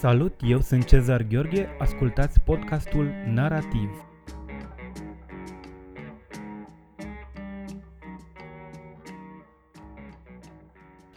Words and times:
Salut, 0.00 0.34
eu 0.42 0.60
sunt 0.60 0.86
Cezar 0.86 1.22
Gheorghe, 1.22 1.76
ascultați 1.78 2.40
podcastul 2.40 3.04
Narativ. 3.26 3.90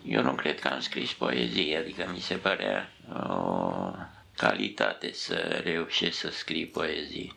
Eu 0.06 0.22
nu 0.22 0.32
cred 0.32 0.60
că 0.60 0.68
am 0.68 0.80
scris 0.80 1.14
poezie, 1.14 1.78
adică 1.78 2.10
mi 2.14 2.20
se 2.20 2.36
părea 2.36 2.90
o 3.18 3.92
calitate 4.38 5.14
să 5.14 5.62
reușesc 5.64 6.18
să 6.18 6.30
scriu 6.30 6.70
poezie. 6.72 7.32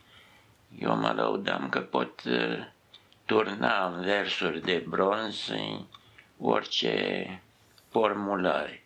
Eu 0.79 0.95
mă 0.95 1.13
laudam 1.15 1.69
că 1.69 1.79
pot 1.79 2.23
uh, 2.23 2.67
turna 3.25 3.87
în 3.87 4.03
versuri 4.03 4.61
de 4.61 4.85
bronz 4.87 5.51
orice 6.39 7.41
formulare. 7.89 8.81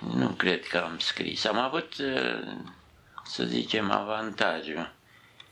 Nu 0.00 0.28
cred 0.28 0.66
că 0.66 0.78
am 0.78 0.98
scris. 0.98 1.44
Am 1.44 1.58
avut, 1.58 1.94
uh, 1.98 2.52
să 3.24 3.44
zicem, 3.44 3.90
avantajul 3.90 4.92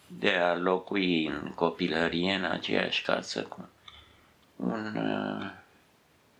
de 0.06 0.30
a 0.30 0.56
locui 0.56 1.26
în 1.26 1.52
copilărie 1.54 2.34
în 2.34 2.44
aceeași 2.44 3.02
casă 3.02 3.42
cu 3.42 3.68
un 4.56 4.96
uh, 4.96 5.50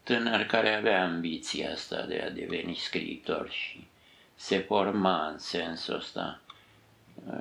tânăr 0.02 0.42
care 0.42 0.74
avea 0.74 1.04
ambiția 1.04 1.72
asta 1.72 2.02
de 2.02 2.24
a 2.26 2.30
deveni 2.30 2.74
scriitor 2.74 3.50
și 3.50 3.86
se 4.34 4.58
forma 4.58 5.26
în 5.26 5.38
sensul 5.38 5.94
ăsta. 5.94 6.40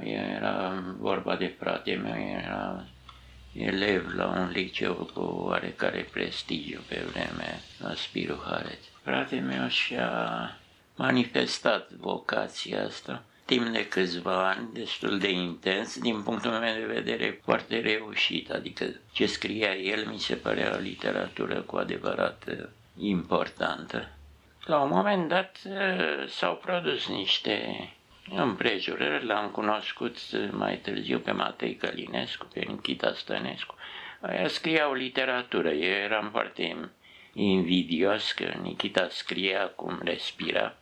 Era 0.04 0.84
vorba 0.98 1.35
de 1.35 1.55
frate 1.59 1.95
meu, 1.95 2.30
era 2.43 2.85
elev 3.54 4.13
la 4.16 4.27
un 4.27 4.49
liceu 4.49 4.93
cu 5.13 5.20
oarecare 5.20 6.07
prestigiu 6.12 6.79
pe 6.88 7.05
vremea 7.12 7.60
la 7.77 7.93
Spiru 7.95 8.41
Haret. 8.45 8.79
Frate 9.04 9.40
meu 9.40 9.68
și-a 9.68 10.57
manifestat 10.96 11.91
vocația 11.91 12.85
asta 12.85 13.23
timp 13.45 13.68
de 13.68 13.87
câțiva 13.87 14.48
ani, 14.49 14.70
destul 14.73 15.20
de 15.20 15.29
intens, 15.29 15.99
din 15.99 16.21
punctul 16.21 16.51
meu 16.51 16.73
de 16.73 16.93
vedere 16.93 17.40
foarte 17.43 17.79
reușit, 17.79 18.51
adică 18.51 18.85
ce 19.12 19.26
scria 19.26 19.76
el 19.76 20.07
mi 20.07 20.20
se 20.20 20.35
părea 20.35 20.76
o 20.76 20.79
literatură 20.79 21.62
cu 21.62 21.76
adevărat 21.76 22.45
importantă. 22.98 24.10
La 24.65 24.79
un 24.79 24.90
moment 24.90 25.27
dat 25.27 25.60
eh, 25.65 26.27
s-au 26.27 26.55
produs 26.55 27.07
niște 27.07 27.90
împrejurări, 28.29 29.26
l-am 29.26 29.49
cunoscut 29.49 30.17
mai 30.51 30.77
târziu 30.77 31.20
pe 31.20 31.32
Matei 31.32 31.76
Călinescu, 31.76 32.48
pe 32.54 32.60
Nikita 32.67 33.13
Stănescu. 33.13 33.76
Aia 34.21 34.48
scriau 34.48 34.93
literatură, 34.93 35.70
eu 35.70 36.04
eram 36.04 36.29
foarte 36.32 36.62
invidios 37.34 38.31
că 38.31 38.53
Nikita 38.62 39.07
scria 39.12 39.67
cum 39.67 39.99
respira. 40.03 40.76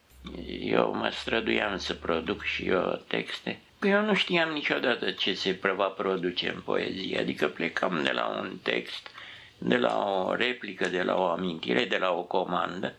Eu 0.60 0.96
mă 0.96 1.10
străduiam 1.14 1.78
să 1.78 1.94
produc 1.94 2.44
și 2.44 2.66
eu 2.66 3.02
texte. 3.08 3.60
Că 3.80 3.88
eu 3.88 4.06
nu 4.06 4.14
știam 4.14 4.50
niciodată 4.50 5.12
ce 5.12 5.34
se 5.34 5.60
va 5.76 5.88
produce 5.88 6.50
în 6.50 6.62
poezie, 6.62 7.20
adică 7.20 7.48
plecam 7.48 8.04
de 8.04 8.12
la 8.12 8.28
un 8.28 8.58
text, 8.62 9.08
de 9.58 9.78
la 9.78 9.98
o 9.98 10.36
replică, 10.36 10.90
de 10.90 11.02
la 11.02 11.16
o 11.16 11.24
amintire, 11.24 11.86
de 11.86 11.98
la 11.98 12.12
o 12.12 12.24
comandă 12.24 12.94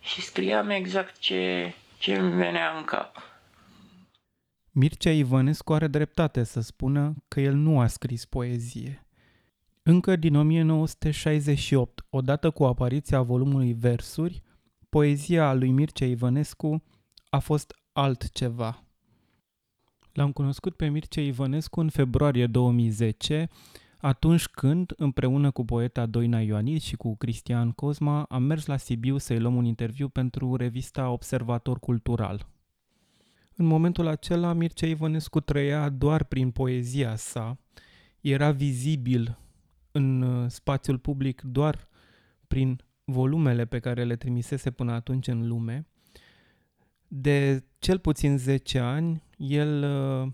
și 0.00 0.20
scriam 0.20 0.70
exact 0.70 1.18
ce, 1.18 1.74
ce 1.98 2.14
îmi 2.14 2.34
venea 2.34 2.76
în 2.76 2.84
cap. 2.84 3.22
Mircea 4.72 5.10
Ivănescu 5.10 5.72
are 5.72 5.86
dreptate 5.86 6.44
să 6.44 6.60
spună 6.60 7.14
că 7.28 7.40
el 7.40 7.54
nu 7.54 7.80
a 7.80 7.86
scris 7.86 8.24
poezie. 8.24 9.06
Încă 9.90 10.16
din 10.16 10.34
1968, 10.34 12.06
odată 12.10 12.50
cu 12.50 12.64
apariția 12.64 13.22
volumului 13.22 13.72
Versuri, 13.72 14.42
poezia 14.88 15.54
lui 15.54 15.70
Mircea 15.70 16.06
Ivănescu 16.06 16.82
a 17.28 17.38
fost 17.38 17.74
altceva. 17.92 18.84
L-am 20.12 20.32
cunoscut 20.32 20.76
pe 20.76 20.88
Mircea 20.88 21.20
Ivănescu 21.20 21.80
în 21.80 21.88
februarie 21.88 22.46
2010, 22.46 23.48
atunci 23.98 24.46
când, 24.46 24.92
împreună 24.96 25.50
cu 25.50 25.64
poeta 25.64 26.06
Doina 26.06 26.40
Ioanid 26.40 26.80
și 26.80 26.96
cu 26.96 27.16
Cristian 27.16 27.70
Cosma, 27.70 28.22
am 28.22 28.42
mers 28.42 28.66
la 28.66 28.76
Sibiu 28.76 29.18
să-i 29.18 29.40
luăm 29.40 29.56
un 29.56 29.64
interviu 29.64 30.08
pentru 30.08 30.56
revista 30.56 31.10
Observator 31.10 31.78
Cultural. 31.78 32.48
În 33.56 33.66
momentul 33.66 34.06
acela, 34.06 34.52
Mircea 34.52 34.86
Ivănescu 34.86 35.40
trăia 35.40 35.88
doar 35.88 36.24
prin 36.24 36.50
poezia 36.50 37.16
sa, 37.16 37.58
era 38.20 38.50
vizibil 38.50 39.38
în 39.92 40.22
uh, 40.22 40.50
spațiul 40.50 40.98
public 40.98 41.42
doar 41.42 41.88
prin 42.48 42.80
volumele 43.04 43.64
pe 43.64 43.78
care 43.78 44.04
le 44.04 44.16
trimisese 44.16 44.70
până 44.70 44.92
atunci 44.92 45.26
în 45.26 45.48
lume. 45.48 45.86
De 47.08 47.64
cel 47.78 47.98
puțin 47.98 48.38
10 48.38 48.78
ani, 48.78 49.22
el 49.36 49.82
uh, 49.82 50.32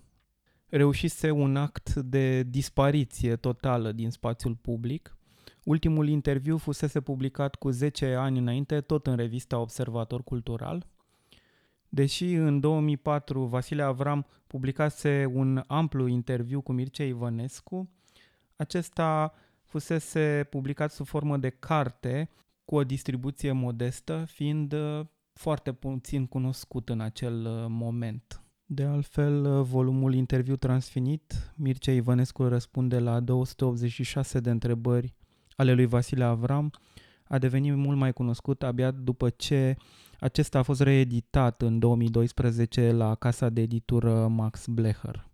reușise 0.69 1.31
un 1.31 1.56
act 1.56 1.94
de 1.94 2.42
dispariție 2.42 3.37
totală 3.37 3.92
din 3.92 4.10
spațiul 4.10 4.54
public. 4.54 5.16
Ultimul 5.65 6.09
interviu 6.09 6.56
fusese 6.56 7.00
publicat 7.00 7.54
cu 7.54 7.71
10 7.71 8.15
ani 8.15 8.38
înainte, 8.38 8.81
tot 8.81 9.06
în 9.06 9.16
revista 9.16 9.59
Observator 9.59 10.22
Cultural. 10.22 10.86
Deși 11.88 12.32
în 12.32 12.60
2004 12.60 13.44
Vasile 13.44 13.82
Avram 13.82 14.26
publicase 14.47 15.31
un 15.32 15.62
amplu 15.66 16.06
interviu 16.06 16.60
cu 16.60 16.72
Mircea 16.72 17.04
Ivănescu, 17.04 17.91
acesta 18.56 19.34
fusese 19.74 20.46
publicat 20.50 20.92
sub 20.92 21.06
formă 21.06 21.36
de 21.36 21.48
carte 21.48 22.30
cu 22.64 22.74
o 22.74 22.84
distribuție 22.84 23.52
modestă, 23.52 24.24
fiind 24.26 24.72
uh, 24.72 25.00
foarte 25.32 25.72
puțin 25.72 26.26
cunoscut 26.26 26.88
în 26.88 27.00
acel 27.00 27.46
uh, 27.46 27.66
moment. 27.68 28.42
De 28.66 28.82
altfel, 28.82 29.44
uh, 29.44 29.64
volumul 29.66 30.14
interviu 30.14 30.56
transfinit, 30.56 31.52
Mircea 31.56 31.92
Ivănescu 31.92 32.42
răspunde 32.42 32.98
la 32.98 33.20
286 33.20 34.40
de 34.40 34.50
întrebări 34.50 35.14
ale 35.56 35.72
lui 35.72 35.86
Vasile 35.86 36.24
Avram, 36.24 36.70
a 37.24 37.38
devenit 37.38 37.74
mult 37.76 37.98
mai 37.98 38.12
cunoscut 38.12 38.62
abia 38.62 38.91
după 38.91 39.30
ce 39.30 39.76
acesta 40.20 40.58
a 40.58 40.62
fost 40.62 40.80
reeditat 40.80 41.62
în 41.62 41.78
2012 41.78 42.92
la 42.92 43.14
casa 43.14 43.48
de 43.48 43.60
editură 43.60 44.28
Max 44.28 44.66
Blecher. 44.66 45.34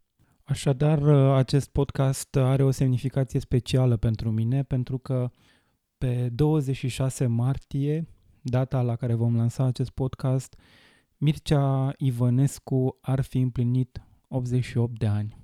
Așadar, 0.50 1.02
acest 1.36 1.70
podcast 1.70 2.36
are 2.36 2.62
o 2.62 2.70
semnificație 2.70 3.40
specială 3.40 3.96
pentru 3.96 4.30
mine 4.30 4.62
pentru 4.62 4.98
că 4.98 5.30
pe 5.98 6.28
26 6.28 7.26
martie, 7.26 8.06
data 8.42 8.82
la 8.82 8.96
care 8.96 9.14
vom 9.14 9.36
lansa 9.36 9.64
acest 9.64 9.90
podcast, 9.90 10.60
Mircea 11.16 11.94
Ivănescu 11.96 12.98
ar 13.00 13.20
fi 13.20 13.38
împlinit 13.38 14.02
88 14.28 14.98
de 14.98 15.06
ani. 15.06 15.36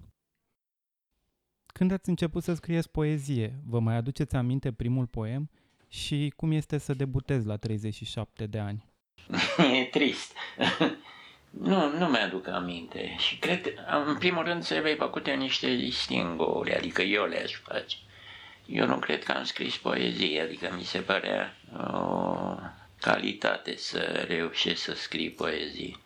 Când 1.66 1.90
ați 1.90 2.08
început 2.08 2.42
să 2.42 2.54
scrieți 2.54 2.90
poezie, 2.90 3.60
vă 3.64 3.80
mai 3.80 3.96
aduceți 3.96 4.36
aminte 4.36 4.72
primul 4.72 5.06
poem 5.06 5.50
și 5.88 6.32
cum 6.36 6.50
este 6.50 6.78
să 6.78 6.94
debutezi 6.94 7.46
la 7.46 7.56
37 7.56 8.46
de 8.46 8.58
ani? 8.58 8.84
E 9.80 9.84
trist. 9.84 10.32
Nu, 11.60 11.98
nu 11.98 12.06
mi-aduc 12.06 12.48
aminte 12.48 13.14
și 13.18 13.38
cred, 13.38 13.74
în 14.06 14.16
primul 14.18 14.44
rând, 14.44 14.62
să 14.62 14.80
vei 14.82 14.96
făcute 14.96 15.32
niște 15.32 15.74
distinguri, 15.74 16.76
adică 16.76 17.02
eu 17.02 17.24
le-aș 17.24 17.52
face. 17.54 17.96
Eu 18.66 18.86
nu 18.86 18.96
cred 18.98 19.24
că 19.24 19.32
am 19.32 19.44
scris 19.44 19.76
poezie, 19.76 20.40
adică 20.40 20.74
mi 20.76 20.84
se 20.84 20.98
părea 20.98 21.56
o 21.92 22.56
calitate 23.00 23.76
să 23.76 24.24
reușesc 24.28 24.82
să 24.82 24.94
scriu 24.94 25.32
poezie. 25.36 25.96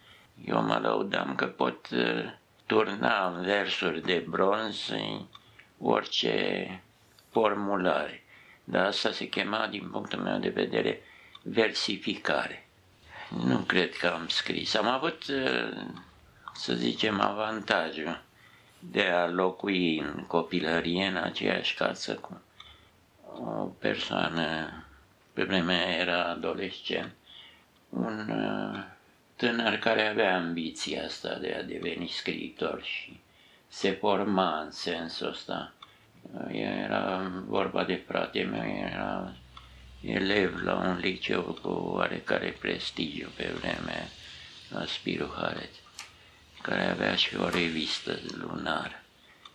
Eu 0.44 0.62
mă 0.62 0.78
laudam 0.83 1.34
că 1.34 1.47
pot 1.47 1.88
uh, 1.91 2.32
turna 2.67 3.27
în 3.27 3.44
versuri 3.44 4.03
de 4.03 4.25
bronz 4.28 4.91
orice 5.78 6.82
formulare. 7.31 8.25
Dar 8.64 8.87
asta 8.87 9.11
se 9.12 9.29
chema, 9.29 9.67
din 9.67 9.88
punctul 9.91 10.19
meu 10.19 10.38
de 10.38 10.49
vedere, 10.49 11.03
versificare. 11.43 12.69
Nu 13.37 13.59
cred 13.59 13.97
că 13.97 14.06
am 14.06 14.29
scris. 14.29 14.75
Am 14.75 14.87
avut, 14.87 15.25
uh, 15.29 15.82
să 16.55 16.75
zicem, 16.75 17.21
avantajul 17.21 18.23
de 18.79 19.03
a 19.03 19.29
locui 19.29 19.99
în 19.99 20.25
copilărie 20.27 21.06
în 21.06 21.17
aceeași 21.17 21.75
casă 21.75 22.15
cu 22.15 22.41
o 23.44 23.65
persoană, 23.79 24.73
pe 25.32 25.44
vremea 25.44 25.99
era 25.99 26.25
adolescent, 26.25 27.12
un 27.88 28.29
uh, 28.29 28.85
tânăr 29.37 29.77
care 29.77 30.09
avea 30.09 30.37
ambiția 30.37 31.05
asta 31.05 31.35
de 31.35 31.56
a 31.59 31.62
deveni 31.62 32.09
scriitor 32.09 32.82
și 32.82 33.21
se 33.69 33.91
forma 33.93 34.61
în 34.61 34.71
sensul 34.71 35.29
ăsta. 35.29 35.73
Era 36.49 37.31
vorba 37.47 37.85
de 37.85 38.03
frate 38.06 38.43
meu, 38.43 38.69
era 38.69 39.32
elev 40.00 40.62
la 40.62 40.75
un 40.75 40.99
liceu 40.99 41.43
cu 41.62 41.69
oarecare 41.69 42.56
prestigiu 42.61 43.29
pe 43.37 43.52
vremea 43.58 44.08
la 44.69 44.85
Spiru 44.87 45.32
Haret, 45.37 45.70
care 46.62 46.85
avea 46.85 47.14
și 47.14 47.37
o 47.37 47.49
revistă 47.49 48.19
lunară. 48.32 49.02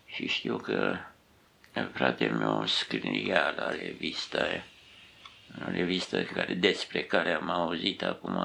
Și 0.05 0.27
știu 0.27 0.57
că 0.57 0.97
fratele 1.93 2.31
meu 2.31 2.65
scria 2.65 3.53
la 3.57 3.69
revista 3.69 4.37
aia, 4.37 4.65
o 5.67 5.71
revistă 5.71 6.23
care, 6.23 6.53
despre 6.53 7.03
care 7.03 7.33
am 7.33 7.49
auzit 7.49 8.03
acum 8.03 8.39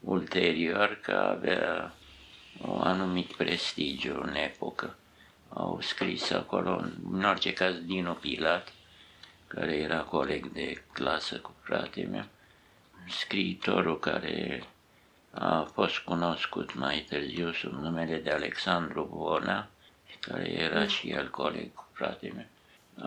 ulterior 0.00 0.98
că 1.02 1.12
avea 1.12 1.94
un 2.58 2.80
anumit 2.80 3.32
prestigiu 3.32 4.20
în 4.22 4.34
epocă. 4.34 4.96
Au 5.48 5.80
scris 5.80 6.30
acolo, 6.30 6.84
în 7.12 7.24
orice 7.24 7.52
caz, 7.52 7.74
Dinu 7.74 8.12
Pilat, 8.12 8.72
care 9.54 9.76
era 9.76 10.00
coleg 10.00 10.52
de 10.52 10.82
clasă 10.92 11.36
cu 11.36 11.54
fratele 11.62 12.06
meu, 12.06 12.24
scriitorul 13.08 13.98
care 13.98 14.64
a 15.30 15.68
fost 15.72 15.98
cunoscut 15.98 16.74
mai 16.74 17.06
târziu 17.08 17.52
sub 17.52 17.72
numele 17.72 18.18
de 18.18 18.30
Alexandru 18.30 19.08
Bona, 19.14 19.68
care 20.20 20.50
era 20.50 20.80
mm. 20.80 20.86
și 20.86 21.10
el 21.10 21.30
coleg 21.30 21.74
cu 21.74 21.86
fratele 21.92 22.32
meu. 22.32 22.46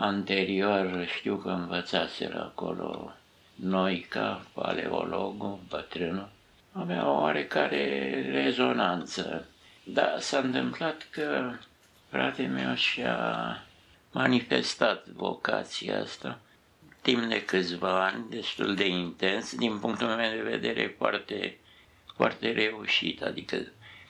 Anterior 0.00 1.06
știu 1.06 1.36
că 1.36 1.48
învățaseră 1.48 2.42
acolo 2.42 3.12
Noica, 3.54 4.46
paleologul, 4.52 5.58
bătrânul, 5.68 6.28
avea 6.72 7.08
o 7.08 7.20
oarecare 7.20 8.10
rezonanță. 8.30 9.46
Dar 9.84 10.20
s-a 10.20 10.38
întâmplat 10.38 11.06
că 11.10 11.52
fratele 12.08 12.48
meu 12.48 12.74
și-a 12.74 13.62
manifestat 14.18 15.06
vocația 15.08 16.00
asta 16.00 16.40
timp 17.00 17.22
de 17.28 17.44
câțiva 17.44 18.04
ani, 18.04 18.24
destul 18.30 18.74
de 18.74 18.86
intens, 18.86 19.54
din 19.56 19.78
punctul 19.78 20.06
meu 20.06 20.30
de 20.30 20.50
vedere 20.50 20.94
foarte, 20.98 21.58
foarte 22.16 22.50
reușit, 22.52 23.22
adică 23.22 23.56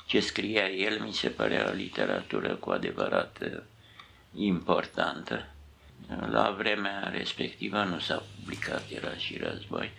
ce 0.07 0.21
scria 0.21 0.69
el 0.69 1.01
mi 1.01 1.13
se 1.13 1.29
părea 1.29 1.69
o 1.69 1.73
literatură 1.73 2.55
cu 2.55 2.71
adevărat 2.71 3.39
uh, 3.43 3.61
importantă. 4.35 5.47
La 6.31 6.51
vremea 6.59 7.09
respectivă 7.13 7.83
nu 7.85 7.99
s-a 7.99 8.23
publicat, 8.37 8.83
era 8.91 9.15
și 9.17 9.39
război. 9.39 9.91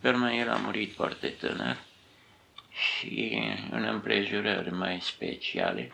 Pe 0.00 0.08
urmă 0.08 0.32
el 0.32 0.50
a 0.50 0.56
murit 0.56 0.94
foarte 0.94 1.28
tânăr 1.28 1.76
și 2.70 3.42
în 3.70 3.82
împrejurări 3.84 4.72
mai 4.72 4.98
speciale 5.02 5.92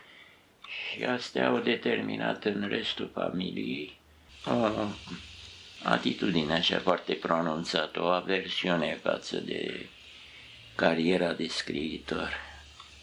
și 0.92 1.04
astea 1.04 1.48
au 1.48 1.58
determinat 1.58 2.44
în 2.44 2.68
restul 2.68 3.10
familiei 3.14 3.96
o 4.46 4.86
atitudine 5.82 6.52
așa 6.52 6.78
foarte 6.78 7.12
pronunțată, 7.14 8.02
o 8.02 8.06
aversiune 8.06 8.98
față 9.02 9.36
de 9.36 9.86
cariera 10.74 11.32
de 11.32 11.46
scriitor. 11.46 12.32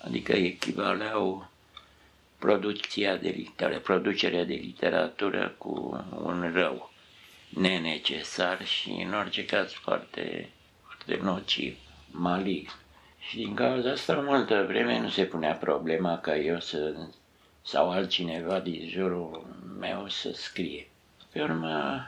Adică 0.01 0.31
echivaleau 0.31 1.49
producția 2.39 3.15
de 3.15 3.29
literatură, 3.29 3.79
producerea 3.79 4.45
de 4.45 4.53
literatură 4.53 5.55
cu 5.57 6.05
un 6.23 6.51
rău 6.53 6.91
nenecesar 7.49 8.65
și 8.65 8.89
în 8.89 9.13
orice 9.13 9.45
caz 9.45 9.71
foarte, 9.71 10.49
foarte 10.85 11.23
nociv, 11.23 11.77
malign. 12.11 12.71
Și 13.19 13.37
din 13.37 13.53
cauza 13.53 13.91
asta 13.91 14.13
multă 14.13 14.65
vreme 14.67 14.99
nu 14.99 15.09
se 15.09 15.23
punea 15.23 15.53
problema 15.53 16.17
ca 16.17 16.37
eu 16.37 16.59
să, 16.59 17.07
sau 17.65 17.91
altcineva 17.91 18.59
din 18.59 18.89
jurul 18.89 19.45
meu 19.79 20.07
să 20.09 20.31
scrie. 20.33 20.87
Pe 21.31 21.41
urmă 21.41 22.05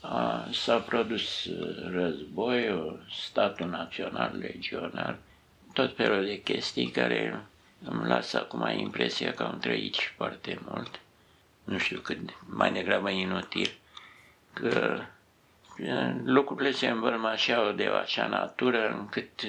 a, 0.00 0.48
s-a 0.52 0.76
produs 0.78 1.48
război, 1.90 2.92
statul 3.10 3.68
național, 3.68 4.36
legionar, 4.38 5.18
tot 5.72 5.96
felul 5.96 6.24
de 6.24 6.42
chestii 6.42 6.90
care 6.90 7.46
îmi 7.84 8.06
lasă 8.08 8.38
acum 8.38 8.68
impresia 8.78 9.32
că 9.32 9.42
am 9.42 9.58
trăit 9.58 9.94
și 9.94 10.08
foarte 10.08 10.60
mult. 10.68 11.00
Nu 11.64 11.78
știu 11.78 12.00
cât, 12.00 12.18
mai 12.48 12.72
degrabă 12.72 13.10
inutil, 13.10 13.70
că 14.52 15.00
lucrurile 16.24 16.70
se 16.70 16.86
învălmășeau 16.88 17.72
de 17.72 17.86
așa 17.86 18.26
natură 18.26 18.88
încât 18.98 19.42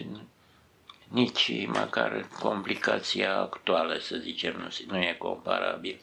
nici 1.07 1.65
măcar 1.67 2.27
complicația 2.39 3.37
actuală, 3.39 3.97
să 3.97 4.17
zicem, 4.17 4.55
nu, 4.57 4.67
nu 4.95 5.01
e 5.03 5.15
comparabil. 5.19 6.01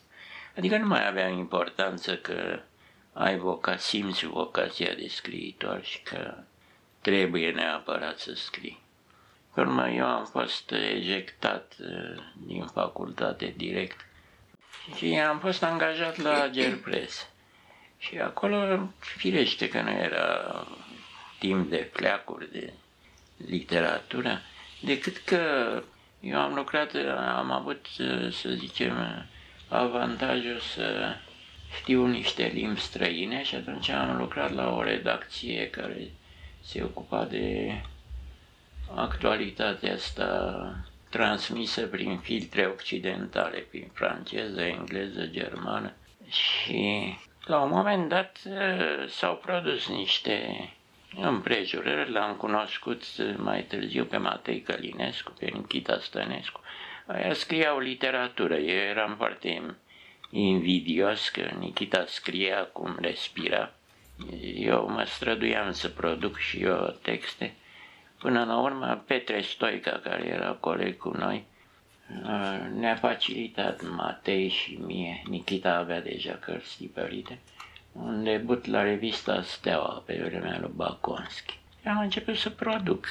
Adică 0.57 0.77
nu 0.77 0.87
mai 0.87 1.07
avea 1.09 1.29
importanță 1.29 2.17
că 2.17 2.61
ai 3.13 3.39
voca, 3.39 3.77
simți 3.77 4.27
vocația 4.27 4.95
de 4.95 5.09
scriitor 5.09 5.85
și 5.85 6.03
că 6.03 6.35
trebuie 7.01 7.51
neapărat 7.51 8.19
să 8.19 8.35
scrii. 8.35 8.83
Pe 9.55 9.61
urmă, 9.61 9.89
eu 9.89 10.07
am 10.07 10.25
fost 10.25 10.71
ejectat 10.71 11.75
uh, 11.81 12.23
din 12.47 12.67
facultate 12.67 13.55
direct 13.57 14.07
și 14.97 15.15
am 15.15 15.39
fost 15.39 15.63
angajat 15.63 16.17
la 16.17 16.49
Gerpres. 16.49 17.29
Și 17.99 18.19
acolo, 18.19 18.89
firește 18.99 19.69
că 19.69 19.81
nu 19.81 19.91
era 19.91 20.67
timp 21.39 21.71
de 21.71 21.91
pleacuri 21.93 22.53
de 22.53 22.73
literatură, 23.37 24.41
decât 24.85 25.17
că 25.17 25.43
eu 26.21 26.39
am 26.39 26.55
lucrat, 26.55 26.95
am 27.37 27.51
avut, 27.51 27.87
să 28.31 28.49
zicem, 28.49 29.27
avantajul 29.69 30.59
să 30.59 31.17
știu 31.81 32.07
niște 32.07 32.51
limbi 32.55 32.81
străine 32.81 33.43
și 33.43 33.55
atunci 33.55 33.89
am 33.89 34.17
lucrat 34.17 34.55
la 34.55 34.75
o 34.75 34.83
redacție 34.83 35.71
care 35.71 36.11
se 36.63 36.83
ocupa 36.83 37.25
de 37.25 37.73
actualitatea 38.95 39.93
asta 39.93 40.85
transmisă 41.11 41.87
prin 41.87 42.19
filtre 42.19 42.67
occidentale, 42.67 43.59
prin 43.59 43.91
franceză, 43.93 44.61
engleză, 44.61 45.27
germană. 45.27 45.93
Și 46.29 47.15
la 47.45 47.61
un 47.61 47.71
moment 47.71 48.09
dat 48.09 48.39
s-au 49.09 49.37
produs 49.37 49.89
niște 49.89 50.69
împrejurări, 51.21 52.11
l-am 52.11 52.37
cunoscut 52.37 53.03
mai 53.37 53.63
târziu 53.63 54.05
pe 54.05 54.17
Matei 54.17 54.61
Călinescu, 54.61 55.33
pe 55.39 55.51
Nikita 55.53 55.99
Stănescu. 56.01 56.61
Aia 57.07 57.35
scriau 57.35 57.79
literatură, 57.79 58.57
eu 58.57 58.77
eram 58.77 59.15
foarte 59.17 59.77
invidios 60.31 61.29
că 61.29 61.51
Nikita 61.59 62.05
scria 62.07 62.65
cum 62.65 62.97
respira. 63.01 63.73
Eu 64.55 64.89
mă 64.89 65.05
străduiam 65.05 65.73
să 65.73 65.89
produc 65.89 66.39
și 66.39 66.63
eu 66.63 66.97
texte. 67.03 67.55
Până 68.19 68.45
la 68.45 68.61
urmă, 68.61 69.03
Petre 69.07 69.41
Stoica, 69.41 70.01
care 70.03 70.27
era 70.27 70.51
coleg 70.61 70.97
cu 70.97 71.09
noi, 71.09 71.45
ne-a 72.75 72.95
facilitat 72.95 73.91
Matei 73.97 74.49
și 74.49 74.79
mie. 74.87 75.23
Nikita 75.29 75.77
avea 75.77 76.01
deja 76.01 76.33
cărți 76.33 76.77
tipărite 76.77 77.39
un 77.95 78.25
debut 78.25 78.67
la 78.67 78.83
revista 78.83 79.43
Steaua 79.43 80.03
pe 80.07 80.25
vremea 80.29 80.59
lui 80.61 80.71
Baconski. 80.75 81.59
Am 81.85 81.99
început 81.99 82.37
să 82.37 82.51
produc. 82.51 83.07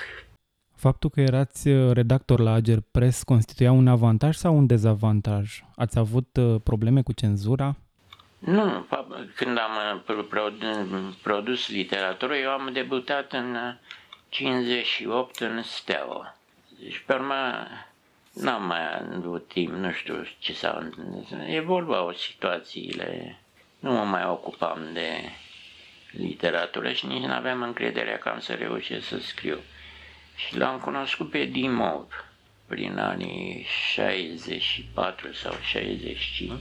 Faptul 0.75 1.09
că 1.09 1.21
erați 1.21 1.67
uh, 1.67 1.91
redactor 1.91 2.39
la 2.39 2.51
Ager 2.51 2.79
Press 2.91 3.23
constituia 3.23 3.71
un 3.71 3.87
avantaj 3.87 4.35
sau 4.35 4.57
un 4.57 4.65
dezavantaj? 4.65 5.63
Ați 5.75 5.97
avut 5.97 6.37
uh, 6.37 6.55
probleme 6.63 7.01
cu 7.01 7.11
cenzura? 7.11 7.75
Nu, 8.39 8.85
când 9.35 9.57
am 9.57 10.03
uh, 10.07 11.13
produs 11.21 11.69
literatură, 11.69 12.35
eu 12.35 12.49
am 12.49 12.69
debutat 12.73 13.33
în 13.33 13.57
58 14.29 15.39
în 15.39 15.61
Steaua. 15.63 16.35
Deci, 16.79 17.03
pe 17.05 17.13
urmă, 17.13 17.35
n-am 18.33 18.65
mai 18.65 18.79
avut 19.15 19.47
timp, 19.47 19.73
nu 19.73 19.91
știu 19.91 20.15
ce 20.39 20.53
s-a 20.53 20.89
Evoluau 21.47 22.13
situațiile 22.13 23.37
nu 23.83 23.91
mă 23.91 24.03
mai 24.03 24.25
ocupam 24.25 24.89
de 24.93 25.29
literatură 26.11 26.91
și 26.91 27.05
nici 27.05 27.23
nu 27.23 27.33
aveam 27.33 27.61
încrederea 27.61 28.17
că 28.17 28.29
am 28.29 28.39
să 28.39 28.53
reușesc 28.53 29.07
să 29.07 29.17
scriu. 29.19 29.59
Și 30.35 30.57
l-am 30.57 30.79
cunoscut 30.79 31.29
pe 31.29 31.43
Dimov 31.45 32.25
prin 32.67 32.97
anii 32.97 33.65
64 33.93 35.33
sau 35.33 35.53
65 35.61 36.51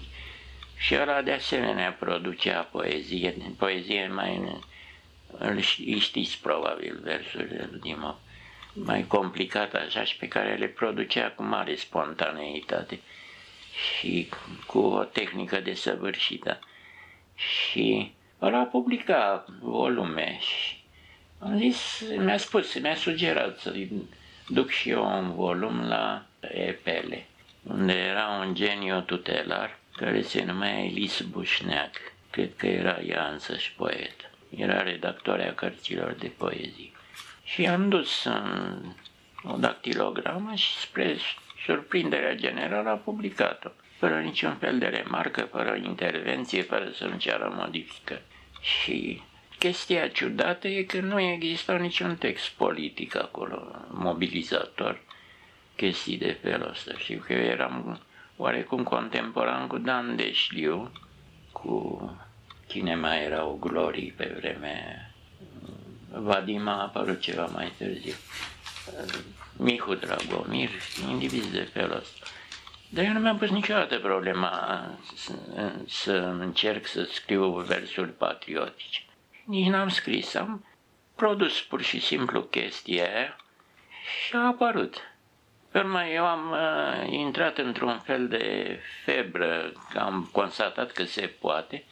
și 0.77 0.95
ăla 1.01 1.23
de 1.23 1.33
asemenea 1.33 1.93
producea 1.93 2.61
poezie, 2.63 3.35
poezie 3.59 4.09
mai, 4.09 4.61
îl 5.39 5.61
știți 6.01 6.39
probabil 6.41 6.99
versurile 7.03 7.69
lui 7.71 7.81
Dimov, 7.81 8.17
mai 8.73 9.07
complicat 9.07 9.75
așa 9.75 10.05
și 10.05 10.17
pe 10.17 10.29
care 10.29 10.55
le 10.55 10.67
producea 10.67 11.31
cu 11.33 11.43
mare 11.43 11.75
spontaneitate 11.77 13.01
și 13.99 14.29
cu 14.67 14.79
o 14.79 15.05
tehnică 15.05 15.61
desăvârșită 15.61 16.61
și 17.51 18.13
ăla 18.41 18.63
publica 18.63 19.45
volume 19.61 20.39
și 20.41 20.81
am 21.39 21.59
zis, 21.59 22.05
mi-a 22.17 22.37
spus, 22.37 22.81
mi-a 22.81 22.95
sugerat 22.95 23.59
să 23.59 23.75
duc 24.49 24.71
și 24.71 24.91
eu 24.91 25.05
un 25.05 25.35
volum 25.35 25.89
la 25.89 26.25
Epele, 26.41 27.27
unde 27.63 27.93
era 27.93 28.29
un 28.29 28.55
geniu 28.55 29.01
tutelar 29.01 29.79
care 29.97 30.23
se 30.23 30.45
numea 30.45 30.85
Elis 30.85 31.21
Bușneac. 31.21 31.91
Cred 32.31 32.57
că 32.57 32.67
era 32.67 33.01
ea 33.01 33.27
însăși 33.27 33.73
poet. 33.73 34.31
Era 34.57 34.83
redactoarea 34.83 35.55
cărților 35.55 36.13
de 36.13 36.33
poezie. 36.37 36.91
Și 37.45 37.67
am 37.67 37.89
dus 37.89 38.25
în 38.25 38.79
o 39.45 39.57
dactilogramă 39.57 40.55
și 40.55 40.77
spre 40.77 41.17
surprinderea 41.65 42.35
generală 42.35 42.89
a 42.89 42.95
publicat-o 42.95 43.69
fără 44.03 44.21
niciun 44.21 44.55
fel 44.55 44.79
de 44.79 44.87
remarcă, 44.87 45.41
fără 45.41 45.81
intervenție, 45.83 46.63
fără 46.63 46.91
să-mi 46.95 47.19
ceară 47.19 47.55
modifică. 47.57 48.21
Și 48.61 49.23
chestia 49.59 50.09
ciudată 50.09 50.69
e 50.69 50.83
că 50.83 51.01
nu 51.01 51.21
există 51.21 51.77
niciun 51.77 52.17
text 52.17 52.49
politic 52.49 53.17
acolo, 53.17 53.87
mobilizator. 53.89 55.01
chestii 55.77 56.19
de 56.19 56.39
felul 56.43 56.69
ăsta. 56.71 56.93
Știu 56.97 57.23
că 57.27 57.33
eu 57.33 57.45
eram 57.45 58.01
oarecum 58.37 58.83
contemporan 58.83 59.67
cu 59.67 59.79
Dan 59.79 60.17
Deșliu, 60.17 60.93
cu 61.53 61.73
cine 62.67 62.95
mai 62.95 63.25
erau 63.25 63.59
glorii 63.61 64.15
pe 64.17 64.35
vremea 64.39 65.11
Vadim 66.11 66.69
a 66.69 66.83
apărut 66.83 67.21
ceva 67.21 67.47
mai 67.47 67.73
târziu. 67.79 68.15
Mihu 69.57 69.95
Dragomir, 69.95 70.71
indivizi 71.11 71.51
de 71.51 71.69
felul 71.73 71.97
ăsta. 71.97 72.22
Dar 72.95 73.05
eu 73.05 73.13
nu 73.13 73.19
mi-am 73.19 73.39
pus 73.39 73.51
niciodată 73.51 73.99
problema 73.99 74.85
să, 75.15 75.33
să 75.87 76.13
încerc 76.39 76.87
să 76.87 77.03
scriu 77.03 77.51
versuri 77.51 78.11
patriotice. 78.11 79.03
Nici 79.45 79.67
n-am 79.67 79.89
scris, 79.89 80.35
am 80.35 80.65
produs 81.17 81.63
pur 81.63 81.83
și 81.83 82.01
simplu 82.01 82.43
chestia 82.43 83.15
aia 83.15 83.37
și 84.27 84.35
a 84.37 84.47
apărut. 84.47 84.97
Pe 85.71 85.79
urmă, 85.79 86.05
eu 86.05 86.27
am 86.27 86.51
uh, 86.51 87.13
intrat 87.13 87.59
într-un 87.59 87.99
fel 87.99 88.29
de 88.29 88.79
febră, 89.05 89.73
am 89.99 90.29
constatat 90.33 90.93
că 90.93 91.05
se 91.05 91.27
poate 91.27 91.85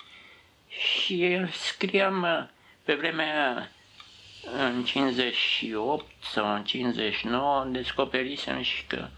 și 0.68 1.46
scriam 1.52 2.22
uh, 2.22 2.48
pe 2.84 2.94
vremea 2.94 3.70
în 4.58 4.84
58 4.84 6.04
sau 6.22 6.54
în 6.54 6.64
59 6.64 7.64
descoperisem 7.64 8.62
și 8.62 8.86
că 8.86 9.08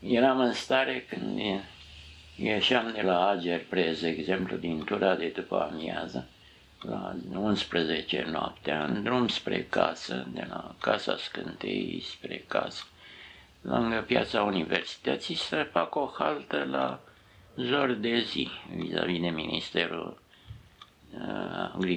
eram 0.00 0.40
în 0.40 0.52
stare 0.52 1.06
când 1.08 1.40
ieșeam 2.36 2.92
de 2.94 3.02
la 3.02 3.28
Ager 3.28 3.64
Prez, 3.68 4.02
exemplu, 4.02 4.56
din 4.56 4.84
tura 4.84 5.14
de 5.14 5.26
după 5.26 5.68
amiază, 5.70 6.28
la 6.80 7.14
11 7.34 8.26
noaptea, 8.30 8.84
în 8.84 9.02
drum 9.02 9.28
spre 9.28 9.64
casă, 9.64 10.26
de 10.32 10.46
la 10.48 10.74
Casa 10.80 11.16
Scântei 11.16 12.02
spre 12.04 12.44
casă, 12.46 12.84
lângă 13.60 14.04
piața 14.06 14.42
universității, 14.42 15.34
să 15.34 15.68
fac 15.72 15.94
o 15.94 16.12
haltă 16.18 16.64
la 16.70 17.00
zor 17.56 17.92
de 17.92 18.18
zi, 18.18 18.48
vis-a-vis 18.74 19.20
de 19.20 19.28
Ministerul 19.28 20.20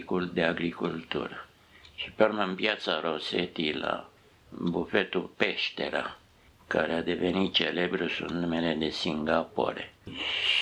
uh, 0.07 0.29
de 0.33 0.43
Agricultură. 0.43 1.47
Și 1.95 2.11
pe 2.11 2.23
urmă 2.23 2.43
în 2.43 2.55
piața 2.55 2.99
Rosetti, 2.99 3.71
la 3.71 4.09
bufetul 4.49 5.33
Peștera, 5.37 6.17
care 6.67 6.93
a 6.93 7.01
devenit 7.01 7.53
celebru 7.53 8.07
sub 8.07 8.29
numele 8.29 8.73
de 8.73 8.89
Singapore. 8.89 9.93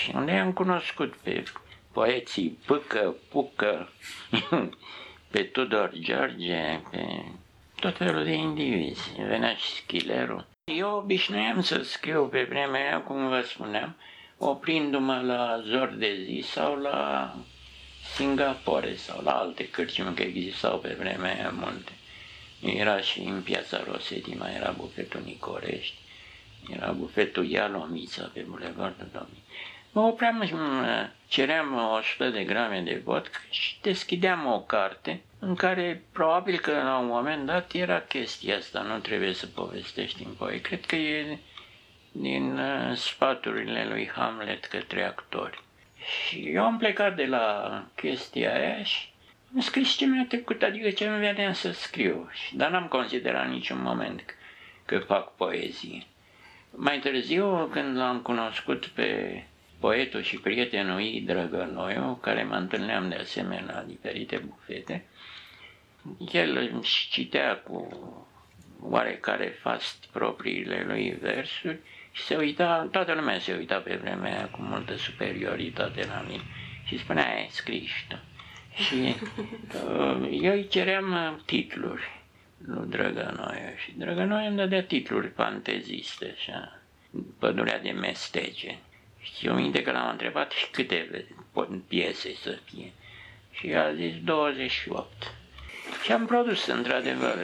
Și 0.01 0.11
unde 0.15 0.31
am 0.31 0.53
cunoscut 0.53 1.15
pe 1.15 1.43
poeții 1.91 2.57
Pâcă, 2.65 3.15
Pucă, 3.29 3.89
pe 5.31 5.43
Tudor 5.43 5.91
George, 5.99 6.79
pe 6.91 7.23
tot 7.79 7.97
felul 7.97 8.23
de 8.23 8.31
indivizi. 8.31 9.11
Venea 9.27 9.55
și 9.55 9.71
Schileru. 9.71 10.45
Eu 10.63 10.97
obișnuiam 10.97 11.61
să 11.61 11.81
scriu 11.83 12.25
pe 12.25 12.43
vremea 12.43 12.81
aia, 12.81 13.01
cum 13.01 13.27
vă 13.27 13.41
spuneam, 13.41 13.95
oprindu-mă 14.37 15.21
la 15.25 15.61
zor 15.65 15.87
de 15.87 16.23
zi 16.25 16.43
sau 16.47 16.75
la 16.75 17.33
Singapore 18.15 18.95
sau 18.95 19.21
la 19.23 19.31
alte 19.31 19.69
cărciumi, 19.69 20.15
că 20.15 20.21
existau 20.21 20.77
pe 20.77 20.95
vremea 20.99 21.33
aia 21.33 21.49
multe. 21.49 21.91
Era 22.61 23.01
și 23.01 23.19
în 23.19 23.41
piața 23.41 23.83
Rosetti, 23.83 24.35
mai 24.37 24.55
era 24.55 24.71
bufetul 24.71 25.21
Nicorești, 25.25 25.95
era 26.69 26.91
bufetul 26.91 27.45
Ialomița 27.45 28.29
pe 28.33 28.45
Bulevardul 28.49 29.07
Domnului. 29.11 29.43
Mă 29.91 30.01
opream 30.01 30.45
și 30.45 30.53
ceream 31.27 31.91
100 31.97 32.29
de 32.29 32.43
grame 32.43 32.81
de 32.81 33.01
vodcă 33.03 33.39
și 33.49 33.77
deschideam 33.81 34.45
o 34.45 34.59
carte 34.59 35.21
în 35.39 35.55
care 35.55 36.03
probabil 36.11 36.59
că 36.59 36.71
la 36.71 36.97
un 36.97 37.07
moment 37.07 37.45
dat 37.45 37.73
era 37.73 38.01
chestia 38.01 38.57
asta, 38.57 38.81
nu 38.81 38.99
trebuie 38.99 39.33
să 39.33 39.47
povestești 39.47 40.23
în 40.23 40.33
poe. 40.33 40.61
Cred 40.61 40.85
că 40.85 40.95
e 40.95 41.37
din 42.11 42.57
uh, 42.59 42.95
sfaturile 42.95 43.85
lui 43.85 44.09
Hamlet 44.15 44.65
către 44.65 45.05
actori. 45.05 45.63
Și 46.27 46.39
eu 46.39 46.63
am 46.63 46.77
plecat 46.77 47.15
de 47.15 47.25
la 47.25 47.83
chestia 47.95 48.53
aia 48.53 48.83
și 48.83 49.10
am 49.55 49.61
scris 49.61 49.95
ce 49.95 50.05
mi-a 50.05 50.25
trecut, 50.27 50.61
adică 50.61 50.89
ce 50.89 51.09
mi 51.09 51.19
veneam 51.19 51.53
să 51.53 51.71
scriu. 51.71 52.29
Dar 52.53 52.71
n-am 52.71 52.87
considerat 52.87 53.49
niciun 53.49 53.81
moment 53.81 54.35
că 54.85 54.99
fac 54.99 55.35
poezie. 55.35 56.03
Mai 56.75 56.99
târziu, 56.99 57.69
când 57.71 57.97
l-am 57.97 58.19
cunoscut 58.19 58.85
pe 58.85 59.43
poetul 59.79 60.21
și 60.21 60.37
prietenul 60.37 60.99
ei, 60.99 61.21
Drăgănoiu, 61.21 62.17
care 62.21 62.43
mă 62.43 62.55
întâlneam 62.55 63.09
de 63.09 63.15
asemenea 63.15 63.73
la 63.75 63.81
diferite 63.81 64.37
bufete, 64.37 65.05
el 66.31 66.71
își 66.79 67.09
citea 67.09 67.57
cu 67.57 67.87
oarecare 68.81 69.57
fast 69.61 70.05
propriile 70.11 70.83
lui 70.87 71.09
versuri 71.21 71.79
și 72.11 72.23
se 72.23 72.35
uita, 72.35 72.87
toată 72.91 73.13
lumea 73.13 73.39
se 73.39 73.53
uita 73.53 73.77
pe 73.77 73.95
vremea 73.95 74.35
aia 74.35 74.47
cu 74.47 74.61
multă 74.61 74.95
superioritate 74.95 76.05
la 76.07 76.25
mine 76.27 76.43
și 76.85 76.97
spunea, 76.97 77.35
ai 77.35 77.47
scris 77.49 77.91
tu. 78.07 78.19
Și 78.75 79.15
uh, 79.73 80.27
eu 80.41 80.53
îi 80.53 80.67
ceream 80.67 81.11
uh, 81.11 81.41
titluri 81.45 82.21
lui 82.65 82.87
Drăgănoiu 82.89 83.73
și 83.77 83.91
Drăgănoiu 83.97 84.47
îmi 84.47 84.55
dădea 84.57 84.83
titluri 84.83 85.27
fanteziste, 85.27 86.35
așa, 86.37 86.79
Pădurea 87.39 87.79
de 87.79 87.89
mestece. 87.89 88.77
Și 89.21 89.47
eu 89.47 89.53
minte 89.53 89.81
că 89.81 89.91
l-am 89.91 90.09
întrebat 90.09 90.51
și 90.51 90.69
câte 90.69 91.25
piese 91.87 92.33
să 92.33 92.57
fie. 92.65 92.91
Și 93.51 93.73
a 93.73 93.93
zis 93.93 94.13
28. 94.23 95.07
Și 96.03 96.11
am 96.11 96.25
produs 96.25 96.65
într-adevăr 96.65 97.37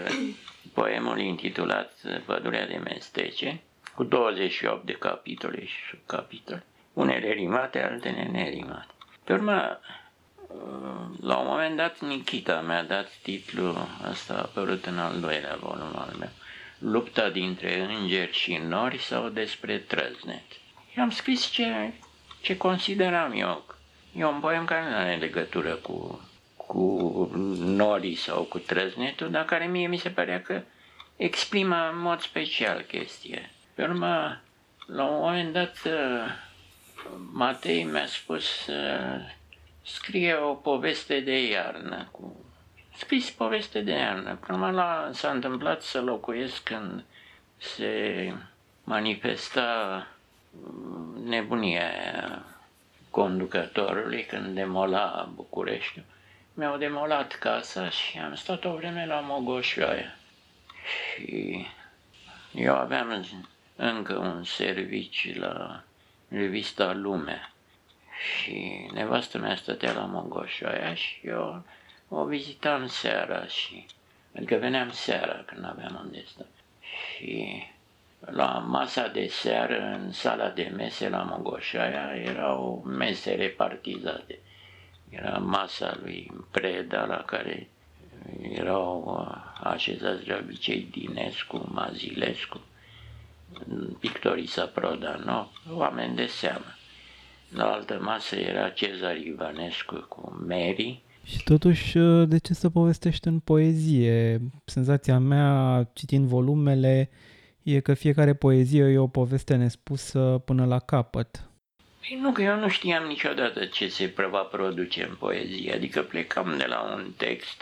poemul 0.74 1.20
intitulat 1.20 1.94
Pădurea 2.26 2.68
de 2.68 2.76
mestece, 2.76 3.62
cu 3.96 4.04
28 4.04 4.86
de 4.86 4.94
capitole 4.94 5.66
și 5.66 5.76
subcapitole, 5.90 6.64
unele 6.94 7.32
rimate, 7.32 7.84
altele 7.84 8.24
nerimate. 8.24 8.94
Pe 9.24 9.34
urmă, 9.34 9.80
la 11.22 11.38
un 11.38 11.48
moment 11.48 11.76
dat, 11.76 12.00
Nikita 12.00 12.62
mi-a 12.62 12.84
dat 12.84 13.10
titlul, 13.22 13.88
ăsta 14.10 14.34
a 14.34 14.38
apărut 14.38 14.86
în 14.86 15.00
al 15.00 15.20
doilea 15.20 15.58
volum 15.60 15.96
al 15.96 16.16
meu, 16.20 16.30
Lupta 16.78 17.30
dintre 17.30 17.80
îngeri 17.82 18.34
și 18.34 18.56
nori 18.68 18.98
sau 18.98 19.30
despre 19.30 19.78
trăznet. 19.78 20.46
Și 20.92 21.00
am 21.00 21.10
scris 21.10 21.46
ce, 21.46 21.94
ce 22.42 22.58
consideram 22.58 23.32
eu. 23.36 23.66
E 24.16 24.26
un 24.26 24.40
poem 24.40 24.66
care 24.66 24.90
nu 24.90 24.96
are 24.96 25.16
legătură 25.16 25.74
cu, 25.74 26.22
cu 26.56 27.30
norii 27.60 28.16
sau 28.16 28.44
cu 28.44 28.58
trăznetul, 28.58 29.32
dar 29.32 29.46
care 29.46 29.66
mie 29.66 29.88
mi 29.88 29.98
se 29.98 30.10
părea 30.10 30.42
că 30.42 30.62
exprimă 31.16 31.90
în 31.92 32.02
mod 32.02 32.22
special 32.22 32.82
chestia. 32.82 33.50
Pe 33.74 33.84
urmă, 33.84 34.42
la 34.86 35.04
un 35.04 35.20
moment 35.20 35.54
dat, 35.54 35.78
uh, 35.86 36.32
Matei 37.32 37.84
mi-a 37.84 38.06
spus 38.06 38.46
să 38.46 39.10
scrie 39.88 40.34
o 40.34 40.54
poveste 40.54 41.20
de 41.20 41.48
iarnă. 41.48 42.08
Cu... 42.12 42.46
Scris 42.96 43.32
poveste 43.32 43.82
de 43.82 43.92
iarnă. 43.92 44.36
Până 44.36 44.72
la 44.72 45.10
s-a 45.14 45.30
întâmplat 45.30 45.82
să 45.82 46.02
locuiesc 46.02 46.64
când 46.64 47.04
se 47.58 48.34
manifesta 48.84 50.08
nebunia 51.24 51.92
conducătorului 53.10 54.24
când 54.24 54.56
demola 54.56 55.30
București. 55.36 56.04
Mi-au 56.54 56.78
demolat 56.78 57.34
casa 57.34 57.90
și 57.90 58.18
am 58.18 58.36
stat 58.36 58.66
o 58.66 58.76
vreme 58.76 59.06
la 59.06 59.20
Mogoșoaia. 59.20 60.16
Și 61.14 61.66
eu 62.54 62.76
aveam 62.76 63.26
încă 63.76 64.18
un 64.18 64.44
serviciu 64.44 65.40
la 65.40 65.84
revista 66.30 66.94
Lumea 66.94 67.52
și 68.18 68.88
nevastă 68.94 69.38
mea 69.38 69.56
stătea 69.56 69.94
la 69.94 70.06
Mogoșoaia 70.06 70.94
și 70.94 71.20
eu 71.24 71.64
o 72.10 72.26
vizitam 72.26 72.88
seara 72.88 73.46
și, 73.46 73.86
adică 74.36 74.56
veneam 74.56 74.92
seara 74.92 75.44
când 75.46 75.66
aveam 75.66 76.02
unde 76.06 76.24
sta. 76.28 76.46
Și 76.80 77.64
la 78.20 78.66
masa 78.68 79.08
de 79.08 79.28
seară, 79.28 80.00
în 80.02 80.12
sala 80.12 80.50
de 80.50 80.72
mese 80.76 81.10
la 81.10 81.22
Mogoșaia, 81.24 82.16
erau 82.16 82.84
mese 82.86 83.36
repartizate. 83.36 84.40
Era 85.10 85.38
masa 85.38 85.98
lui 86.02 86.32
Preda, 86.52 87.06
la 87.06 87.24
care 87.24 87.70
erau 88.42 89.20
așezați 89.64 90.26
de 90.26 90.40
obicei 90.42 90.88
Dinescu, 90.92 91.70
Mazilescu, 91.72 92.62
Pictorisa 94.00 94.66
Prodano, 94.66 95.52
oameni 95.70 96.16
de 96.16 96.26
seamă. 96.26 96.77
La 97.50 97.72
altă 97.72 98.00
masă 98.02 98.36
era 98.36 98.70
Cezar 98.70 99.18
Ivanescu 99.18 100.06
cu 100.10 100.46
Mary. 100.48 101.02
Și 101.24 101.44
totuși, 101.44 101.98
de 102.26 102.38
ce 102.38 102.54
să 102.54 102.70
povestești 102.70 103.28
în 103.28 103.40
poezie? 103.40 104.42
Senzația 104.66 105.20
mea, 105.20 105.84
citind 105.94 106.28
volumele, 106.28 107.10
e 107.64 107.80
că 107.80 107.94
fiecare 107.94 108.34
poezie 108.34 108.84
e 108.84 108.98
o 108.98 109.08
poveste 109.08 109.56
nespusă 109.56 110.42
până 110.46 110.66
la 110.66 110.80
capăt. 110.80 111.50
Păi 112.00 112.20
nu, 112.22 112.32
că 112.32 112.42
eu 112.42 112.60
nu 112.60 112.68
știam 112.68 113.04
niciodată 113.04 113.66
ce 113.66 113.88
se 113.88 114.14
va 114.30 114.40
produce 114.40 115.04
în 115.04 115.16
poezie, 115.16 115.74
adică 115.74 116.02
plecam 116.02 116.56
de 116.58 116.66
la 116.66 116.82
un 116.82 117.12
text, 117.18 117.62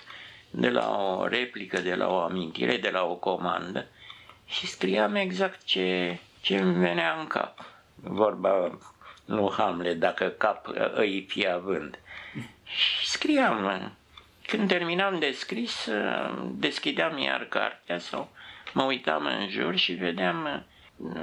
de 0.49 0.69
la 0.69 1.15
o 1.17 1.27
replică, 1.27 1.81
de 1.81 1.95
la 1.95 2.07
o 2.07 2.17
amintire, 2.17 2.77
de 2.77 2.89
la 2.89 3.03
o 3.03 3.15
comandă 3.15 3.85
și 4.45 4.67
scriam 4.67 5.15
exact 5.15 5.63
ce, 5.63 6.19
ce 6.41 6.57
îmi 6.57 6.79
venea 6.79 7.19
în 7.19 7.27
cap. 7.27 7.65
Vorba 7.95 8.77
nu 9.25 9.53
Hamlet, 9.57 9.99
dacă 9.99 10.27
cap 10.27 10.67
îi 10.93 11.25
fi 11.27 11.47
având. 11.47 11.99
Și 12.63 13.07
scriam. 13.07 13.91
Când 14.47 14.67
terminam 14.67 15.19
de 15.19 15.31
scris, 15.31 15.89
deschideam 16.51 17.17
iar 17.17 17.43
cartea 17.43 17.97
sau 17.97 18.29
mă 18.73 18.83
uitam 18.83 19.25
în 19.25 19.47
jur 19.49 19.75
și 19.75 19.93
vedeam 19.93 20.65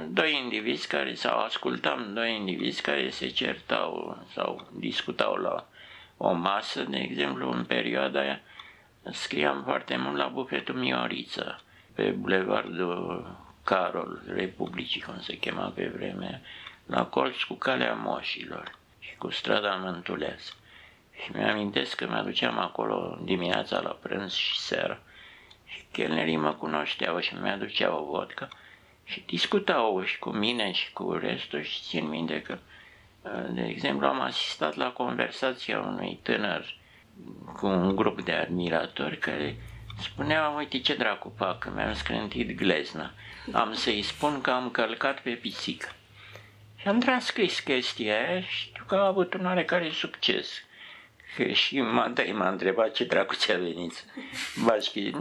doi 0.09 0.39
indivizi 0.43 0.87
care, 0.87 1.13
sau 1.13 1.39
ascultam 1.39 2.13
doi 2.13 2.35
indivizi 2.35 2.81
care 2.81 3.09
se 3.09 3.27
certau 3.27 4.17
sau 4.33 4.67
discutau 4.71 5.35
la 5.35 5.67
o 6.17 6.33
masă, 6.33 6.83
de 6.83 6.97
exemplu, 6.97 7.51
în 7.51 7.63
perioada 7.63 8.19
aia, 8.19 8.39
scriam 9.11 9.63
foarte 9.63 9.95
mult 9.95 10.17
la 10.17 10.27
bufetul 10.27 10.75
Mioriță, 10.75 11.61
pe 11.93 12.09
bulevardul 12.09 13.27
Carol, 13.63 14.21
Republicii, 14.27 15.01
cum 15.01 15.19
se 15.19 15.37
chema 15.37 15.71
pe 15.75 15.91
vremea, 15.95 16.41
la 16.85 17.05
colț 17.05 17.41
cu 17.41 17.53
calea 17.53 17.93
moșilor 17.93 18.77
și 18.99 19.15
cu 19.15 19.29
strada 19.29 19.75
Mântuleas. 19.75 20.55
Și 21.23 21.31
mi-amintesc 21.31 21.95
că 21.95 22.07
mi-aduceam 22.07 22.57
acolo 22.57 23.19
dimineața 23.23 23.79
la 23.79 23.89
prânz 23.89 24.33
și 24.33 24.59
seara 24.59 24.99
și 25.65 25.83
chelnerii 25.91 26.37
mă 26.37 26.53
cunoșteau 26.53 27.19
și 27.19 27.35
mi-aduceau 27.35 28.07
vodka 28.11 28.47
și 29.03 29.23
discutau 29.25 30.03
și 30.03 30.19
cu 30.19 30.29
mine 30.29 30.71
și 30.71 30.91
cu 30.93 31.11
restul 31.11 31.61
și 31.61 31.81
țin 31.81 32.07
minte 32.07 32.41
că, 32.41 32.57
de 33.49 33.63
exemplu, 33.63 34.07
am 34.07 34.21
asistat 34.21 34.75
la 34.75 34.91
conversația 34.91 35.79
unui 35.79 36.19
tânăr 36.21 36.75
cu 37.53 37.65
un 37.65 37.95
grup 37.95 38.21
de 38.21 38.31
admiratori 38.31 39.17
care 39.17 39.55
spunea, 40.01 40.49
uite 40.49 40.79
ce 40.79 40.95
dracu 40.95 41.33
fac, 41.37 41.59
că 41.59 41.71
mi-am 41.75 41.93
scrântit 41.93 42.57
glezna, 42.57 43.11
am 43.51 43.73
să-i 43.73 44.01
spun 44.01 44.41
că 44.41 44.51
am 44.51 44.69
călcat 44.69 45.19
pe 45.19 45.31
pisică. 45.31 45.89
Și 46.83 46.89
am 46.89 46.99
transcris 46.99 47.59
chestia 47.59 48.27
aia 48.27 48.41
și 48.41 48.57
știu 48.57 48.83
că 48.87 48.95
a 48.95 49.05
avut 49.05 49.33
un 49.33 49.45
oarecare 49.45 49.89
succes. 49.89 50.49
Că 51.35 51.43
și 51.43 51.81
m-a, 51.81 52.13
m-a 52.33 52.49
întrebat 52.49 52.91
ce 52.91 53.03
dracu 53.03 53.35
ți-a 53.35 53.57
venit. 53.57 54.05
Bașchi, 54.63 55.11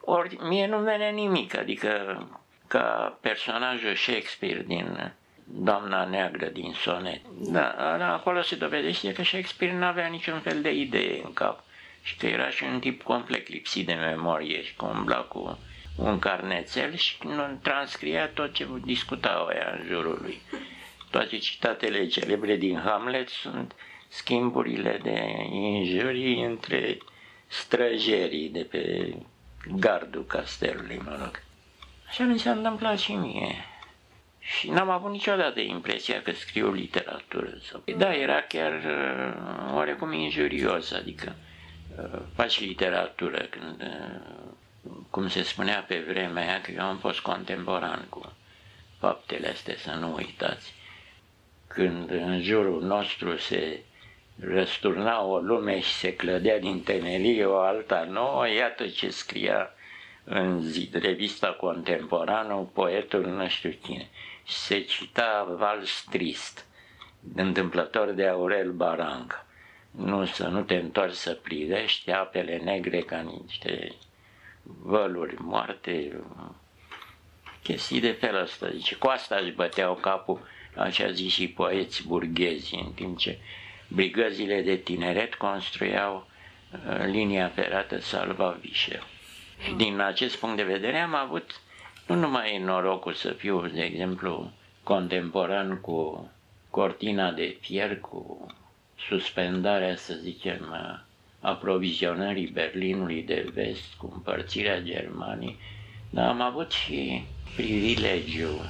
ori 0.00 0.36
mie 0.40 0.66
nu 0.66 0.78
vine 0.78 1.10
nimic, 1.10 1.56
adică 1.56 2.22
ca 2.66 3.18
personajul 3.20 3.94
Shakespeare 3.94 4.62
din 4.66 5.12
Doamna 5.44 6.04
Neagră 6.04 6.46
din 6.46 6.72
sonet. 6.72 7.20
Da, 7.38 8.12
acolo 8.12 8.42
se 8.42 8.56
dovedește 8.56 9.12
că 9.12 9.22
Shakespeare 9.22 9.76
nu 9.76 9.84
avea 9.84 10.06
niciun 10.06 10.40
fel 10.40 10.62
de 10.62 10.72
idee 10.72 11.20
în 11.24 11.32
cap 11.32 11.62
și 12.02 12.16
că 12.16 12.26
era 12.26 12.50
și 12.50 12.64
un 12.64 12.80
tip 12.80 13.02
complet 13.02 13.48
lipsit 13.48 13.86
de 13.86 13.92
memorie 13.92 14.62
și 14.62 14.74
că 14.74 14.84
umbla 14.84 15.16
cu 15.16 15.58
un 15.96 16.18
carnețel 16.18 16.96
și 16.96 17.16
nu 17.22 17.58
transcria 17.62 18.28
tot 18.28 18.52
ce 18.52 18.66
discutau 18.84 19.46
aia 19.46 19.78
în 19.78 19.86
jurul 19.86 20.18
lui. 20.22 20.40
Toate 21.14 21.38
citatele 21.38 22.06
celebre 22.06 22.56
din 22.56 22.78
Hamlet 22.78 23.28
sunt 23.28 23.74
schimburile 24.08 25.00
de 25.02 25.46
injurii 25.52 26.42
între 26.44 26.98
străjerii 27.46 28.48
de 28.48 28.62
pe 28.62 29.12
gardul 29.76 30.24
castelului, 30.26 31.00
mă 31.04 31.16
rog. 31.20 31.42
Așa 32.08 32.24
mi 32.24 32.38
s-a 32.38 32.50
întâmplat 32.50 32.98
și 32.98 33.12
mie. 33.12 33.54
Și 34.38 34.70
n-am 34.70 34.90
avut 34.90 35.10
niciodată 35.10 35.60
impresia 35.60 36.22
că 36.22 36.32
scriu 36.32 36.72
literatură. 36.72 37.58
Sau... 37.70 37.82
Da, 37.96 38.14
era 38.14 38.40
chiar 38.40 38.72
uh, 38.72 39.74
oarecum 39.74 40.12
injurios, 40.12 40.92
adică 40.92 41.34
uh, 41.98 42.20
faci 42.34 42.60
literatură 42.60 43.46
când, 43.50 43.80
uh, 43.82 44.92
cum 45.10 45.28
se 45.28 45.42
spunea 45.42 45.84
pe 45.88 45.98
vremea 46.08 46.42
aia, 46.48 46.60
că 46.60 46.70
eu 46.70 46.82
am 46.84 46.98
fost 46.98 47.20
contemporan 47.20 48.06
cu 48.08 48.32
faptele 48.98 49.48
astea, 49.48 49.74
să 49.76 49.90
nu 49.90 50.14
uitați. 50.14 50.82
Când 51.74 52.10
în 52.10 52.42
jurul 52.42 52.82
nostru 52.82 53.36
se 53.36 53.82
răsturna 54.40 55.24
o 55.24 55.38
lume 55.38 55.80
și 55.80 55.92
se 55.92 56.14
clădea 56.14 56.58
din 56.58 56.82
temelie 56.82 57.44
o 57.44 57.56
alta 57.56 58.06
nouă, 58.10 58.48
iată 58.48 58.88
ce 58.88 59.10
scria 59.10 59.70
în 60.24 60.60
zi, 60.60 60.90
revista 60.92 61.52
contemporană, 61.52 62.68
poetul 62.72 63.26
nu 63.26 63.48
știu 63.48 63.74
cine. 63.84 64.08
Se 64.46 64.80
cita 64.80 65.54
Vals 65.58 66.04
Trist, 66.10 66.66
întâmplător 67.34 68.10
de 68.10 68.26
Aurel 68.26 68.70
Baranca. 68.72 69.46
Nu 69.90 70.24
să 70.24 70.46
nu 70.46 70.62
te 70.62 70.74
întorci 70.74 71.14
să 71.14 71.34
privești 71.42 72.10
apele 72.10 72.56
negre 72.56 73.00
ca 73.00 73.20
niște 73.20 73.94
văluri 74.62 75.34
moarte, 75.38 76.20
chestii 77.62 78.00
de 78.00 78.10
felul 78.10 78.40
ăsta. 78.40 78.68
Deci 78.68 78.94
cu 78.94 79.06
asta 79.06 79.36
își 79.36 79.52
băteau 79.52 79.94
capul, 79.94 80.40
așa 80.76 81.10
zis 81.10 81.32
și 81.32 81.48
poeți 81.48 82.06
burghezi, 82.06 82.74
în 82.74 82.92
timp 82.92 83.18
ce 83.18 83.38
brigăzile 83.88 84.62
de 84.62 84.76
tineret 84.76 85.34
construiau 85.34 86.26
uh, 86.72 87.04
linia 87.06 87.48
ferată 87.48 88.00
Salva 88.00 88.58
Vișeu. 88.60 89.02
Și 89.64 89.72
din 89.72 90.00
acest 90.00 90.36
punct 90.36 90.56
de 90.56 90.62
vedere 90.62 90.98
am 90.98 91.14
avut 91.14 91.60
nu 92.06 92.14
numai 92.14 92.58
norocul 92.58 93.12
să 93.12 93.30
fiu, 93.30 93.66
de 93.66 93.82
exemplu, 93.82 94.50
contemporan 94.82 95.80
cu 95.80 96.30
cortina 96.70 97.30
de 97.32 97.56
fier, 97.60 98.00
cu 98.00 98.46
suspendarea, 99.08 99.96
să 99.96 100.14
zicem, 100.14 100.76
aprovizionării 101.40 102.46
Berlinului 102.46 103.22
de 103.22 103.50
vest, 103.54 103.94
cu 103.98 104.10
împărțirea 104.14 104.80
Germaniei, 104.80 105.58
dar 106.10 106.28
am 106.28 106.40
avut 106.40 106.70
și 106.70 107.24
privilegiu 107.56 108.60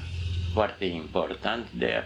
foarte 0.54 0.84
important 0.84 1.70
de 1.70 2.04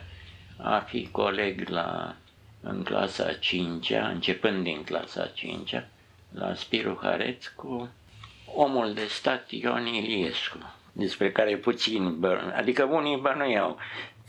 a 0.56 0.78
fi 0.78 1.08
coleg 1.10 1.68
la, 1.68 2.16
în 2.60 2.82
clasa 2.82 3.32
5 3.32 3.90
începând 3.90 4.62
din 4.64 4.82
clasa 4.84 5.26
5 5.26 5.74
la 6.32 6.54
Spiru 6.54 6.98
Hareț 7.02 7.46
cu 7.46 7.88
omul 8.54 8.94
de 8.94 9.06
stat 9.08 9.50
Ion 9.50 9.86
Iliescu, 9.86 10.58
despre 10.92 11.32
care 11.32 11.56
puțin, 11.56 12.24
adică 12.54 12.84
unii 12.84 13.16
bănuiau 13.16 13.78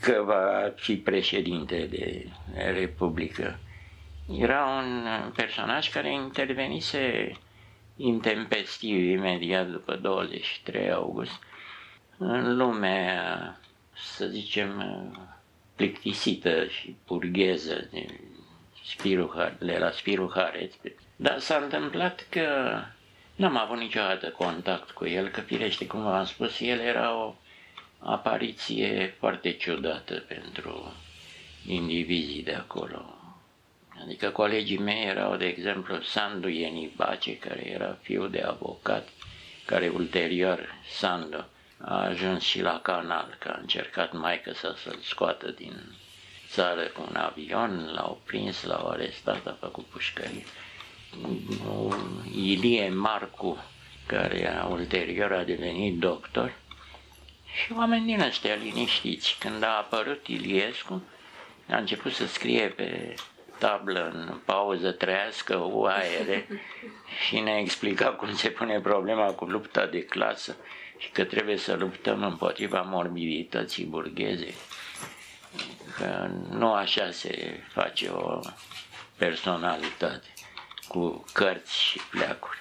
că 0.00 0.22
va 0.24 0.72
fi 0.76 0.96
președinte 0.96 1.86
de 1.90 2.26
Republică. 2.72 3.58
Era 4.38 4.64
un 4.64 5.06
personaj 5.36 5.90
care 5.90 6.12
intervenise 6.12 7.32
intempestiv 7.96 9.10
imediat 9.10 9.66
după 9.70 9.96
23 9.96 10.90
august 10.92 11.38
în 12.18 12.56
lumea, 12.56 13.59
să 14.16 14.26
zicem, 14.26 14.82
plictisită 15.76 16.66
și 16.66 16.96
burgheză 17.06 17.88
de, 17.92 18.06
Spiru, 18.84 19.34
de 19.58 19.78
la 19.78 19.90
Spiru 19.90 20.30
Hareț. 20.34 20.74
Dar 21.16 21.38
s-a 21.38 21.56
întâmplat 21.56 22.26
că 22.30 22.46
N-am 23.40 23.56
avut 23.56 23.78
niciodată 23.78 24.28
contact 24.28 24.90
cu 24.90 25.06
el, 25.06 25.28
că 25.28 25.40
firește, 25.40 25.86
cum 25.86 26.02
v-am 26.02 26.24
spus, 26.24 26.60
el 26.60 26.78
era 26.78 27.16
o 27.16 27.34
apariție 27.98 29.14
foarte 29.18 29.52
ciudată 29.52 30.14
pentru 30.28 30.92
indivizii 31.66 32.42
de 32.42 32.52
acolo. 32.54 33.14
Adică 34.02 34.28
colegii 34.30 34.78
mei 34.78 35.04
erau, 35.04 35.36
de 35.36 35.46
exemplu, 35.46 36.00
Sandu 36.00 36.48
Ienibace, 36.48 37.36
care 37.38 37.70
era 37.70 37.98
fiu 38.02 38.26
de 38.26 38.40
avocat, 38.40 39.08
care 39.64 39.88
ulterior, 39.88 40.74
Sandu, 40.90 41.44
a 41.84 42.04
ajuns 42.04 42.42
și 42.42 42.60
la 42.60 42.80
canal, 42.80 43.36
că 43.38 43.48
a 43.48 43.58
încercat 43.60 44.12
maică 44.12 44.52
să 44.52 44.74
să-l 44.82 44.98
scoată 45.02 45.50
din 45.50 45.96
țară 46.48 46.82
cu 46.82 47.06
un 47.08 47.16
avion, 47.16 47.90
l-au 47.94 48.20
prins, 48.26 48.62
l-au 48.62 48.88
arestat, 48.88 49.46
a 49.46 49.56
făcut 49.60 49.84
pușcărie. 49.84 50.44
Ilie 52.34 52.88
Marcu, 52.88 53.64
care 54.06 54.56
a 54.56 54.66
ulterior 54.66 55.32
a 55.32 55.42
devenit 55.42 55.98
doctor, 55.98 56.52
și 57.54 57.72
oameni 57.72 58.06
din 58.06 58.20
ăștia 58.20 58.54
liniștiți. 58.54 59.36
Când 59.38 59.62
a 59.62 59.76
apărut 59.76 60.26
Iliescu, 60.26 61.02
a 61.70 61.76
început 61.76 62.12
să 62.12 62.26
scrie 62.26 62.66
pe 62.68 63.14
tablă 63.58 64.10
în 64.14 64.40
pauză 64.44 64.90
trăiască 64.90 65.56
UAR 65.56 66.44
și 67.26 67.38
ne-a 67.40 67.58
explicat 67.58 68.16
cum 68.16 68.34
se 68.34 68.48
pune 68.48 68.80
problema 68.80 69.32
cu 69.32 69.44
lupta 69.44 69.86
de 69.86 70.04
clasă 70.04 70.56
și 71.00 71.10
că 71.10 71.24
trebuie 71.24 71.56
să 71.56 71.74
luptăm 71.74 72.22
împotriva 72.22 72.80
morbidității 72.80 73.84
burgheze. 73.84 74.54
Că 75.96 76.30
nu 76.50 76.72
așa 76.72 77.10
se 77.10 77.64
face 77.72 78.08
o 78.08 78.40
personalitate 79.16 80.26
cu 80.88 81.24
cărți 81.32 81.82
și 81.82 82.00
pleacuri. 82.10 82.58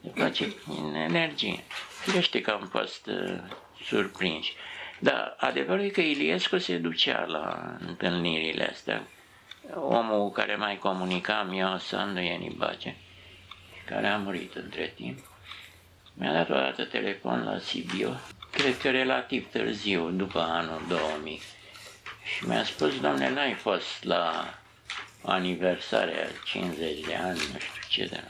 Ne 0.00 0.10
place 0.10 0.54
în 0.66 0.94
energie. 0.94 1.64
Firește 2.00 2.40
că 2.40 2.50
am 2.50 2.68
fost 2.70 3.06
uh, 3.06 3.38
surprinși. 3.84 4.54
Dar 4.98 5.34
adevărul 5.38 5.84
e 5.84 5.88
că 5.88 6.00
Iliescu 6.00 6.58
se 6.58 6.76
ducea 6.76 7.24
la 7.24 7.76
întâlnirile 7.86 8.68
astea. 8.70 9.06
Omul 9.74 10.18
cu 10.18 10.32
care 10.32 10.56
mai 10.56 10.78
comunicam 10.78 11.52
eu, 11.52 11.78
Sandu 11.78 12.20
Ienibace, 12.20 12.96
care 13.86 14.06
a 14.08 14.16
murit 14.16 14.54
între 14.54 14.92
timp, 14.96 15.18
mi-a 16.20 16.32
dat 16.32 16.50
o 16.50 16.54
dată 16.54 16.84
telefon 16.84 17.44
la 17.44 17.58
Sibiu 17.58 18.20
cred 18.50 18.78
că 18.78 18.90
relativ 18.90 19.50
târziu, 19.50 20.10
după 20.10 20.40
anul 20.40 20.82
2000. 20.88 21.40
Și 22.36 22.46
mi-a 22.46 22.64
spus, 22.64 23.00
doamne, 23.00 23.30
n-ai 23.30 23.54
fost 23.54 24.04
la 24.04 24.54
aniversarea 25.22 26.26
50 26.44 27.00
de 27.06 27.14
ani, 27.14 27.38
nu 27.52 27.58
știu 27.58 27.82
ce 27.88 28.06
de 28.06 28.20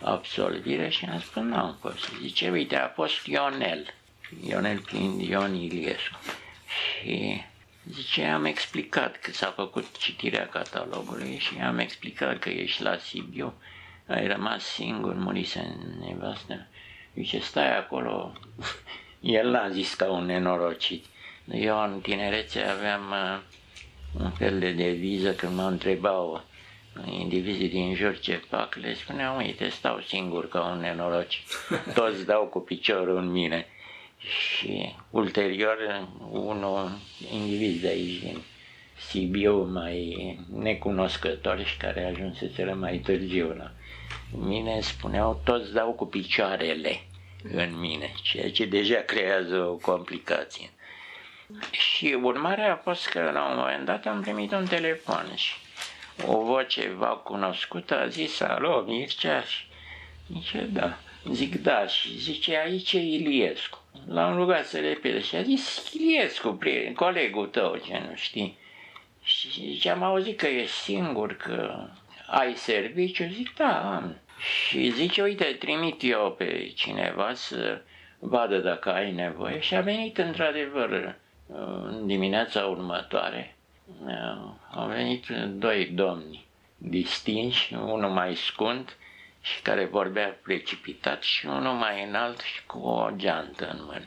absolvire 0.00 0.88
și 0.88 1.04
am 1.04 1.20
spus, 1.20 1.42
nu 1.42 1.56
am 1.56 1.76
fost. 1.80 2.10
Zice, 2.20 2.50
uite, 2.50 2.76
a 2.76 2.88
fost 2.88 3.26
Ionel, 3.26 3.94
Ionel 4.44 4.78
Plin, 4.78 5.18
Ion 5.18 5.54
Iliescu. 5.54 6.18
Și 6.66 7.42
zice, 7.90 8.24
am 8.24 8.44
explicat 8.44 9.16
că 9.16 9.30
s-a 9.30 9.52
făcut 9.56 9.98
citirea 9.98 10.48
catalogului 10.48 11.38
și 11.38 11.58
am 11.58 11.78
explicat 11.78 12.38
că 12.38 12.48
ești 12.48 12.82
la 12.82 12.96
Sibiu, 12.96 13.54
ai 14.06 14.26
rămas 14.26 14.64
singur, 14.64 15.14
murise 15.14 15.76
nevastă. 16.00 16.66
Zice, 17.14 17.38
stai 17.38 17.76
acolo, 17.76 18.32
el 19.20 19.50
n-a 19.50 19.68
zis 19.68 19.94
ca 19.94 20.10
un 20.10 20.24
nenorocit. 20.24 21.04
Eu 21.50 21.82
în 21.82 22.00
tinerețe 22.00 22.60
aveam 22.60 23.02
uh, 23.10 23.40
un 24.22 24.30
fel 24.30 24.58
de 24.58 24.72
deviză 24.72 25.34
când 25.34 25.54
mă 25.54 25.62
întrebau 25.62 26.44
indivizii 27.10 27.68
din 27.68 27.94
jur 27.94 28.18
ce 28.18 28.34
fac, 28.34 28.74
le 28.74 28.94
spuneam, 28.94 29.36
uite, 29.36 29.68
stau 29.68 30.00
singur 30.00 30.48
ca 30.48 30.64
un 30.64 30.80
nenoroci, 30.80 31.42
toți 31.94 32.26
dau 32.26 32.44
cu 32.44 32.58
piciorul 32.58 33.16
în 33.16 33.30
mine. 33.30 33.66
Și 34.18 34.94
ulterior, 35.10 36.08
unul 36.30 36.90
indiviz 37.32 37.80
de 37.80 37.88
aici 37.88 38.20
din 38.20 38.38
Sibiu, 39.08 39.62
mai 39.62 40.38
necunoscător 40.52 41.64
și 41.64 41.76
care 41.76 42.04
ajunseseră 42.04 42.74
mai 42.74 42.98
târziu 42.98 43.54
la 43.56 43.70
mine, 44.38 44.80
spuneau, 44.80 45.40
toți 45.44 45.72
dau 45.72 45.92
cu 45.92 46.06
picioarele 46.06 47.00
în 47.42 47.78
mine, 47.78 48.12
ceea 48.22 48.50
ce 48.50 48.64
deja 48.64 49.00
creează 49.00 49.58
o 49.58 49.74
complicație. 49.74 50.70
Și 51.70 52.18
urmarea 52.22 52.72
a 52.72 52.76
fost 52.76 53.08
că 53.08 53.30
la 53.32 53.48
un 53.50 53.56
moment 53.56 53.84
dat 53.84 54.06
am 54.06 54.20
primit 54.20 54.52
un 54.52 54.66
telefon 54.66 55.32
și 55.34 55.52
o 56.26 56.42
voce 56.42 56.88
va 56.96 57.08
cunoscută 57.08 58.00
a 58.00 58.06
zis, 58.06 58.40
alo, 58.40 58.80
Mircea? 58.80 59.42
Și 59.42 59.64
zice, 60.32 60.68
da. 60.72 60.98
Zic, 61.32 61.62
da. 61.62 61.86
Și 61.86 62.18
zice, 62.18 62.56
aici 62.56 62.92
e 62.92 62.98
Iliescu. 62.98 63.78
L-am 64.06 64.36
rugat 64.36 64.66
să 64.66 64.80
repede 64.80 65.20
și 65.20 65.36
a 65.36 65.42
zis, 65.42 65.92
Iliescu, 65.92 66.48
prieten, 66.48 66.94
colegul 66.94 67.46
tău, 67.46 67.76
ce 67.76 68.02
nu 68.08 68.14
știi. 68.14 68.58
Și 69.22 69.50
zice, 69.50 69.90
am 69.90 70.02
auzit 70.02 70.38
că 70.38 70.46
ești 70.46 70.76
singur, 70.76 71.36
că 71.36 71.88
ai 72.26 72.54
serviciu? 72.54 73.28
Zic, 73.32 73.54
da, 73.56 73.94
am. 73.94 74.16
Și 74.42 74.90
zice, 74.90 75.22
uite, 75.22 75.44
trimit 75.44 76.02
eu 76.02 76.34
pe 76.38 76.72
cineva 76.74 77.34
să 77.34 77.82
vadă 78.18 78.58
dacă 78.58 78.92
ai 78.92 79.12
nevoie. 79.12 79.60
Și 79.60 79.74
a 79.74 79.80
venit 79.80 80.18
într-adevăr 80.18 81.14
în 81.46 82.06
dimineața 82.06 82.64
următoare 82.64 83.56
au 84.74 84.86
venit 84.86 85.26
doi 85.48 85.86
domni 85.86 86.46
distinși, 86.76 87.74
unul 87.74 88.10
mai 88.10 88.34
scund 88.34 88.96
și 89.40 89.62
care 89.62 89.84
vorbea 89.84 90.38
precipitat 90.42 91.22
și 91.22 91.46
unul 91.46 91.72
mai 91.72 92.04
înalt 92.04 92.40
și 92.40 92.66
cu 92.66 92.78
o 92.78 93.10
geantă 93.16 93.68
în 93.70 93.78
mână. 93.84 94.04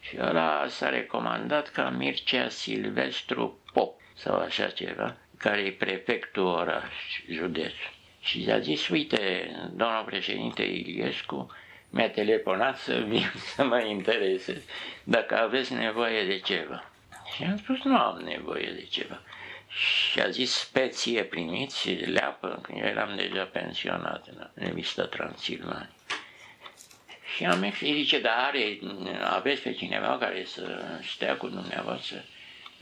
Și 0.00 0.16
ăla 0.20 0.66
s-a 0.68 0.88
recomandat 0.88 1.68
ca 1.68 1.90
Mircea 1.90 2.48
Silvestru 2.48 3.58
Pop 3.72 4.00
sau 4.14 4.36
așa 4.36 4.66
ceva, 4.66 5.16
care 5.38 5.60
e 5.60 5.70
prefectul 5.70 6.46
oraș, 6.46 7.22
județ. 7.30 7.74
Și 8.24 8.46
a 8.50 8.58
zis, 8.58 8.88
uite, 8.88 9.50
domnul 9.72 10.04
președinte 10.04 10.62
Iliescu 10.62 11.50
mi-a 11.90 12.10
telefonat 12.10 12.78
să 12.78 13.04
vin 13.08 13.32
să 13.54 13.64
mă 13.64 13.80
interesez 13.80 14.62
dacă 15.04 15.38
aveți 15.38 15.72
nevoie 15.72 16.24
de 16.24 16.38
ceva. 16.38 16.90
Și 17.34 17.42
am 17.42 17.56
spus, 17.56 17.82
nu 17.82 17.96
am 17.96 18.18
nevoie 18.18 18.70
de 18.70 18.84
ceva. 18.90 19.20
Și 19.68 20.20
a 20.20 20.28
zis, 20.28 20.52
speție 20.52 21.24
primiți, 21.24 21.90
leapă, 21.90 22.58
când 22.62 22.80
eu 22.80 22.86
eram 22.86 23.16
deja 23.16 23.44
pensionat 23.44 24.26
în 24.26 24.48
revista 24.54 25.04
Transilvania. 25.04 25.90
Și 27.34 27.44
am 27.44 27.70
și 27.70 27.92
zice, 27.92 28.20
dar 28.20 28.34
are, 28.36 28.78
aveți 29.24 29.62
pe 29.62 29.72
cineva 29.72 30.18
care 30.18 30.44
să 30.44 30.82
stea 31.14 31.36
cu 31.36 31.48
dumneavoastră? 31.48 32.24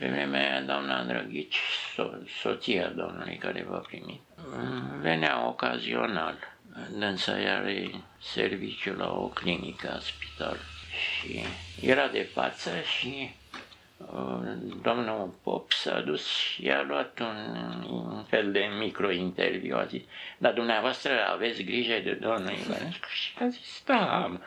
Pe 0.03 0.09
vremea 0.09 0.51
aia, 0.51 0.61
doamna 0.61 0.97
Andrăghici, 0.97 1.59
so- 1.93 2.27
soția 2.41 2.87
domnului 2.87 3.35
care 3.37 3.65
v-a 3.69 3.77
primit, 3.77 4.21
venea 5.01 5.47
ocazional. 5.47 6.37
Dânsa 6.91 7.31
are 7.33 7.89
serviciu 8.21 8.93
la 8.93 9.11
o 9.11 9.27
clinică 9.27 9.91
a 9.95 9.99
spital 9.99 10.57
și 10.91 11.43
era 11.81 12.07
de 12.07 12.21
față 12.33 12.69
și 12.99 13.35
domnul 14.81 15.39
Pop 15.43 15.71
s-a 15.71 15.99
dus 15.99 16.27
și 16.27 16.69
a 16.69 16.81
luat 16.81 17.19
un, 17.19 17.83
un 17.89 18.23
fel 18.23 18.51
de 18.51 18.69
micro-interviu, 18.79 19.77
a 19.77 19.85
zis, 19.85 20.01
dar 20.37 20.53
dumneavoastră 20.53 21.11
aveți 21.33 21.63
grijă 21.63 21.99
de 22.03 22.11
domnul 22.21 22.51
Ivănescu? 22.51 23.07
Și 23.09 23.33
a 23.39 23.47
zis, 23.47 23.81
da, 23.85 24.23
am. 24.23 24.41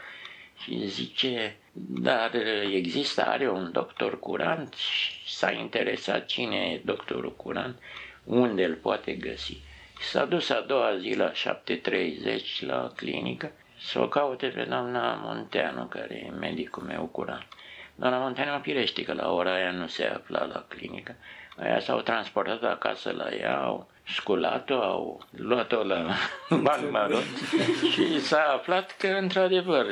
Și 0.62 0.86
zice, 0.86 1.56
dar 1.88 2.30
există, 2.72 3.26
are 3.26 3.50
un 3.50 3.72
doctor 3.72 4.18
curant 4.18 4.74
și 4.74 5.34
s-a 5.36 5.50
interesat 5.50 6.26
cine 6.26 6.56
e 6.56 6.80
doctorul 6.84 7.32
curant, 7.36 7.78
unde 8.24 8.64
îl 8.64 8.74
poate 8.74 9.12
găsi. 9.12 9.58
S-a 10.00 10.24
dus 10.24 10.50
a 10.50 10.60
doua 10.60 10.96
zi 10.96 11.14
la 11.14 11.32
7.30 11.32 12.60
la 12.60 12.92
clinică 12.96 13.52
să 13.78 14.00
o 14.00 14.08
caute 14.08 14.46
pe 14.46 14.62
doamna 14.62 15.14
Monteanu, 15.14 15.84
care 15.84 16.14
e 16.26 16.30
medicul 16.30 16.82
meu 16.82 17.04
curant. 17.04 17.46
Doamna 17.94 18.18
Monteanu 18.18 18.60
pirește 18.60 19.02
că 19.02 19.12
la 19.12 19.32
ora 19.32 19.54
aia 19.54 19.70
nu 19.70 19.86
se 19.86 20.04
afla 20.04 20.44
la 20.44 20.64
clinică. 20.68 21.14
Aia 21.56 21.80
s-au 21.80 22.00
transportat 22.00 22.62
acasă 22.62 23.10
la 23.12 23.34
ea, 23.34 23.58
au 23.58 23.88
sculat-o, 24.08 24.74
au 24.74 25.24
luat-o 25.30 25.82
la 25.82 26.06
bani 26.62 26.90
mărunți 26.90 27.44
și 27.90 28.20
s-a 28.20 28.52
aflat 28.54 28.96
că, 28.98 29.06
într-adevăr, 29.06 29.86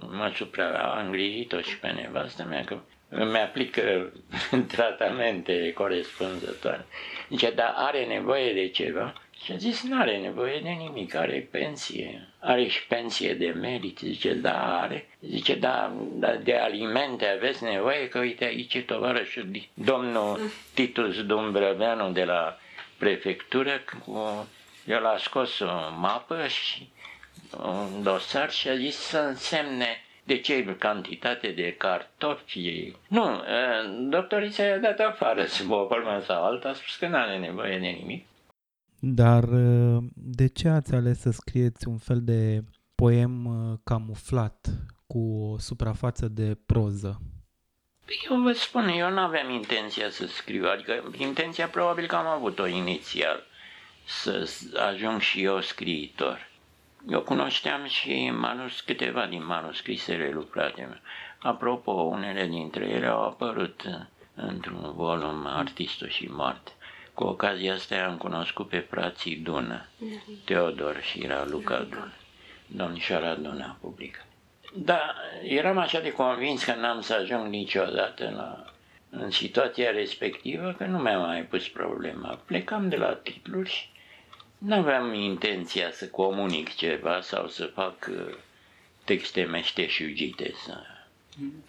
mă 0.00 0.32
supra 0.34 0.66
a 0.66 1.00
îngrijit-o 1.00 1.60
și 1.60 1.78
pe 1.78 1.88
nevastă 1.88 2.46
mea, 2.48 2.64
că 2.64 2.78
îmi 3.08 3.38
aplică 3.38 4.12
tratamente 4.74 5.72
corespunzătoare. 5.72 6.86
Zice, 7.28 7.50
dar 7.50 7.72
are 7.76 8.04
nevoie 8.04 8.52
de 8.52 8.68
ceva? 8.68 9.12
Și 9.44 9.52
a 9.52 9.56
zis, 9.56 9.82
nu 9.82 10.00
are 10.00 10.16
nevoie 10.18 10.60
de 10.62 10.68
nimic, 10.68 11.14
are 11.14 11.48
pensie. 11.50 12.28
Are 12.38 12.66
și 12.66 12.86
pensie 12.86 13.34
de 13.34 13.46
merit. 13.46 13.98
Zice, 13.98 14.34
da, 14.34 14.80
are. 14.80 15.08
Zice, 15.20 15.54
da, 15.54 15.92
da 16.12 16.34
de 16.34 16.54
alimente 16.54 17.26
aveți 17.26 17.64
nevoie, 17.64 18.08
că 18.08 18.18
uite 18.18 18.44
aici 18.44 18.74
e 18.74 18.80
tovarășul 18.80 19.46
domnul 19.74 20.40
Titus 20.74 21.24
Dumbrăveanu 21.24 22.10
de 22.10 22.24
la 22.24 22.58
prefectură, 22.98 23.70
cu, 24.04 24.46
el 24.86 25.06
a 25.06 25.16
scos 25.18 25.58
o 25.58 25.66
mapă 25.98 26.46
și 26.46 26.92
un 27.64 28.02
dosar 28.02 28.50
și 28.50 28.68
a 28.68 28.76
zis 28.76 28.96
să 28.96 29.18
însemne 29.18 29.86
de 30.24 30.40
ce 30.40 30.76
cantitate 30.78 31.48
de 31.48 31.74
cartofi. 31.78 32.92
Nu, 33.08 33.42
doctorii 34.10 34.50
s-a 34.50 34.78
dat 34.82 34.98
afară 34.98 35.44
sub 35.56 35.70
o 35.70 35.86
formă 35.86 36.20
sau 36.26 36.44
alta, 36.44 36.68
a 36.68 36.72
spus 36.72 36.96
că 36.96 37.08
nu 37.08 37.16
are 37.16 37.38
nevoie 37.38 37.78
de 37.78 37.86
nimic. 37.86 38.26
Dar 39.00 39.44
uh, 39.44 40.04
de 40.14 40.46
ce 40.46 40.68
ați 40.68 40.94
ales 40.94 41.20
să 41.20 41.30
scrieți 41.30 41.88
un 41.88 41.96
fel 41.96 42.20
de 42.22 42.64
poem 42.94 43.44
uh, 43.44 43.78
camuflat 43.84 44.70
cu 45.06 45.18
o 45.18 45.58
suprafață 45.58 46.28
de 46.28 46.58
proză? 46.66 47.20
Eu 48.30 48.40
vă 48.40 48.52
spun, 48.52 48.88
eu 48.88 49.10
nu 49.10 49.20
aveam 49.20 49.50
intenția 49.50 50.10
să 50.10 50.26
scriu, 50.26 50.68
adică 50.68 51.12
intenția 51.18 51.68
probabil 51.68 52.06
că 52.06 52.16
am 52.16 52.26
avut-o 52.26 52.66
inițial, 52.66 53.46
să 54.04 54.50
ajung 54.76 55.20
și 55.20 55.42
eu 55.42 55.60
scriitor. 55.60 56.48
Eu 57.08 57.20
cunoșteam 57.20 57.86
și 57.86 58.30
manus, 58.30 58.80
câteva 58.80 59.26
din 59.26 59.46
manuscrisele 59.46 60.30
lucrate. 60.30 61.00
Apropo, 61.38 61.92
unele 61.92 62.46
dintre 62.46 62.84
ele 62.84 63.06
au 63.06 63.22
apărut 63.22 63.82
într-un 64.34 64.92
volum 64.94 65.46
Artistul 65.46 66.08
și 66.08 66.26
Moarte. 66.26 66.70
Cu 67.14 67.24
ocazia 67.24 67.74
asta 67.74 68.04
am 68.04 68.16
cunoscut 68.16 68.68
pe 68.68 68.78
frații 68.78 69.36
Dună, 69.36 69.86
Teodor 70.44 71.00
și 71.02 71.28
Luca 71.44 71.78
Dună. 71.78 72.12
Domnișoara 72.66 73.34
Dună 73.34 73.64
a 73.64 73.76
publicat. 73.80 74.26
Da, 74.76 75.14
eram 75.42 75.78
așa 75.78 76.00
de 76.00 76.12
convins 76.12 76.64
că 76.64 76.74
n-am 76.74 77.00
să 77.00 77.14
ajung 77.14 77.46
niciodată 77.46 78.32
la, 78.36 78.72
în 79.10 79.30
situația 79.30 79.90
respectivă, 79.90 80.74
că 80.78 80.84
nu 80.84 80.98
mi-am 80.98 81.20
mai 81.20 81.42
pus 81.42 81.68
problema. 81.68 82.40
Plecam 82.44 82.88
de 82.88 82.96
la 82.96 83.14
titluri 83.14 83.70
și 83.70 83.88
nu 84.58 84.74
aveam 84.74 85.14
intenția 85.14 85.90
să 85.90 86.08
comunic 86.08 86.74
ceva 86.74 87.20
sau 87.20 87.48
să 87.48 87.64
fac 87.64 88.10
uh, 88.10 88.34
texte 89.04 89.42
meșteșugite, 89.42 90.52
să 90.64 90.76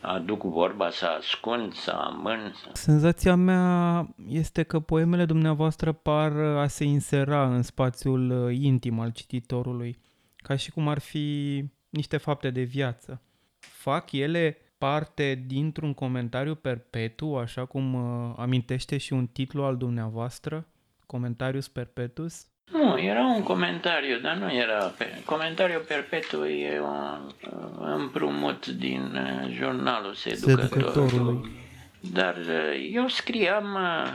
aduc 0.02 0.44
vorba, 0.44 0.90
să 0.90 1.06
ascund, 1.06 1.74
să 1.74 1.92
amân. 1.92 2.54
Să... 2.62 2.70
Senzația 2.74 3.36
mea 3.36 4.08
este 4.30 4.64
că 4.64 4.80
poemele 4.80 5.26
dumneavoastră 5.26 5.92
par 5.92 6.32
a 6.38 6.68
se 6.68 6.84
insera 6.84 7.56
în 7.56 7.62
spațiul 7.62 8.46
uh, 8.46 8.58
intim 8.62 9.00
al 9.00 9.12
cititorului, 9.12 9.98
ca 10.36 10.56
și 10.56 10.72
cum 10.72 10.88
ar 10.88 11.00
fi 11.00 11.64
niște 11.96 12.18
fapte 12.18 12.50
de 12.50 12.62
viață. 12.62 13.22
Fac 13.60 14.12
ele 14.12 14.58
parte 14.78 15.44
dintr-un 15.48 15.94
comentariu 15.94 16.56
perpetu, 16.56 17.36
așa 17.36 17.66
cum 17.66 17.94
uh, 17.94 18.34
amintește 18.38 18.98
și 18.98 19.14
un 19.14 19.28
titlu 19.28 19.64
al 19.64 19.78
dumneavoastră, 19.78 20.68
Comentarius 21.06 21.68
Perpetus? 21.68 22.46
Nu, 22.72 23.00
era 23.00 23.26
un 23.26 23.44
comentariu, 23.44 24.20
dar 24.20 24.36
nu 24.36 24.54
era... 24.54 24.94
Comentariu 25.26 25.80
perpetu 25.88 26.46
e 26.46 26.80
un 26.80 27.32
împrumut 27.80 28.68
din 28.68 29.02
uh, 29.16 29.52
jurnalul 29.52 30.14
Seducătorului. 30.14 31.52
Dar 32.00 32.36
uh, 32.36 32.90
eu 32.92 33.08
scriam, 33.08 33.74
uh, 33.74 34.14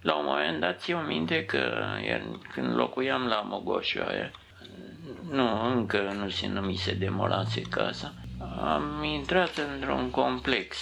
la 0.00 0.14
un 0.14 0.24
moment 0.24 0.60
dat, 0.60 0.80
țin 0.80 1.04
minte 1.06 1.44
că 1.44 1.84
când 2.54 2.74
locuiam 2.74 3.26
la 3.26 3.40
Mogoșoaia, 3.40 4.30
nu, 5.32 5.66
încă 5.70 6.12
nu 6.18 6.28
se 6.28 6.48
numise 6.48 6.94
demolase 6.94 7.60
casa, 7.60 8.12
am 8.60 9.02
intrat 9.04 9.56
într-un 9.74 10.10
complex, 10.10 10.76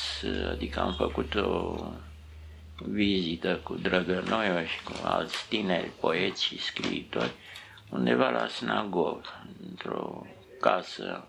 adică 0.51 0.81
am 0.81 0.93
făcut 0.93 1.35
o 1.35 1.77
vizită 2.77 3.61
cu 3.63 3.75
Drăgănoiu 3.75 4.65
și 4.65 4.83
cu 4.85 4.93
alți 5.03 5.49
tineri 5.49 5.91
poeți 6.01 6.45
și 6.45 6.63
scriitori 6.63 7.33
undeva 7.91 8.31
la 8.31 8.47
Snagov, 8.47 9.25
într-o 9.69 10.27
casă 10.61 11.25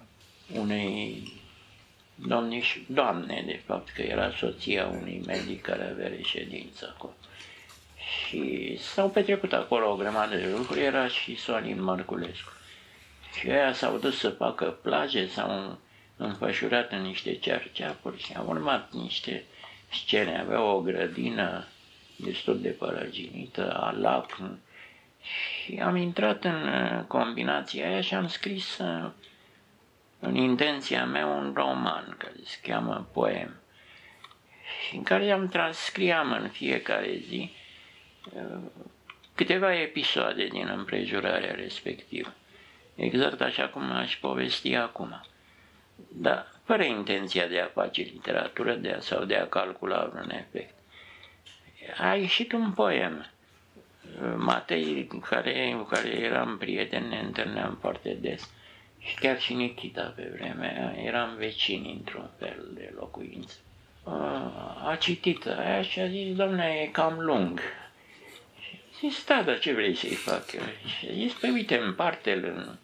unei 0.53 1.33
domniș, 2.15 2.77
doamne, 2.87 3.43
de 3.45 3.61
fapt, 3.65 3.89
că 3.89 4.01
era 4.01 4.31
soția 4.31 4.87
unui 4.87 5.23
medic 5.25 5.61
care 5.61 5.89
avea 5.89 6.07
reședință 6.07 6.93
acolo. 6.95 7.13
Și 8.27 8.77
s-au 8.77 9.09
petrecut 9.09 9.53
acolo 9.53 9.91
o 9.91 9.95
grămadă 9.95 10.35
de 10.35 10.53
lucruri, 10.57 10.79
era 10.79 11.07
și 11.07 11.35
Sorin 11.35 11.83
Mărculescu. 11.83 12.51
Și 13.39 13.49
aia 13.49 13.73
s-au 13.73 13.97
dus 13.97 14.17
să 14.17 14.29
facă 14.29 14.65
plaje, 14.65 15.27
s-au 15.27 15.77
înfășurat 16.17 16.91
în 16.91 17.01
niște 17.01 17.35
cearceapuri 17.35 18.21
și 18.23 18.33
au 18.35 18.45
urmat 18.47 18.91
niște 18.91 19.43
scene. 19.91 20.39
Avea 20.39 20.61
o 20.61 20.81
grădină 20.81 21.67
destul 22.15 22.61
de 22.61 22.69
părăginită, 22.69 23.73
alac, 23.79 24.37
și 25.21 25.79
am 25.79 25.95
intrat 25.95 26.43
în 26.43 26.67
uh, 26.67 27.03
combinația 27.07 27.87
aia 27.89 28.01
și 28.01 28.13
am 28.13 28.27
scris 28.27 28.77
uh, 28.77 29.11
în 30.19 30.35
intenția 30.35 31.05
mea 31.05 31.25
un 31.25 31.51
roman 31.55 32.15
care 32.17 32.35
se 32.43 32.57
cheamă 32.61 33.07
Poem 33.13 33.55
și 34.87 34.95
în 34.95 35.03
care 35.03 35.31
am 35.31 35.47
transcriam 35.47 36.31
în 36.31 36.49
fiecare 36.49 37.17
zi 37.27 37.51
uh, 38.33 38.59
câteva 39.35 39.75
episoade 39.75 40.45
din 40.47 40.67
împrejurarea 40.67 41.53
respectivă, 41.53 42.33
exact 43.01 43.41
așa 43.41 43.67
cum 43.67 43.91
aș 43.91 44.17
povesti 44.17 44.75
acum. 44.75 45.21
Dar 46.13 46.47
fără 46.63 46.83
intenția 46.83 47.47
de 47.47 47.59
a 47.59 47.81
face 47.81 48.01
literatură 48.01 48.73
de 48.73 48.91
a, 48.91 48.99
sau 48.99 49.23
de 49.23 49.35
a 49.35 49.47
calcula 49.47 50.11
un 50.15 50.29
efect. 50.29 50.73
A 51.97 52.15
ieșit 52.15 52.51
un 52.51 52.71
poem. 52.71 53.29
Matei, 54.35 55.09
care, 55.29 55.73
cu 55.77 55.83
care 55.83 56.09
eram 56.09 56.57
prieten, 56.57 57.07
ne 57.07 57.19
întâlneam 57.19 57.77
foarte 57.81 58.17
des. 58.21 58.49
Și 58.99 59.15
chiar 59.15 59.39
și 59.39 59.53
Nikita 59.53 60.13
pe 60.15 60.31
vremea 60.35 60.95
eram 61.03 61.35
vecini 61.35 61.91
într-un 61.91 62.29
fel 62.39 62.67
de 62.73 62.93
locuință. 62.95 63.55
A 64.85 64.95
citit 64.99 65.45
aia 65.45 65.81
și 65.81 65.99
a 65.99 66.07
zis, 66.07 66.35
domnule, 66.35 66.81
e 66.81 66.85
cam 66.85 67.19
lung. 67.19 67.59
Și 68.59 68.79
a 68.93 68.97
zis, 68.99 69.25
da, 69.25 69.41
dar 69.45 69.59
ce 69.59 69.73
vrei 69.73 69.95
să-i 69.95 70.15
fac? 70.15 70.49
Și 70.85 71.07
a 71.09 71.13
zis, 71.13 71.33
păi 71.33 71.49
uite, 71.49 71.77
împarte-l 71.77 72.45
în 72.45 72.75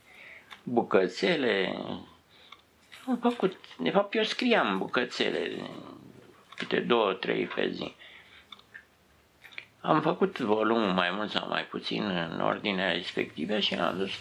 bucățele, 0.70 1.76
am 3.08 3.18
făcut, 3.22 3.56
de 3.80 3.90
fapt 3.90 4.16
eu 4.16 4.24
scriam 4.24 4.78
bucățele, 4.78 5.52
câte 6.56 6.80
două, 6.80 7.14
trei 7.14 7.46
pe 7.46 7.70
zi. 7.70 7.96
Am 9.82 10.02
făcut 10.02 10.40
volumul 10.40 10.92
mai 10.92 11.12
mult 11.12 11.32
sau 11.32 11.48
mai 11.48 11.64
puțin 11.64 12.04
în 12.04 12.42
ordinea 12.42 12.92
respectivă 12.92 13.60
și 13.60 13.74
am 13.74 13.98
dus 13.98 14.12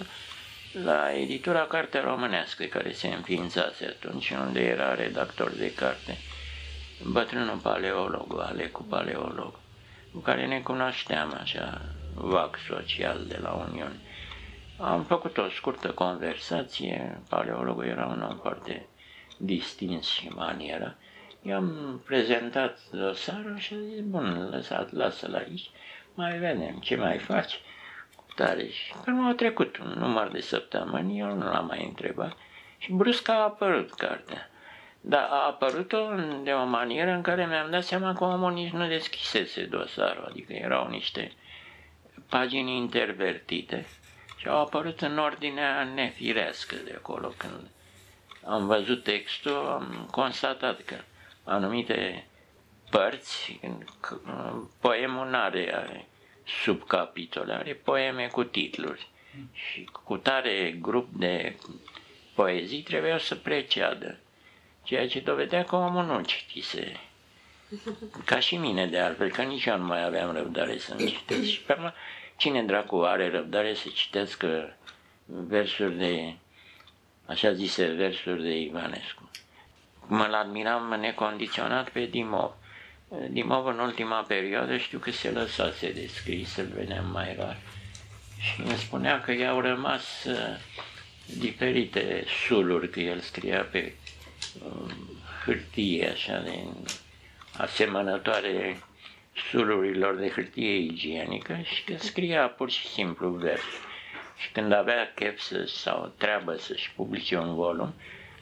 la 0.85 1.13
editura 1.13 1.61
Cartea 1.61 2.01
Românească, 2.01 2.65
care 2.65 2.93
se 2.93 3.09
înființase 3.09 3.85
atunci, 3.85 4.31
unde 4.31 4.61
era 4.61 4.95
redactor 4.95 5.51
de 5.51 5.75
carte, 5.75 6.19
bătrânul 7.03 7.57
paleolog, 7.57 8.41
Alecu 8.41 8.83
Paleolog, 8.83 9.55
cu 10.13 10.19
care 10.19 10.47
ne 10.47 10.61
cunoșteam 10.61 11.39
așa 11.41 11.81
vag 12.15 12.57
social 12.69 13.25
de 13.29 13.39
la 13.43 13.51
Uniune. 13.53 14.01
Am 14.81 15.03
făcut 15.03 15.39
o 15.39 15.49
scurtă 15.49 15.91
conversație, 15.91 17.21
paleologul 17.29 17.85
era 17.85 18.07
un 18.07 18.23
om 18.23 18.37
foarte 18.37 18.87
distins 19.39 20.09
și 20.09 20.29
manieră. 20.29 20.97
I-am 21.43 22.01
prezentat 22.07 22.79
dosarul 22.91 23.59
și 23.59 23.75
a 23.75 23.77
zis, 23.77 24.01
bun, 24.01 24.49
lăsat, 24.51 24.93
lasă-l 24.93 25.35
aici, 25.35 25.71
mai 26.15 26.39
vedem 26.39 26.79
ce 26.79 26.97
mai 26.97 27.19
faci. 27.19 27.61
Tare 28.35 28.69
și 28.69 28.93
pe 29.05 29.11
au 29.11 29.33
trecut 29.33 29.79
un 29.79 29.95
număr 29.99 30.29
de 30.29 30.41
săptămâni, 30.41 31.19
eu 31.19 31.35
nu 31.35 31.45
l-am 31.45 31.67
mai 31.67 31.85
întrebat 31.85 32.37
și 32.79 32.93
brusc 32.93 33.29
a 33.29 33.43
apărut 33.43 33.95
cartea. 33.95 34.51
Dar 35.01 35.23
a 35.31 35.47
apărut-o 35.47 36.09
de 36.43 36.51
o 36.51 36.65
manieră 36.65 37.11
în 37.11 37.23
care 37.23 37.47
mi-am 37.47 37.71
dat 37.71 37.85
seama 37.85 38.13
că 38.13 38.25
omul 38.25 38.53
nici 38.53 38.73
nu 38.73 38.87
deschisese 38.87 39.63
dosarul, 39.63 40.27
adică 40.31 40.53
erau 40.53 40.89
niște 40.89 41.33
pagini 42.29 42.77
intervertite 42.77 43.87
și 44.47 44.53
au 44.53 44.61
apărut 44.61 45.01
în 45.01 45.19
ordinea 45.19 45.85
nefirească 45.85 46.77
de 46.85 46.95
acolo. 46.97 47.33
Când 47.37 47.69
am 48.45 48.67
văzut 48.67 49.03
textul, 49.03 49.67
am 49.67 50.09
constatat 50.11 50.83
că 50.83 50.97
anumite 51.45 52.27
părți, 52.91 53.61
poemul 54.81 55.27
nu 55.29 55.37
are, 55.37 55.75
are 55.75 56.07
subcapitole, 56.63 57.53
are 57.53 57.73
poeme 57.73 58.27
cu 58.27 58.45
titluri 58.45 59.09
și 59.53 59.89
cu 60.03 60.17
tare 60.17 60.77
grup 60.81 61.09
de 61.13 61.57
poezii 62.35 62.83
trebuiau 62.83 63.19
să 63.19 63.35
preceadă, 63.35 64.19
ceea 64.83 65.09
ce 65.09 65.21
dovedea 65.21 65.65
că 65.65 65.77
omul 65.77 66.05
nu 66.05 66.21
citise. 66.23 67.01
Ca 68.25 68.39
și 68.39 68.57
mine 68.57 68.87
de 68.87 68.99
altfel, 68.99 69.31
că 69.31 69.43
nici 69.43 69.65
eu 69.65 69.79
nu 69.79 69.85
mai 69.85 70.05
aveam 70.05 70.33
răbdare 70.33 70.79
să-mi 70.79 71.07
citesc. 71.07 71.45
Și 71.45 71.61
pe 71.61 71.73
urmă 71.73 71.93
Cine 72.37 72.63
dracu 72.63 72.97
are 72.97 73.31
răbdare 73.31 73.75
să 73.75 73.89
citească 73.89 74.77
versuri 75.25 75.97
de, 75.99 76.35
așa 77.27 77.53
zise, 77.53 77.87
versuri 77.87 78.43
de 78.43 78.59
Ivanescu? 78.59 79.31
Mă-l 80.07 80.35
admiram 80.35 80.97
necondiționat 81.01 81.89
pe 81.89 82.05
Dimov. 82.05 82.53
Dimov 83.31 83.67
în 83.67 83.79
ultima 83.79 84.21
perioadă 84.21 84.77
știu 84.77 84.99
că 84.99 85.11
se 85.11 85.31
lăsase 85.31 85.93
de 85.93 86.07
scris, 86.07 86.53
să-l 86.53 86.69
vedeam 86.75 87.11
mai 87.11 87.35
rar. 87.39 87.57
Și 88.41 88.61
îmi 88.61 88.77
spunea 88.77 89.21
că 89.21 89.33
i-au 89.33 89.61
rămas 89.61 90.25
uh, 90.25 90.57
diferite 91.39 92.25
suluri, 92.47 92.91
că 92.91 93.01
el 93.01 93.21
scria 93.21 93.63
pe 93.63 93.95
uh, 94.65 94.93
hârtie, 95.45 96.11
așa, 96.11 96.39
de 96.39 96.59
asemănătoare 97.57 98.79
sulurilor 99.51 100.17
de 100.17 100.29
hârtie 100.29 100.77
igienică 100.77 101.59
și 101.63 101.85
că 101.85 101.95
scria 101.99 102.49
pur 102.49 102.71
și 102.71 102.87
simplu 102.87 103.29
vers. 103.29 103.63
Și 104.37 104.53
când 104.53 104.73
avea 104.73 105.13
chef 105.15 105.39
să, 105.39 105.65
sau 105.67 106.13
treabă 106.17 106.55
să-și 106.55 106.93
publice 106.95 107.39
un 107.39 107.55
volum, 107.55 107.95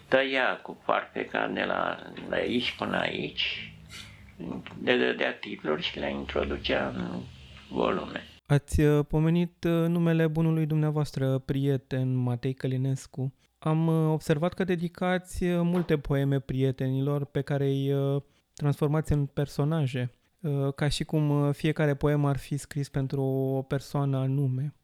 tăia 0.09 0.61
cu 0.62 0.83
farfeca 0.85 1.46
de 1.46 1.62
la, 1.64 1.98
de 2.28 2.35
aici 2.35 2.74
până 2.78 2.98
aici, 2.98 3.72
de 4.78 4.96
dădea 4.96 5.33
titluri 5.33 5.83
și 5.83 5.98
le 5.98 6.11
introducea 6.11 6.88
în 6.88 7.20
volume. 7.70 8.22
Ați 8.46 8.80
uh, 8.80 9.04
pomenit 9.09 9.64
uh, 9.64 9.88
numele 9.88 10.26
bunului 10.26 10.66
dumneavoastră 10.66 11.38
prieten, 11.38 12.14
Matei 12.14 12.54
Călinescu. 12.54 13.35
Am 13.59 13.87
uh, 13.87 14.12
observat 14.12 14.54
că 14.54 14.64
dedicați 14.64 15.44
multe 15.44 15.98
poeme 15.98 16.40
prietenilor 16.40 17.24
pe 17.24 17.40
care 17.40 17.64
îi 17.64 17.94
transformați 18.54 19.12
în 19.12 19.26
personaje. 19.26 20.11
Uh, 20.44 20.72
ca 20.74 20.88
și 20.88 21.04
cum 21.04 21.30
uh, 21.30 21.54
fiecare 21.54 21.94
poem 21.94 22.24
ar 22.24 22.37
fi 22.37 22.57
scris 22.57 22.88
pentru 22.88 23.22
o 23.22 23.62
persoană 23.62 24.16
anume. 24.16 24.74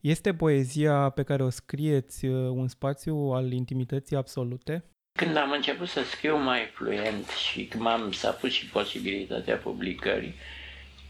Este 0.00 0.34
poezia 0.34 1.08
pe 1.08 1.22
care 1.22 1.42
o 1.42 1.50
scrieți 1.50 2.26
uh, 2.26 2.50
un 2.50 2.68
spațiu 2.68 3.16
al 3.16 3.52
intimității 3.52 4.16
absolute? 4.16 4.84
Când 5.12 5.36
am 5.36 5.50
început 5.50 5.88
să 5.88 6.02
scriu 6.02 6.36
mai 6.36 6.70
fluent 6.74 7.28
și 7.28 7.64
când 7.64 7.82
m-am 7.82 8.12
s-a 8.12 8.30
pus 8.30 8.50
și 8.50 8.66
posibilitatea 8.66 9.56
publicării, 9.56 10.34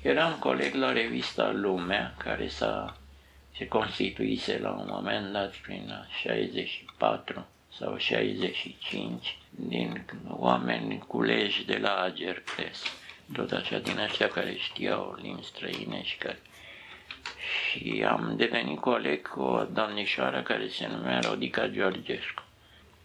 eram 0.03 0.39
coleg 0.39 0.75
la 0.75 0.93
revista 0.93 1.53
Lumea, 1.53 2.15
care 2.19 2.49
s-a, 2.49 2.97
se 3.57 3.69
constituise 3.69 4.59
la 4.59 4.71
un 4.71 4.87
moment 4.91 5.33
dat 5.33 5.55
prin 5.55 5.93
64 6.23 7.47
sau 7.79 7.97
65 7.97 9.39
din 9.51 10.05
oameni 10.29 11.05
culeși 11.07 11.67
de 11.67 11.77
la 11.77 12.01
Ager 12.01 12.43
Press 12.57 12.83
tot 13.33 13.53
așa 13.53 13.79
din 13.79 13.99
așa 13.99 14.27
care 14.27 14.57
știau 14.59 15.19
limbi 15.23 15.45
străine 15.45 16.03
și 16.03 16.17
care... 16.17 16.39
Și 17.71 18.05
am 18.09 18.35
devenit 18.37 18.81
coleg 18.81 19.29
cu 19.29 19.41
o 19.41 19.65
domnișoară 19.65 20.43
care 20.43 20.69
se 20.69 20.87
numea 20.87 21.21
Rodica 21.21 21.69
Georgescu, 21.69 22.43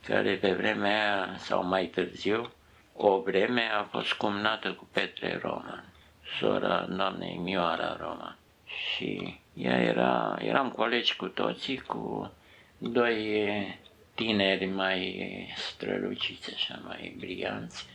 care 0.06 0.36
pe 0.36 0.52
vremea 0.52 1.24
aia, 1.24 1.38
sau 1.38 1.66
mai 1.66 1.86
târziu, 1.86 2.52
o 2.94 3.20
vreme 3.20 3.62
a 3.62 3.84
fost 3.84 4.14
cumnată 4.14 4.72
cu 4.72 4.88
Petre 4.92 5.40
Roman, 5.42 5.94
sora 6.40 6.86
doamnei 6.90 7.38
Mioara 7.38 7.98
Roman. 8.00 8.38
Și 8.66 9.40
ea 9.54 9.78
era, 9.82 10.38
eram 10.42 10.70
colegi 10.70 11.16
cu 11.16 11.28
toții, 11.28 11.78
cu 11.78 12.32
doi 12.78 13.80
tineri 14.16 14.66
mai 14.66 15.54
străluciți, 15.56 16.54
așa, 16.54 16.80
mai 16.86 17.16
brillanți, 17.18 17.86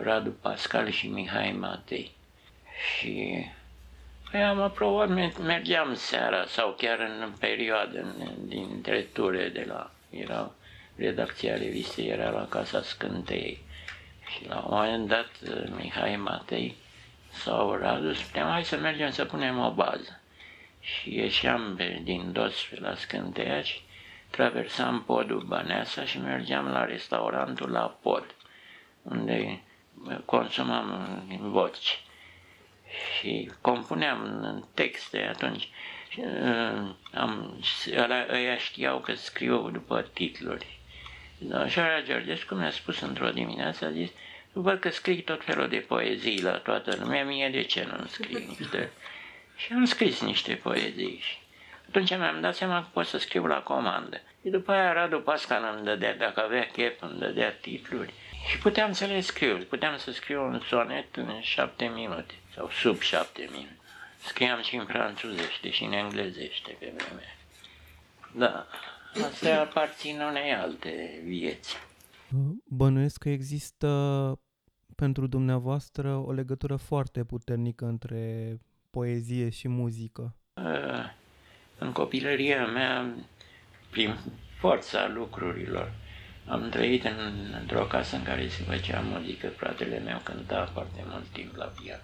Radu 0.00 0.30
Pascal 0.30 0.90
și 0.90 1.08
Mihai 1.08 1.52
Matei. 1.52 2.10
Și 2.98 3.44
Păi 4.30 4.42
am 4.42 4.60
aprobat, 4.60 5.08
mergeam 5.42 5.94
seara 5.94 6.44
sau 6.46 6.74
chiar 6.78 6.98
în 6.98 7.32
perioadă 7.38 8.14
dintre 8.38 9.00
ture 9.00 9.48
de 9.48 9.64
la, 9.68 9.90
era 10.10 10.50
redacția 10.96 11.56
revistei, 11.56 12.06
era 12.06 12.30
la 12.30 12.46
Casa 12.48 12.82
Scântei. 12.82 13.58
Și 14.30 14.48
la 14.48 14.56
un 14.56 14.64
moment 14.68 15.08
dat 15.08 15.30
Mihai 15.76 16.16
Matei 16.16 16.76
sau 17.30 17.74
Radu 17.74 18.12
spuneam, 18.12 18.50
hai 18.50 18.64
să 18.64 18.76
mergem 18.76 19.10
să 19.10 19.24
punem 19.24 19.58
o 19.58 19.70
bază. 19.70 20.20
Și 20.80 21.14
ieșeam 21.14 21.74
pe, 21.76 22.00
din 22.02 22.32
dos 22.32 22.66
pe 22.70 22.80
la 22.80 22.94
Scânteia 22.94 23.62
și 23.62 23.80
traversam 24.30 25.02
podul 25.02 25.40
Băneasa 25.40 26.04
și 26.04 26.20
mergeam 26.20 26.66
la 26.66 26.84
restaurantul 26.84 27.70
la 27.70 27.98
pod, 28.02 28.34
unde 29.02 29.60
consumam 30.24 31.22
voci 31.40 32.00
și 33.18 33.50
compuneam 33.60 34.68
texte 34.74 35.26
atunci. 35.34 35.68
Uh, 36.16 36.90
am, 37.14 37.60
ăia 38.32 38.56
știau 38.58 38.98
că 38.98 39.14
scriu 39.14 39.70
după 39.70 40.02
titluri. 40.12 40.78
Așa 41.52 42.02
Georgescu 42.02 42.54
mi-a 42.54 42.70
spus 42.70 43.00
într-o 43.00 43.30
dimineață, 43.30 43.84
a 43.84 43.90
zis, 43.90 44.10
văd 44.52 44.80
că 44.80 44.90
scrii 44.90 45.22
tot 45.22 45.44
felul 45.44 45.68
de 45.68 45.76
poezii 45.76 46.42
la 46.42 46.58
toată 46.58 46.96
lumea, 47.00 47.24
mie 47.24 47.48
de 47.48 47.62
ce 47.62 47.88
nu 47.90 48.06
scrii 48.06 48.46
niște? 48.58 48.90
și 49.58 49.72
am 49.72 49.84
scris 49.84 50.20
niște 50.20 50.54
poezii 50.54 51.18
și 51.22 51.38
atunci 51.88 52.10
mi-am 52.10 52.40
dat 52.40 52.54
seama 52.54 52.80
că 52.80 52.86
pot 52.92 53.06
să 53.06 53.18
scriu 53.18 53.46
la 53.46 53.62
comandă. 53.62 54.20
Și 54.42 54.48
după 54.48 54.72
aia 54.72 54.92
Radu 54.92 55.20
Pascal 55.20 55.74
îmi 55.76 55.84
dădea, 55.84 56.16
dacă 56.16 56.42
avea 56.42 56.66
chef, 56.66 57.02
îmi 57.02 57.18
dădea 57.18 57.52
titluri. 57.52 58.12
Și 58.48 58.58
puteam 58.58 58.92
să 58.92 59.04
le 59.04 59.20
scriu, 59.20 59.58
puteam 59.58 59.96
să 59.96 60.12
scriu 60.12 60.42
un 60.42 60.60
sonet 60.68 61.16
în 61.16 61.40
șapte 61.40 61.84
minute 61.84 62.34
sau 62.54 62.68
sub 62.70 63.00
șapte 63.00 63.48
minute. 63.50 63.76
Scriam 64.26 64.62
și 64.62 64.76
în 64.76 64.86
franțuzește 64.86 65.70
și 65.70 65.84
în 65.84 65.92
englezește 65.92 66.76
pe 66.78 66.92
vremea. 66.96 67.36
Da, 68.36 68.66
astea 69.24 69.60
aparțin 69.60 70.20
unei 70.20 70.52
alte 70.52 71.20
vieți. 71.24 71.76
Bănuiesc 72.64 73.18
că 73.18 73.28
există 73.28 73.88
pentru 74.96 75.26
dumneavoastră 75.26 76.16
o 76.16 76.32
legătură 76.32 76.76
foarte 76.76 77.24
puternică 77.24 77.84
între 77.84 78.56
poezie 78.90 79.50
și 79.50 79.68
muzică. 79.68 80.36
În 81.78 81.92
copilăria 81.92 82.66
mea, 82.66 83.14
prin 83.90 84.16
forța 84.58 85.08
lucrurilor, 85.08 85.92
am 86.48 86.68
trăit 86.68 87.04
în, 87.04 87.54
într-o 87.60 87.84
casă 87.84 88.16
în 88.16 88.22
care 88.22 88.48
se 88.48 88.62
făcea 88.62 89.00
muzică, 89.00 89.48
fratele 89.48 89.98
meu 89.98 90.20
cânta 90.22 90.70
foarte 90.72 91.04
mult 91.08 91.26
timp 91.32 91.56
la 91.56 91.64
pian. 91.64 92.00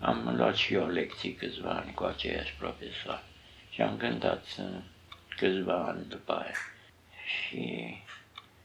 Am 0.00 0.34
luat 0.36 0.56
și 0.56 0.74
eu 0.74 0.86
lecții 0.88 1.32
câțiva 1.32 1.70
ani 1.70 1.94
cu 1.94 2.04
aceeași 2.04 2.54
profesor 2.58 3.22
și 3.70 3.82
am 3.82 3.96
cântat 3.96 4.44
câțiva 5.36 5.84
ani 5.84 6.04
după 6.08 6.32
aia. 6.32 6.54
Și 7.24 7.94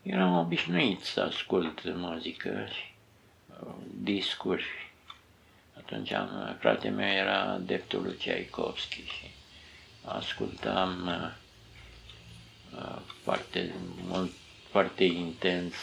eram 0.03 0.37
obișnuit 0.37 1.01
să 1.01 1.21
ascult 1.21 1.81
muzică 1.95 2.67
și 2.73 2.93
uh, 3.63 3.73
discuri. 4.01 4.65
Atunci 5.77 6.11
am, 6.11 6.55
fratele 6.59 6.93
meu 6.93 7.07
era 7.13 7.41
adeptul 7.41 8.01
lui 8.01 8.13
Tchaikovsky 8.13 9.03
și 9.03 9.31
ascultam 10.05 11.07
uh, 11.07 11.31
uh, 12.79 12.99
foarte 13.23 13.73
mult, 14.01 14.31
foarte 14.69 15.03
intens 15.03 15.75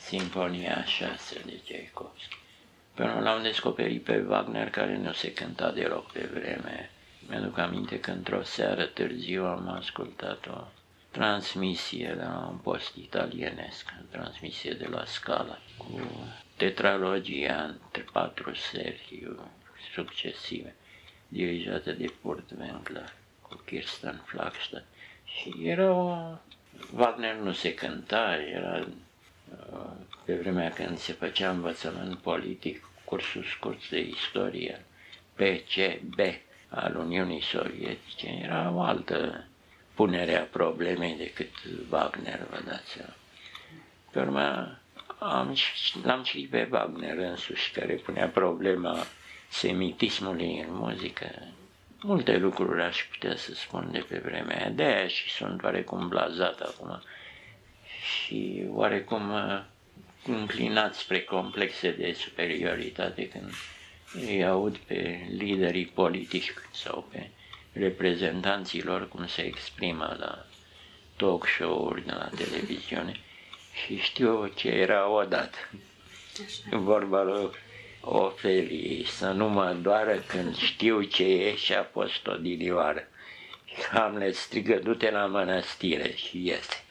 Sinfonia 0.00 0.84
6 0.84 1.40
de 1.46 1.60
Tchaikovsky. 1.64 2.36
Până 2.94 3.20
l-am 3.20 3.42
descoperit 3.42 4.04
pe 4.04 4.24
Wagner, 4.28 4.70
care 4.70 4.96
nu 4.96 5.12
se 5.12 5.32
cânta 5.32 5.70
deloc 5.70 6.12
pe 6.12 6.28
vreme. 6.32 6.90
Mi-aduc 7.28 7.58
aminte 7.58 8.00
că 8.00 8.10
într-o 8.10 8.42
seară 8.42 8.84
târziu 8.84 9.44
am 9.44 9.68
ascultat 9.68 10.46
o 10.46 10.64
transmisie 11.10 12.14
la 12.14 12.48
un 12.50 12.56
post 12.56 12.94
italienesc, 12.94 13.92
o 14.00 14.04
transmisie 14.10 14.72
de 14.72 14.86
la 14.86 15.04
Scala, 15.04 15.58
cu 15.76 16.00
tetralogia 16.56 17.62
între 17.62 18.04
patru 18.12 18.54
serii 18.54 19.36
succesive, 19.94 20.74
dirijată 21.28 21.92
de 21.92 22.06
Kurt 22.22 22.50
Wengler, 22.58 23.12
cu 23.42 23.62
Kirsten 23.66 24.22
Flagstad. 24.24 24.84
Și 25.24 25.54
era 25.62 25.92
o... 25.92 26.36
Wagner 26.96 27.34
nu 27.34 27.52
se 27.52 27.74
cânta, 27.74 28.36
era 28.54 28.86
pe 30.24 30.34
vremea 30.34 30.70
când 30.72 30.98
se 30.98 31.12
făcea 31.12 31.50
învățământ 31.50 32.18
politic, 32.18 32.84
cursul 33.04 33.44
scurt 33.44 33.88
de 33.90 33.98
istorie, 34.00 34.84
PCB 35.34 36.18
al 36.68 36.96
Uniunii 36.96 37.42
Sovietice, 37.42 38.40
era 38.42 38.70
o 38.74 38.80
altă 38.80 39.44
punere 39.94 40.36
a 40.36 40.42
problemei 40.42 41.16
decât 41.16 41.50
Wagner, 41.90 42.46
vă 42.50 42.60
dați 42.66 42.90
seama. 42.90 43.14
Pe 44.10 44.20
urmă, 44.20 44.78
am, 45.18 45.56
l-am 46.02 46.22
citit 46.22 46.50
pe 46.50 46.68
Wagner 46.70 47.16
însuși, 47.18 47.72
care 47.72 47.94
punea 47.94 48.28
problema 48.28 48.96
semitismului 49.48 50.58
în 50.68 50.74
muzică. 50.74 51.26
Multe 52.02 52.36
lucruri 52.36 52.82
aș 52.82 53.06
putea 53.10 53.36
să 53.36 53.54
spun 53.54 53.88
de 53.92 53.98
pe 54.08 54.18
vremea 54.18 54.56
aia, 54.56 54.68
de 54.68 54.82
aia 54.82 55.08
și 55.08 55.30
sunt 55.30 55.62
oarecum 55.62 56.08
blazat 56.08 56.60
acum. 56.60 57.02
Și 58.02 58.64
oarecum 58.68 59.32
uh, 59.32 59.62
înclinat 60.26 60.94
spre 60.94 61.20
complexe 61.20 61.90
de 61.90 62.12
superioritate 62.12 63.28
când 63.28 63.52
îi 64.12 64.44
aud 64.44 64.76
pe 64.76 65.26
liderii 65.28 65.86
politici 65.86 66.52
sau 66.72 67.08
pe 67.12 67.30
reprezentanții 67.72 68.82
lor 68.82 69.08
cum 69.08 69.26
se 69.26 69.42
exprimă 69.42 70.16
la 70.18 70.46
talk 71.16 71.46
show-uri 71.46 72.06
de 72.06 72.12
la 72.12 72.28
televiziune. 72.36 73.20
Și 73.84 73.96
știu 73.98 74.46
ce 74.46 74.68
era 74.68 75.08
odată. 75.08 75.58
Vorba 76.70 77.22
lui 77.22 77.50
Ofelii, 78.00 79.04
să 79.06 79.30
nu 79.30 79.48
mă 79.48 79.76
doară 79.82 80.14
când 80.26 80.56
știu 80.56 81.02
ce 81.02 81.24
e 81.24 81.54
și 81.56 81.72
a 81.74 81.82
fost 81.82 82.26
o 82.26 82.34
dinioară. 82.34 83.00
Hamlet 83.92 84.34
strigă, 84.34 84.80
du-te 84.82 85.10
la 85.10 85.26
mănăstire 85.26 86.12
și 86.14 86.46
iese. 86.46 86.84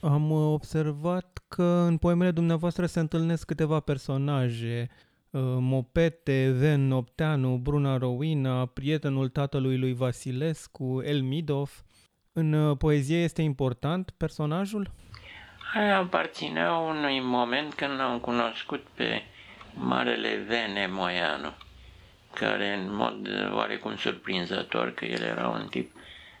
Am 0.00 0.30
observat 0.30 1.42
că 1.48 1.62
în 1.62 1.96
poemele 1.96 2.30
dumneavoastră 2.30 2.86
se 2.86 3.00
întâlnesc 3.00 3.46
câteva 3.46 3.80
personaje, 3.80 4.90
uh, 5.30 5.40
Mopete, 5.58 6.54
Ven 6.58 6.86
Nopteanu, 6.88 7.56
Bruna 7.56 7.96
Rowina, 7.96 8.66
prietenul 8.66 9.28
tatălui 9.28 9.78
lui 9.78 9.94
Vasilescu, 9.94 11.02
El 11.06 11.20
Midov. 11.20 11.84
În 12.32 12.52
uh, 12.52 12.76
poezie 12.76 13.16
este 13.16 13.42
important 13.42 14.10
personajul? 14.10 14.90
Aia 15.74 15.98
aparținea 15.98 16.72
unui 16.72 17.20
moment 17.20 17.74
când 17.74 18.00
am 18.00 18.18
cunoscut 18.18 18.86
pe 18.94 19.22
Marele 19.74 20.36
Vene 20.36 20.86
Moianu, 20.86 21.52
care 22.34 22.72
în 22.74 22.94
mod 22.94 23.28
oarecum 23.52 23.96
surprinzător, 23.96 24.94
că 24.94 25.04
el 25.04 25.22
era 25.22 25.48
un 25.48 25.66
tip 25.70 25.90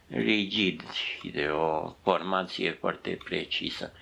rigid 0.08 0.90
și 0.92 1.28
de 1.28 1.46
o 1.46 1.94
formație 2.02 2.70
foarte 2.70 3.18
precisă. 3.24 3.92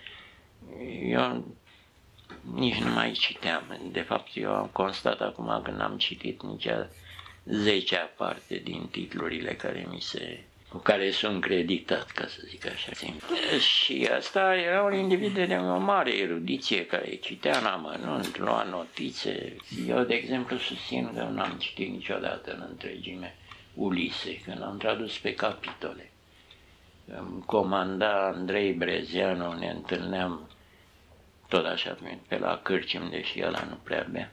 Eu 1.02 1.46
nici 2.54 2.76
nu 2.80 2.92
mai 2.92 3.12
citeam. 3.12 3.78
De 3.92 4.00
fapt, 4.00 4.28
eu 4.34 4.54
am 4.54 4.66
constat 4.72 5.20
acum 5.20 5.60
când 5.64 5.80
am 5.80 5.96
citit 5.98 6.42
nici 6.42 6.66
a 6.66 6.86
zecea 7.44 8.10
parte 8.16 8.56
din 8.56 8.86
titlurile 8.90 9.54
care 9.54 9.86
mi 9.90 10.00
se 10.00 10.44
cu 10.72 10.78
care 10.78 11.10
sunt 11.10 11.40
creditat, 11.40 12.10
ca 12.10 12.26
să 12.26 12.40
zic 12.44 12.66
așa. 12.66 12.92
Și 13.58 14.08
asta 14.16 14.54
era 14.54 14.82
un 14.82 14.94
individ 14.94 15.46
de 15.46 15.54
o 15.54 15.78
mare 15.78 16.16
erudiție 16.16 16.86
care 16.86 17.14
citea 17.14 17.58
în 17.58 17.64
amănunt, 17.64 18.38
lua 18.38 18.62
notițe. 18.62 19.56
Eu, 19.88 20.02
de 20.02 20.14
exemplu, 20.14 20.56
susțin 20.56 21.12
că 21.14 21.22
nu 21.22 21.40
am 21.40 21.56
citit 21.58 21.90
niciodată 21.90 22.52
în 22.52 22.66
întregime 22.68 23.34
Ulise, 23.74 24.40
când 24.44 24.62
am 24.62 24.76
tradus 24.76 25.18
pe 25.18 25.34
capitole. 25.34 26.10
Îmi 27.06 27.42
comanda 27.46 28.26
Andrei 28.26 28.72
Brezeanu, 28.72 29.52
ne 29.52 29.70
întâlneam 29.70 30.50
tot 31.48 31.66
așa 31.66 31.98
pe 32.28 32.38
la 32.38 32.60
Cârcim, 32.62 33.08
deși 33.10 33.40
el 33.40 33.66
nu 33.68 33.78
prea 33.82 34.06
bea. 34.10 34.32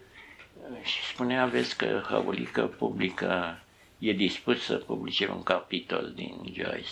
Și 0.83 1.03
spunea, 1.03 1.45
vezi 1.45 1.75
că 1.75 2.03
Hăulică 2.09 2.61
publică, 2.61 3.59
e 3.99 4.13
dispus 4.13 4.61
să 4.63 4.75
publice 4.75 5.29
un 5.29 5.43
capitol 5.43 6.11
din 6.15 6.53
Joyce. 6.53 6.89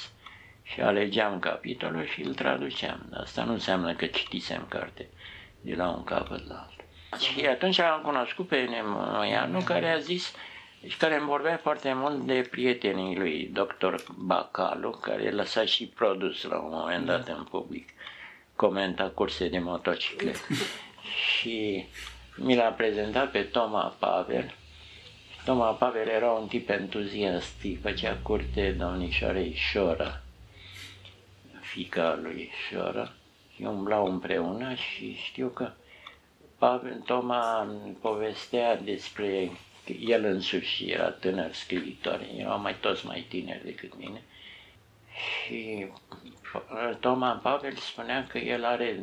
Și 0.64 0.82
alegeam 0.82 1.40
capitolul 1.40 2.06
și 2.06 2.22
îl 2.22 2.34
traduceam. 2.34 3.10
Asta 3.14 3.44
nu 3.44 3.52
înseamnă 3.52 3.94
că 3.94 4.06
citisem 4.06 4.66
carte. 4.70 5.08
de 5.62 5.76
la 5.76 5.90
un 5.90 6.04
capăt 6.04 6.48
la 6.48 6.56
altul. 6.56 6.86
Și 7.20 7.46
atunci 7.46 7.80
am 7.80 8.02
cunoscut 8.02 8.48
pe 8.48 8.64
Nemoianu 8.64 9.60
care 9.60 9.92
a 9.92 9.98
zis 9.98 10.34
și 10.88 10.98
care 10.98 11.16
îmi 11.16 11.28
vorbea 11.28 11.58
foarte 11.58 11.94
mult 11.94 12.26
de 12.26 12.48
prietenii 12.52 13.18
lui, 13.18 13.50
doctor 13.54 14.04
Bacalu, 14.18 14.90
care 14.90 15.32
lăsa 15.32 15.66
și 15.66 15.86
produs 15.86 16.44
la 16.44 16.58
un 16.58 16.70
moment 16.72 17.06
dat 17.06 17.28
în 17.28 17.44
public, 17.44 17.90
comenta 18.56 19.12
curse 19.16 19.48
de 19.48 19.60
motociclete. 19.60 20.40
și 21.28 21.86
mi 22.36 22.56
l-a 22.56 22.70
prezentat 22.70 23.32
pe 23.32 23.42
Toma 23.42 23.96
Pavel. 24.00 24.54
Toma 25.48 25.72
Pavel 25.72 26.08
era 26.08 26.32
un 26.32 26.48
tip 26.48 26.70
entuziast, 26.70 27.64
îi 27.64 27.76
făcea 27.76 28.18
curte 28.22 28.72
domnișoarei 28.72 29.54
Șora, 29.54 30.22
fica 31.62 32.20
lui 32.22 32.50
Șora, 32.68 33.14
și 33.56 33.62
umblau 33.62 34.06
împreună 34.06 34.74
și 34.74 35.16
știu 35.16 35.48
că 35.48 35.72
Pavel 36.58 37.02
Toma 37.06 37.68
povestea 38.02 38.76
despre 38.76 39.52
el 40.00 40.24
însuși 40.24 40.90
era 40.92 41.10
tânăr 41.10 41.54
scriitor, 41.54 42.28
erau 42.38 42.60
mai 42.60 42.76
toți 42.80 43.06
mai 43.06 43.26
tineri 43.30 43.66
decât 43.66 43.98
mine. 43.98 44.24
Și 45.16 45.88
Toma 47.00 47.32
Pavel 47.32 47.76
spunea 47.76 48.28
că 48.28 48.38
el 48.38 48.66
are 48.66 49.00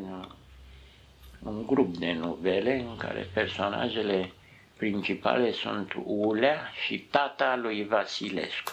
un 1.43 1.67
grup 1.67 1.97
de 1.97 2.13
novele 2.13 2.75
în 2.81 2.97
care 2.97 3.29
personajele 3.35 4.31
principale 4.77 5.53
sunt 5.53 5.93
Ulea 6.05 6.71
și 6.85 6.99
tata 6.99 7.57
lui 7.57 7.87
Vasilescu. 7.87 8.73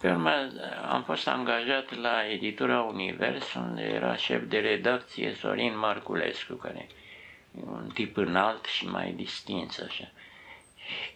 Pe 0.00 0.10
urmă 0.10 0.30
am 0.90 1.02
fost 1.02 1.28
angajat 1.28 1.94
la 1.94 2.26
editura 2.30 2.80
Univers, 2.80 3.54
unde 3.54 3.82
era 3.82 4.16
șef 4.16 4.42
de 4.42 4.58
redacție 4.58 5.34
Sorin 5.34 5.78
Marculescu, 5.78 6.54
care 6.54 6.86
e 7.58 7.60
un 7.64 7.90
tip 7.94 8.16
înalt 8.16 8.64
și 8.64 8.86
mai 8.86 9.12
distins 9.12 9.78
așa 9.78 10.10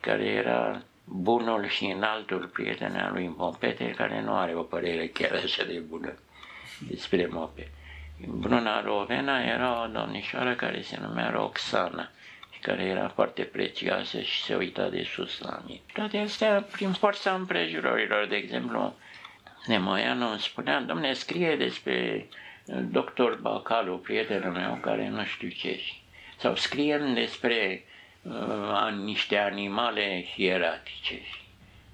care 0.00 0.24
era 0.24 0.82
bunul 1.04 1.68
și 1.68 1.84
înaltul 1.84 2.50
prieten 2.52 2.96
al 2.96 3.12
lui 3.12 3.34
Mopete, 3.36 3.90
care 3.90 4.22
nu 4.22 4.34
are 4.34 4.54
o 4.54 4.62
părere 4.62 5.06
chiar 5.06 5.32
așa 5.44 5.64
de 5.64 5.78
bună 5.78 6.12
despre 6.88 7.26
Mope. 7.26 7.70
Bruna 8.26 8.80
Rovena 8.80 9.40
era 9.40 9.82
o 9.82 9.86
domnișoară 9.86 10.54
care 10.54 10.80
se 10.80 10.98
numea 11.00 11.30
Roxana 11.30 12.02
și 12.02 12.23
care 12.64 12.82
era 12.82 13.08
foarte 13.08 13.42
prețioasă 13.42 14.20
și 14.20 14.42
se 14.42 14.54
uita 14.54 14.88
de 14.88 15.02
sus 15.02 15.40
la 15.40 15.62
mine. 15.66 15.80
Toate 15.92 16.18
astea 16.18 16.66
prin 16.72 16.92
forța 16.92 17.34
împrejurorilor, 17.34 18.26
de 18.26 18.36
exemplu, 18.36 18.94
Nemoianu 19.66 20.30
îmi 20.30 20.40
spunea, 20.40 20.80
domne, 20.80 21.12
scrie 21.12 21.56
despre 21.56 22.28
doctor 22.90 23.38
Bacalu, 23.40 23.96
prietenul 23.98 24.52
meu, 24.52 24.78
care 24.80 25.08
nu 25.08 25.24
știu 25.24 25.48
ce. 25.48 25.80
Sau 26.36 26.56
scriem 26.56 27.14
despre 27.14 27.84
uh, 28.22 28.92
niște 29.04 29.38
animale 29.38 30.24
hieratice. 30.34 31.20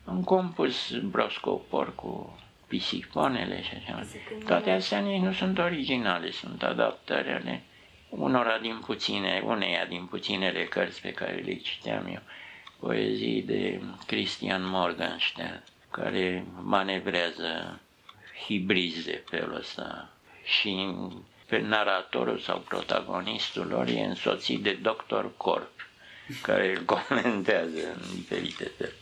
Am 0.04 0.22
compus 0.24 0.98
broscopor 0.98 1.94
cu 1.94 2.38
pisifonele 2.68 3.62
și 3.62 3.70
așa. 3.76 4.06
Toate 4.46 4.70
astea 4.70 4.98
nici 4.98 5.22
nu 5.22 5.32
sunt 5.32 5.58
originale, 5.58 6.30
sunt 6.30 6.62
adaptări 6.62 7.28
ale 7.28 7.62
unora 8.10 8.58
din 8.58 8.78
puține, 8.86 9.42
uneia 9.44 9.84
din 9.84 10.04
puținele 10.06 10.64
cărți 10.64 11.00
pe 11.00 11.12
care 11.12 11.34
le 11.34 11.54
citeam 11.54 12.06
eu. 12.06 12.22
Poezii 12.78 13.42
de 13.42 13.80
Christian 14.06 14.68
Morgenstern, 14.68 15.62
care 15.90 16.44
manevrează 16.62 17.80
hibrizi 18.46 19.04
de 19.04 19.22
felul 19.28 19.54
ăsta 19.56 20.10
și 20.44 20.94
pe 21.46 21.58
naratorul 21.58 22.38
sau 22.38 22.58
protagonistul 22.58 23.66
lor 23.66 23.88
e 23.88 24.00
însoțit 24.04 24.62
de 24.62 24.72
Dr. 24.82 25.24
Corp 25.36 25.70
care 26.42 26.70
îl 26.76 26.82
comentează 26.84 27.86
în 27.94 28.14
diferite 28.14 28.70
feluri. 28.76 28.96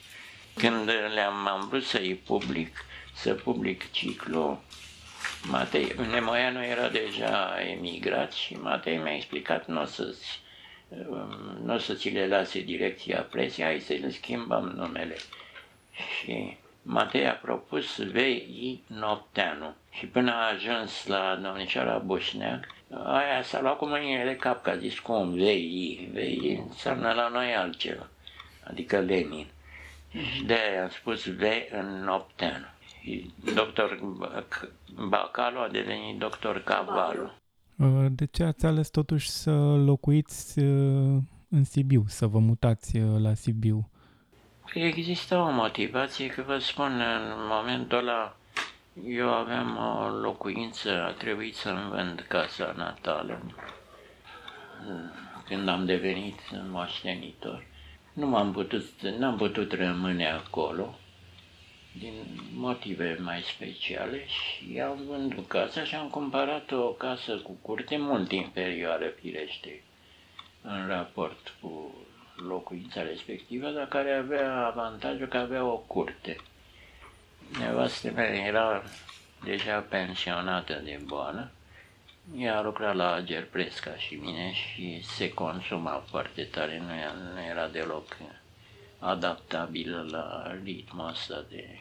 Când 0.56 0.90
le-am 1.14 1.46
am 1.46 1.68
vrut 1.68 1.84
să-i 1.84 2.14
public, 2.26 2.84
să 3.14 3.34
public 3.34 3.90
ciclu, 3.90 4.62
Matei, 5.50 5.94
Nemoianu 6.10 6.64
era 6.64 6.88
deja 6.88 7.56
emigrat 7.60 8.32
și 8.32 8.54
Matei 8.54 8.96
mi-a 8.96 9.14
explicat 9.14 9.66
nu 9.66 9.80
o 9.80 9.84
să-ți 9.84 10.40
nu 11.62 11.74
o 11.74 11.78
să 11.78 11.94
ți 11.94 12.08
le 12.08 12.26
lase 12.26 12.60
direcția 12.60 13.20
presiei, 13.20 13.66
hai 13.66 13.80
să 13.80 13.92
le 13.92 14.10
schimbăm 14.10 14.64
numele. 14.76 15.16
Și 15.92 16.56
Matei 16.82 17.28
a 17.28 17.32
propus 17.32 17.98
V.I. 17.98 18.82
Nopteanu 18.86 19.74
și 19.90 20.06
până 20.06 20.32
a 20.32 20.48
ajuns 20.48 21.06
la 21.06 21.38
domnișoara 21.42 21.98
Bușneac, 21.98 22.66
aia 23.04 23.42
s-a 23.42 23.60
luat 23.60 23.76
cu 23.76 23.86
mâinile 23.86 24.24
de 24.24 24.36
cap, 24.36 24.62
că 24.62 24.70
a 24.70 24.76
zis 24.76 24.98
cum, 24.98 25.32
vei, 25.32 26.08
vei, 26.12 26.64
înseamnă 26.68 27.12
la 27.12 27.28
noi 27.28 27.54
altceva, 27.54 28.08
adică 28.64 28.98
Lenin. 28.98 29.46
Și 30.34 30.42
de 30.42 30.54
aia 30.54 30.82
am 30.82 30.88
spus 30.88 31.26
vei 31.26 31.68
în 31.70 32.04
Nopteanu. 32.04 32.66
Doctor 33.54 33.98
Bacalo 35.08 35.60
a 35.60 35.68
devenit 35.68 36.18
doctor 36.18 36.62
Cavallo. 36.62 37.30
Uh, 37.76 38.06
de 38.10 38.26
ce 38.26 38.44
ați 38.44 38.66
ales 38.66 38.88
totuși 38.88 39.28
să 39.28 39.50
locuiți 39.84 40.58
uh, 40.58 41.16
în 41.48 41.64
Sibiu, 41.64 42.04
să 42.06 42.26
vă 42.26 42.38
mutați 42.38 42.96
uh, 42.96 43.20
la 43.20 43.34
Sibiu? 43.34 43.90
Există 44.74 45.36
o 45.36 45.50
motivație, 45.50 46.26
că 46.26 46.42
vă 46.46 46.58
spun, 46.58 47.00
în 47.00 47.46
momentul 47.48 47.98
ăla 47.98 48.36
eu 49.06 49.34
aveam 49.34 49.76
o 49.76 50.08
locuință, 50.08 51.02
a 51.02 51.10
trebuit 51.10 51.54
să-mi 51.54 51.88
vând 51.90 52.24
casa 52.28 52.74
natală 52.76 53.42
când 55.48 55.68
am 55.68 55.84
devenit 55.84 56.38
moștenitor. 56.70 57.66
Nu 58.12 58.26
m-am 58.26 58.52
putut, 58.52 58.84
n-am 59.18 59.36
putut 59.36 59.72
rămâne 59.72 60.30
acolo 60.30 60.94
din 61.98 62.14
motive 62.54 63.18
mai 63.20 63.42
speciale 63.42 64.26
și 64.26 64.80
am 64.80 64.98
vândut 65.06 65.48
casa 65.48 65.84
și 65.84 65.94
am 65.94 66.08
cumpărat 66.08 66.70
o 66.70 66.92
casă 66.92 67.36
cu 67.36 67.56
curte 67.62 67.96
mult 67.96 68.32
inferioară, 68.32 69.06
firește, 69.20 69.82
în 70.62 70.86
raport 70.86 71.54
cu 71.60 71.94
locuința 72.36 73.02
respectivă, 73.02 73.70
dar 73.70 73.88
care 73.88 74.12
avea 74.12 74.66
avantajul 74.66 75.26
că 75.26 75.36
avea 75.36 75.64
o 75.64 75.76
curte. 75.76 76.36
Nevastă 77.58 78.10
mea 78.10 78.34
era 78.34 78.82
deja 79.44 79.78
pensionată 79.78 80.80
de 80.84 81.00
boală. 81.04 81.50
Ea 82.38 82.62
lucra 82.62 82.92
la 82.92 83.20
Gerpres 83.20 83.78
ca 83.78 83.96
și 83.96 84.14
mine 84.14 84.52
și 84.52 85.02
se 85.02 85.32
consuma 85.32 86.04
foarte 86.08 86.42
tare, 86.42 86.78
nu 86.78 86.94
era, 86.94 87.12
nu 87.34 87.42
era 87.50 87.68
deloc 87.68 88.16
adaptabilă 88.98 90.06
la 90.10 90.56
ritmul 90.64 91.08
ăsta 91.08 91.44
de 91.48 91.78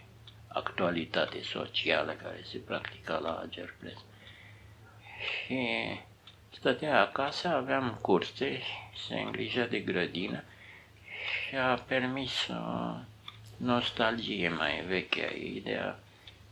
actualitate 0.57 1.41
socială 1.41 2.11
care 2.11 2.41
se 2.43 2.57
practica 2.57 3.17
la 3.17 3.43
Gerpres. 3.49 3.97
Și 5.19 5.57
stătea 6.49 7.01
acasă, 7.01 7.47
aveam 7.47 7.97
curte, 8.01 8.61
se 9.07 9.15
îngrija 9.19 9.65
de 9.65 9.79
grădină 9.79 10.43
și 11.49 11.55
a 11.55 11.73
permis 11.73 12.47
o 12.47 12.95
nostalgie 13.57 14.49
mai 14.49 14.83
veche 14.87 15.23
a 15.31 15.35
ei 15.35 15.61
de 15.63 15.75
a 15.75 15.95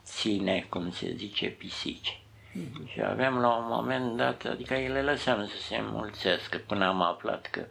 ține, 0.04 0.66
cum 0.70 0.92
se 0.92 1.14
zice, 1.16 1.48
pisici. 1.48 2.20
Mm-hmm. 2.56 2.92
Și 2.92 3.02
aveam 3.02 3.38
la 3.38 3.56
un 3.56 3.66
moment 3.68 4.18
dat, 4.18 4.46
adică 4.46 4.76
îi 4.76 4.88
le 4.88 5.02
lăsam 5.02 5.48
să 5.48 5.58
se 5.58 5.78
mulțească 5.82 6.58
până 6.58 6.86
am 6.86 7.02
aflat 7.02 7.48
că 7.52 7.66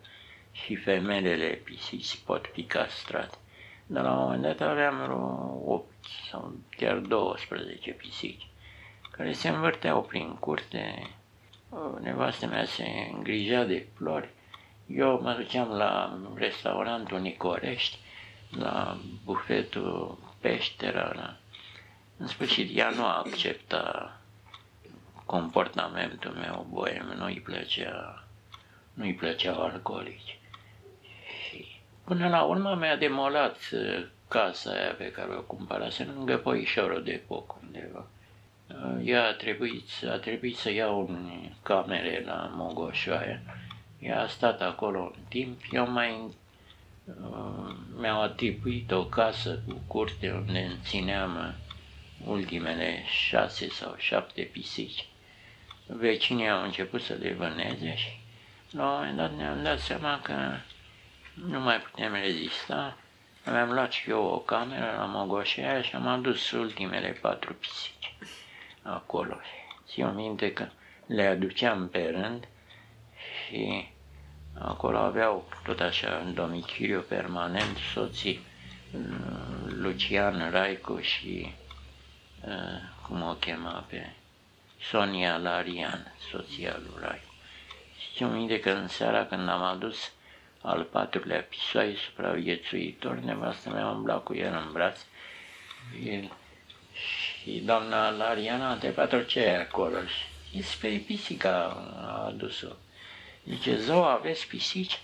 și 0.52 0.76
femelele 0.76 1.46
pisici 1.46 2.18
pot 2.24 2.50
fi 2.52 2.62
castrate. 2.62 3.36
Dar 3.86 4.04
la 4.04 4.10
un 4.10 4.18
moment 4.18 4.42
dat 4.42 4.60
aveam 4.60 5.02
vreo 5.02 5.62
8 5.66 5.84
sau 6.30 6.52
chiar 6.76 6.96
12 6.98 7.90
pisici 7.90 8.48
care 9.10 9.32
se 9.32 9.48
învârteau 9.48 10.02
prin 10.02 10.34
curte. 10.34 11.10
Nevastă 12.00 12.46
mea 12.46 12.64
se 12.64 13.10
îngrija 13.12 13.64
de 13.64 13.86
flori. 13.94 14.28
Eu 14.86 15.20
mă 15.22 15.32
duceam 15.32 15.68
la 15.68 16.18
restaurantul 16.34 17.20
Nicorești, 17.20 17.98
la 18.50 18.96
bufetul 19.24 20.18
Peștera, 20.40 21.12
la 21.14 21.36
în 22.16 22.26
sfârșit, 22.26 22.76
ea 22.76 22.90
nu 22.90 23.04
accepta 23.04 24.16
comportamentul 25.24 26.30
meu 26.30 26.66
boem, 26.70 27.14
nu-i 27.16 27.40
plăcea, 27.40 28.24
nu-i 28.92 29.14
plăceau 29.14 29.62
alcoolici. 29.62 30.38
Și 32.04 32.10
până 32.10 32.28
la 32.28 32.42
urmă 32.42 32.76
mi-a 32.80 32.96
demolat 32.96 33.56
uh, 33.72 34.06
casa 34.28 34.70
aia 34.70 34.92
pe 34.98 35.10
care 35.10 35.34
o 35.36 35.40
cumpărase 35.40 36.04
lângă 36.14 36.36
poișorul 36.36 37.02
de 37.04 37.22
foc 37.26 37.56
undeva. 37.62 38.06
Uh, 38.68 39.00
ea 39.04 39.26
a 39.26 39.32
trebuit, 39.32 39.88
a 40.10 40.16
trebuit 40.16 40.56
să 40.56 40.70
iau 40.70 41.00
un 41.00 41.50
camere 41.62 42.22
la 42.26 42.52
Mogoșoaia. 42.54 43.40
Ea 43.98 44.20
a 44.20 44.26
stat 44.26 44.60
acolo 44.60 45.00
un 45.00 45.22
timp, 45.28 45.60
eu 45.70 45.90
mai 45.90 46.20
uh, 47.04 47.74
mi-au 48.00 48.22
atribuit 48.22 48.90
o 48.92 49.04
casă 49.04 49.62
cu 49.66 49.80
curte 49.86 50.30
unde 50.30 50.76
țineam 50.82 51.54
ultimele 52.26 53.02
șase 53.06 53.68
sau 53.68 53.94
șapte 53.98 54.42
pisici. 54.42 55.06
Vecinii 55.86 56.48
au 56.48 56.62
început 56.62 57.02
să 57.02 57.14
le 57.20 57.32
vâneze 57.32 57.96
și 57.96 58.20
la 58.70 58.84
un 58.84 58.92
moment 58.92 59.16
dat 59.16 59.36
ne-am 59.36 59.62
dat 59.62 59.78
seama 59.78 60.20
că 60.22 60.34
nu 61.34 61.60
mai 61.60 61.80
putem 61.80 62.12
rezista. 62.12 62.96
Mi-am 63.44 63.72
luat 63.72 63.92
și 63.92 64.10
eu 64.10 64.24
o 64.24 64.38
cameră 64.38 64.94
la 64.98 65.04
Mogoșea 65.04 65.82
și 65.82 65.94
am 65.94 66.06
adus 66.06 66.50
ultimele 66.50 67.08
patru 67.20 67.54
pisici 67.54 68.14
acolo. 68.82 69.36
Țin 69.86 70.14
minte 70.14 70.52
că 70.52 70.68
le 71.06 71.26
aduceam 71.26 71.88
pe 71.88 72.10
rând 72.10 72.48
și 73.16 73.88
acolo 74.58 74.98
aveau 74.98 75.48
tot 75.64 75.80
așa 75.80 76.22
în 76.24 76.34
domiciliu 76.34 77.00
permanent 77.08 77.76
soții 77.92 78.40
Lucian 79.66 80.50
Raicu 80.50 81.00
și 81.00 81.54
uh, 82.46 82.80
cum 83.06 83.22
o 83.22 83.32
chema 83.32 83.84
pe 83.88 84.12
Sonia 84.80 85.36
Larian, 85.36 86.14
soția 86.30 86.76
lui 86.78 86.94
Raicu. 87.00 87.34
Știu 87.98 88.26
minte 88.26 88.60
că 88.60 88.70
în 88.70 88.88
seara 88.88 89.26
când 89.26 89.48
am 89.48 89.62
adus 89.62 90.12
al 90.64 90.82
patrulea 90.84 91.42
pisoi 91.42 91.96
supraviețuitor, 91.96 93.14
nevastă 93.16 93.70
mea 93.70 93.86
umbla 93.86 94.14
cu 94.14 94.34
el 94.34 94.62
în 94.66 94.72
braț 94.72 94.98
și, 95.92 96.30
și 97.42 97.62
doamna 97.64 98.10
Lariana 98.10 98.68
a 98.68 98.72
întrebat-o 98.72 99.20
ce 99.22 99.40
e 99.40 99.56
acolo 99.58 99.96
și 100.50 100.62
spre 100.62 101.02
pisica 101.06 101.50
a 101.96 102.24
adus-o. 102.26 102.68
Zice, 103.48 103.76
zău, 103.76 104.04
aveți 104.04 104.46
pisici? 104.46 104.98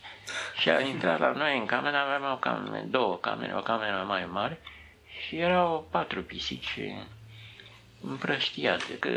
Și 0.59 0.71
a 0.71 0.81
intrat 0.81 1.19
la 1.19 1.33
noi 1.33 1.59
în 1.59 1.67
cameră, 1.67 1.97
aveam 1.97 2.33
o 2.33 2.37
cameră, 2.37 2.85
două 2.87 3.17
camere, 3.17 3.55
o 3.57 3.61
cameră 3.63 4.05
mai 4.07 4.27
mare 4.27 4.61
și 5.27 5.37
erau 5.37 5.87
patru 5.91 6.23
pisici 6.23 6.79
împrăștiate. 8.03 8.99
Că 8.99 9.09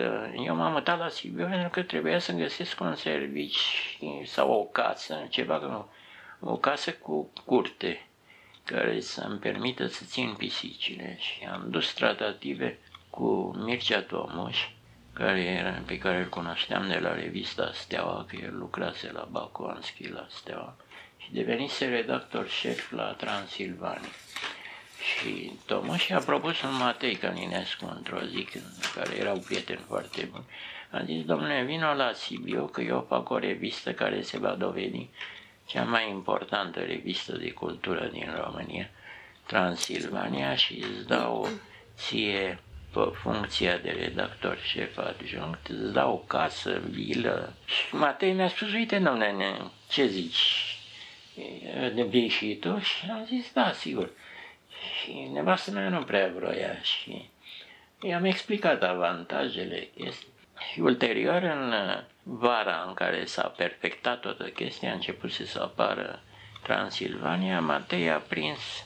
eu 0.46 0.56
m-am 0.56 0.72
mutat 0.72 1.00
la 1.00 1.10
Sibiu 1.10 1.46
pentru 1.48 1.70
că 1.70 1.82
trebuia 1.82 2.20
să 2.20 2.32
găsesc 2.32 2.80
un 2.80 2.96
servici 2.96 3.98
sau 4.26 4.52
o 4.52 4.64
casă, 4.64 5.28
ceva, 5.30 5.88
o 6.46 6.58
casă 6.58 6.92
cu 6.92 7.32
curte 7.46 8.08
care 8.64 9.00
să-mi 9.00 9.40
permită 9.40 9.88
să 9.88 10.04
țin 10.06 10.34
pisicile 10.38 11.18
și 11.20 11.44
am 11.52 11.66
dus 11.70 11.94
tratative 11.94 12.80
cu 13.10 13.56
Mircea 13.56 14.02
Tomuș, 14.02 14.68
care 15.14 15.42
era, 15.42 15.82
pe 15.86 15.98
care 15.98 16.18
îl 16.18 16.30
cunoșteam 16.30 16.88
de 16.88 17.00
la 17.00 17.14
revista 17.14 17.72
Steaua, 17.74 18.26
că 18.28 18.36
el 18.36 18.58
lucrase 18.58 19.12
la 19.12 19.28
Bacoanski 19.32 20.08
la 20.08 20.28
Steaua 20.30 20.76
și 21.18 21.34
devenise 21.34 21.86
redactor 21.86 22.50
șef 22.50 22.92
la 22.92 23.04
Transilvania. 23.04 24.10
Și 25.04 25.52
Tomaș 25.66 26.10
a 26.10 26.20
propus 26.20 26.62
un 26.62 26.78
Matei 26.78 27.16
Calinescu 27.16 27.94
într-o 27.96 28.20
zi, 28.26 28.44
când, 28.44 28.92
care 28.96 29.16
erau 29.16 29.38
prieteni 29.38 29.80
foarte 29.88 30.28
buni. 30.32 30.46
A 30.92 31.04
zis, 31.04 31.26
domnule, 31.26 31.64
vino 31.64 31.94
la 31.94 32.14
Sibiu, 32.14 32.66
că 32.66 32.82
eu 32.82 33.06
fac 33.10 33.30
o 33.30 33.38
revistă 33.38 33.94
care 33.94 34.22
se 34.22 34.38
va 34.40 34.54
dovedi 34.54 35.10
cea 35.74 35.84
mai 35.84 36.10
importantă 36.10 36.80
revistă 36.80 37.38
de 37.38 37.52
cultură 37.52 38.10
din 38.12 38.34
România, 38.44 38.90
Transilvania, 39.46 40.56
și 40.56 40.74
îți 40.74 41.08
dau 41.08 41.50
ție 41.98 42.60
pe 42.94 43.12
funcția 43.14 43.78
de 43.78 43.90
redactor 43.90 44.58
șef 44.58 44.98
adjunct, 44.98 45.68
îți 45.68 45.94
dau 45.94 46.14
o 46.14 46.18
casă, 46.18 46.82
vilă. 46.90 47.54
Și 47.66 47.96
Matei 47.96 48.34
mi-a 48.34 48.48
spus, 48.48 48.74
uite, 48.74 49.00
domnule, 49.00 49.58
ce 49.90 50.08
zici? 50.08 50.78
De 51.94 52.04
vii 52.04 52.28
și 52.28 52.56
tu? 52.56 52.80
Și 52.80 53.10
am 53.10 53.26
zis, 53.26 53.54
da, 53.54 53.72
sigur. 53.72 54.10
Și 55.02 55.30
nevastă 55.34 55.72
mea 55.72 55.90
nu 55.90 56.04
prea 56.04 56.32
vroia 56.36 56.82
și 56.82 57.30
i-am 58.02 58.26
explicat 58.26 58.84
avantajele 58.84 59.90
chestii. 59.96 60.28
Și 60.72 60.80
ulterior, 60.80 61.42
în 61.42 61.74
vara 62.24 62.84
în 62.88 62.94
care 62.94 63.26
s-a 63.26 63.48
perfectat 63.48 64.20
toată 64.20 64.44
chestia, 64.44 64.90
a 64.92 64.94
început 64.94 65.32
să 65.32 65.62
apară 65.62 66.20
Transilvania, 66.64 67.62
Matei 67.62 68.10
a 68.12 68.18
prins 68.18 68.86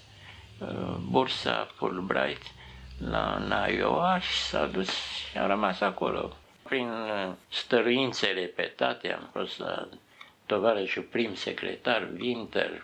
uh, 0.60 0.96
bursa 1.10 1.68
Fulbright 1.76 2.42
la 3.50 3.68
Iowa 3.70 4.20
și 4.20 4.42
s-a 4.42 4.66
dus 4.66 4.90
și 4.90 5.38
a 5.38 5.46
rămas 5.48 5.82
acolo. 5.82 6.36
Prin 6.64 6.90
uh, 6.90 7.32
stăruințe 7.50 8.28
repetate 8.28 9.14
am 9.14 9.30
fost 9.34 9.60
la 9.60 9.88
tovarășul 10.46 11.04
prim 11.04 11.36
secretar 11.36 12.10
Winter, 12.20 12.84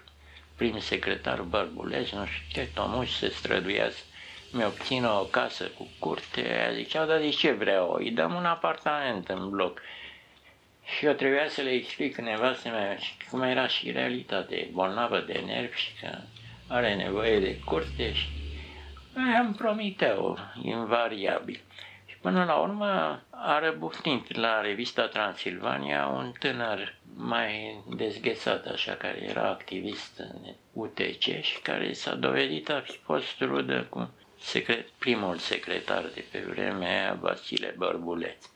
prim 0.56 0.80
secretar 0.80 1.41
Bărbulesc, 1.41 2.12
nu 2.12 2.26
știu 2.26 2.62
ce, 2.62 2.70
Tomuș 2.74 3.10
se 3.10 3.30
străduia 3.30 3.89
să 3.89 4.04
mi 4.51 4.66
obțină 4.66 5.10
o 5.10 5.24
casă 5.24 5.64
cu 5.78 5.88
curte, 5.99 6.41
aia 6.41 6.74
ziceau, 6.74 7.06
dar 7.06 7.20
de 7.20 7.30
ce 7.30 7.51
vreau? 7.51 7.93
Îi 7.93 8.12
dăm 8.12 8.34
un 8.34 8.45
apartament 8.45 9.28
în 9.30 9.49
bloc. 9.49 9.80
Și 10.86 11.06
eu 11.06 11.14
trebuia 11.14 11.48
să 11.50 11.62
le 11.62 11.70
explic 11.70 12.18
nevastă 12.18 12.70
mea 12.70 12.98
cum 13.30 13.42
era 13.42 13.68
și 13.68 13.92
realitatea, 13.92 14.58
bolnavă 14.72 15.20
de 15.20 15.44
nervi 15.46 15.78
și 15.78 15.92
că 16.02 16.18
are 16.68 16.96
nevoie 16.96 17.40
de 17.40 17.60
curte 17.60 18.14
și 18.14 18.28
am 19.38 19.54
promiteau 19.54 20.38
invariabil. 20.62 21.60
Și 22.06 22.18
până 22.22 22.44
la 22.44 22.56
urmă 22.56 23.22
a 23.30 23.60
răbufnit 23.60 24.36
la 24.36 24.62
revista 24.62 25.08
Transilvania 25.08 26.08
un 26.08 26.32
tânăr 26.40 26.96
mai 27.16 27.84
dezghețat 27.96 28.66
așa, 28.66 28.94
care 28.94 29.24
era 29.30 29.50
activist 29.50 30.20
în 30.20 30.54
UTC 30.74 31.42
și 31.42 31.62
care 31.62 31.94
s-a 31.94 32.16
dovedit 32.16 32.70
a 32.70 32.80
fi 32.86 32.98
fost 32.98 33.40
rudă 33.40 33.88
cu 33.90 34.14
secret, 34.40 34.90
primul 34.90 35.38
secretar 35.38 36.02
de 36.14 36.26
pe 36.32 36.40
vremea 36.40 37.18
Vasile 37.22 37.74
Bărbuleț. 37.78 38.53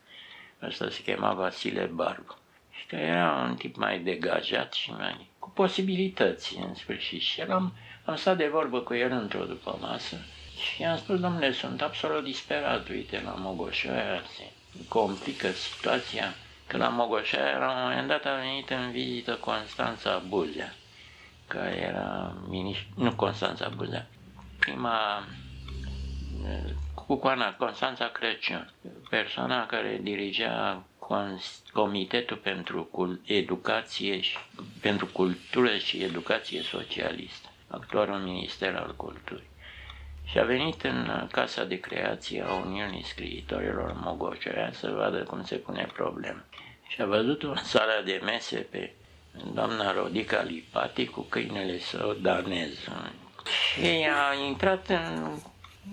Asta 0.60 0.90
se 0.90 1.02
chema 1.02 1.34
Vasile 1.34 1.86
Barbu. 1.86 2.38
Și 2.72 2.86
că 2.86 2.96
era 2.96 3.48
un 3.50 3.56
tip 3.56 3.76
mai 3.76 4.00
degajat 4.00 4.74
și 4.74 4.92
mai 4.92 5.30
cu 5.40 5.50
posibilități 5.50 6.58
în 6.58 6.76
sfârșit. 6.76 7.22
Și 7.22 7.42
am, 7.42 7.74
am 8.06 8.16
stat 8.16 8.38
de 8.38 8.48
vorbă 8.48 8.80
cu 8.80 8.94
el 8.94 9.12
într-o 9.12 9.46
după 9.46 9.78
masă 9.82 10.16
și 10.58 10.82
i-am 10.82 10.98
spus, 10.98 11.20
domnule, 11.20 11.52
sunt 11.52 11.82
absolut 11.82 12.24
disperat, 12.24 12.90
uite, 12.90 13.22
la 13.26 13.32
Mogoșoaia 13.32 14.22
se 14.36 14.44
complică 14.88 15.52
situația 15.52 16.34
că 16.68 16.78
la 16.78 16.88
Mogoșoaia, 16.88 17.58
la 17.58 17.72
un 17.72 17.82
moment 17.82 18.08
dat, 18.08 18.26
a 18.26 18.36
venit 18.36 18.70
în 18.70 18.92
vizită 18.92 19.34
Constanța 19.36 20.24
Buzea, 20.28 20.74
care 21.48 21.76
era 21.76 22.36
miniștru, 22.48 22.88
nu 22.96 23.16
Constanța 23.16 23.70
Buzea, 23.70 24.08
prima 24.60 25.24
Cucoana 27.08 27.54
Constanța 27.56 28.08
Crăciun, 28.08 28.74
persoana 29.10 29.66
care 29.66 30.00
dirigea 30.02 30.84
Comitetul 31.74 32.38
pentru 32.38 32.90
Educație 33.26 34.22
și 34.22 34.38
pentru 34.82 35.06
Cultură 35.06 35.78
și 35.78 36.04
Educație 36.04 36.62
Socialistă, 36.62 37.48
actualul 37.68 38.18
Minister 38.18 38.76
al 38.76 38.94
Culturii. 38.96 39.50
Și 40.26 40.40
a 40.40 40.44
venit 40.44 40.84
în 40.84 41.28
Casa 41.32 41.64
de 41.64 41.80
Creație 41.80 42.42
a 42.42 42.54
Uniunii 42.54 43.04
Scriitorilor 43.04 43.94
Mogocea 44.04 44.70
să 44.72 44.90
vadă 44.90 45.24
cum 45.24 45.44
se 45.44 45.56
pune 45.56 45.90
problema 45.94 46.44
și 46.88 47.02
a 47.02 47.06
văzut 47.06 47.44
în 47.44 47.56
sala 47.56 48.02
de 48.06 48.22
mese 48.24 48.58
pe 48.58 48.92
doamna 49.54 49.92
Rodica 49.92 50.42
Lipati 50.42 51.06
cu 51.06 51.22
câinele 51.22 51.80
său 51.80 52.14
danez. 52.14 52.74
Și 53.74 54.08
a 54.30 54.34
intrat 54.48 54.90
în, 54.90 55.40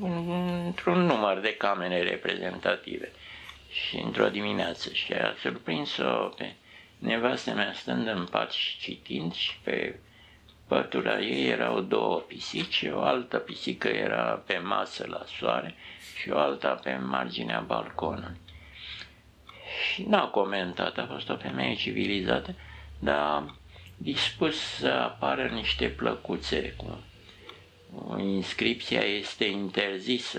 într-un 0.00 1.00
număr 1.06 1.38
de 1.40 1.54
camere 1.56 2.02
reprezentative. 2.02 3.12
Și 3.70 3.96
într-o 3.96 4.28
dimineață. 4.28 4.92
Și 4.92 5.12
a 5.12 5.34
surprins-o 5.40 6.28
pe 6.36 6.54
nevastă 6.98 7.50
mea 7.52 7.72
stând 7.72 8.06
în 8.06 8.26
pat 8.30 8.52
și 8.52 8.78
citind 8.78 9.34
și 9.34 9.58
pe 9.62 9.98
pătura 10.66 11.20
ei 11.20 11.48
erau 11.48 11.80
două 11.80 12.16
pisici, 12.18 12.84
o 12.92 13.00
altă 13.00 13.36
pisică 13.38 13.88
era 13.88 14.42
pe 14.46 14.58
masă 14.58 15.06
la 15.08 15.22
soare 15.38 15.74
și 16.20 16.30
o 16.30 16.38
alta 16.38 16.68
pe 16.68 16.96
marginea 16.96 17.60
balconului. 17.60 18.36
Și 19.92 20.02
n-a 20.02 20.26
comentat, 20.28 20.98
a 20.98 21.06
fost 21.12 21.28
o 21.28 21.36
femeie 21.36 21.74
civilizată, 21.74 22.54
dar 22.98 23.54
dispus 23.96 24.56
să 24.60 24.88
apară 24.88 25.46
niște 25.46 25.88
plăcuțe 25.88 26.72
cu 26.76 27.02
inscripția 28.18 29.00
este 29.00 29.44
interzis 29.44 30.36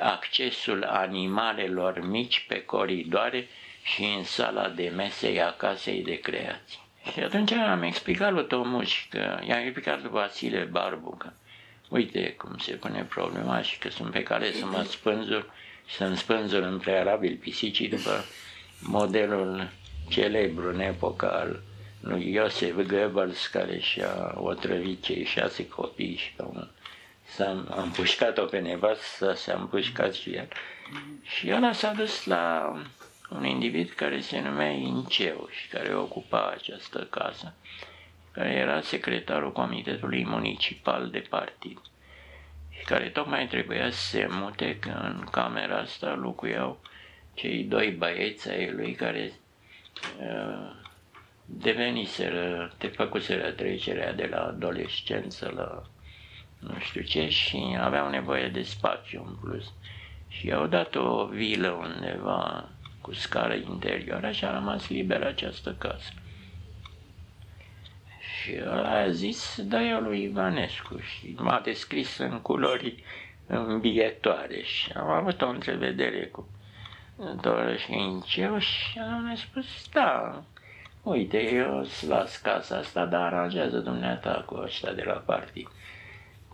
accesul 0.00 0.84
animalelor 0.84 2.00
mici 2.06 2.44
pe 2.48 2.64
coridoare 2.64 3.48
și 3.82 4.02
în 4.16 4.24
sala 4.24 4.68
de 4.68 4.92
mese 4.96 5.40
a 5.40 5.52
casei 5.52 6.02
de 6.02 6.20
creație. 6.20 6.78
Și 7.12 7.20
atunci 7.20 7.52
am 7.52 7.82
explicat 7.82 8.32
lui 8.32 8.46
Tomuș 8.46 9.06
că 9.08 9.38
i-am 9.46 9.62
explicat 9.62 10.00
lui 10.00 10.10
Vasile 10.10 10.68
Barbu 10.70 11.16
că 11.16 11.32
uite 11.88 12.32
cum 12.32 12.56
se 12.58 12.72
pune 12.72 13.02
problema 13.02 13.62
și 13.62 13.78
că 13.78 13.88
sunt 13.90 14.10
pe 14.10 14.22
care 14.22 14.52
să 14.52 14.66
mă 14.66 14.82
spânzur 14.82 15.50
să-mi 15.96 16.16
spânzur 16.16 16.62
în 16.62 16.78
prealabil 16.78 17.36
pisicii 17.36 17.88
după 17.88 18.24
modelul 18.80 19.70
celebru 20.08 20.68
în 20.68 20.80
epoca 20.80 21.26
al 21.28 21.62
lui 22.00 22.32
Iosef 22.32 22.74
Goebbels, 22.86 23.46
care 23.46 23.78
și-a 23.78 24.34
otrăvit 24.36 25.02
cei 25.02 25.24
șase 25.24 25.68
copii 25.68 26.16
și 26.16 26.32
pe 26.32 26.42
un 26.42 26.68
s-a 27.30 27.64
împușcat-o 27.76 28.44
pe 28.44 28.58
nevastă, 28.58 29.32
s-a 29.32 29.54
împușcat 29.54 30.14
și 30.14 30.34
el. 30.34 30.48
Și 31.22 31.52
ăla 31.52 31.72
s-a 31.72 31.92
dus 31.92 32.24
la 32.24 32.74
un 33.30 33.44
individ 33.44 33.90
care 33.90 34.20
se 34.20 34.40
numea 34.40 34.70
Inceu 34.70 35.48
și 35.50 35.68
care 35.68 35.94
ocupa 35.94 36.50
această 36.50 37.06
casă, 37.10 37.54
care 38.32 38.50
era 38.50 38.80
secretarul 38.80 39.52
Comitetului 39.52 40.24
Municipal 40.24 41.10
de 41.10 41.18
Partid 41.18 41.78
și 42.70 42.84
care 42.84 43.08
tocmai 43.08 43.46
trebuia 43.46 43.90
să 43.90 44.00
se 44.00 44.26
mute 44.30 44.78
că 44.78 45.00
în 45.02 45.26
camera 45.30 45.78
asta 45.78 46.14
locuiau 46.14 46.80
cei 47.34 47.62
doi 47.64 47.90
băieți 47.90 48.50
ai 48.50 48.70
lui 48.70 48.94
care 48.94 49.32
uh, 50.18 50.72
deveniseră, 51.58 52.72
te 52.78 52.86
făcuseră 52.86 53.50
trecerea 53.50 54.12
de 54.12 54.26
la 54.30 54.42
adolescență 54.42 55.52
la 55.54 55.82
nu 56.60 56.78
știu 56.78 57.00
ce 57.02 57.28
și 57.28 57.76
aveau 57.80 58.10
nevoie 58.10 58.48
de 58.48 58.62
spațiu 58.62 59.24
în 59.26 59.34
plus. 59.40 59.72
Și 60.28 60.46
i-au 60.46 60.66
dat 60.66 60.94
o 60.94 61.26
vilă 61.26 61.68
undeva 61.68 62.68
cu 63.00 63.12
scară 63.12 63.54
interioară 63.54 64.30
și 64.30 64.44
a 64.44 64.52
rămas 64.52 64.88
liberă 64.88 65.26
această 65.26 65.74
casă. 65.78 66.12
Și 68.20 68.56
ăla 68.62 68.90
a 68.90 69.10
zis, 69.10 69.60
da 69.62 69.82
eu 69.82 70.00
lui 70.00 70.22
Ivanescu 70.22 70.98
și 70.98 71.34
m-a 71.38 71.60
descris 71.64 72.18
în 72.18 72.40
culori 72.40 73.02
îmbietoare 73.46 74.62
și 74.62 74.92
am 74.92 75.08
avut 75.08 75.42
o 75.42 75.48
întrevedere 75.48 76.26
cu 76.26 76.48
Doroșenceu 77.40 78.58
și 78.58 78.98
am 78.98 79.34
spus, 79.36 79.88
da, 79.92 80.42
uite, 81.02 81.52
eu 81.52 81.78
îți 81.78 82.06
las 82.06 82.36
casa 82.36 82.76
asta, 82.76 83.04
dar 83.04 83.20
aranjează 83.20 83.78
dumneata 83.78 84.42
cu 84.46 84.54
ăștia 84.54 84.92
de 84.92 85.02
la 85.06 85.12
partid. 85.12 85.68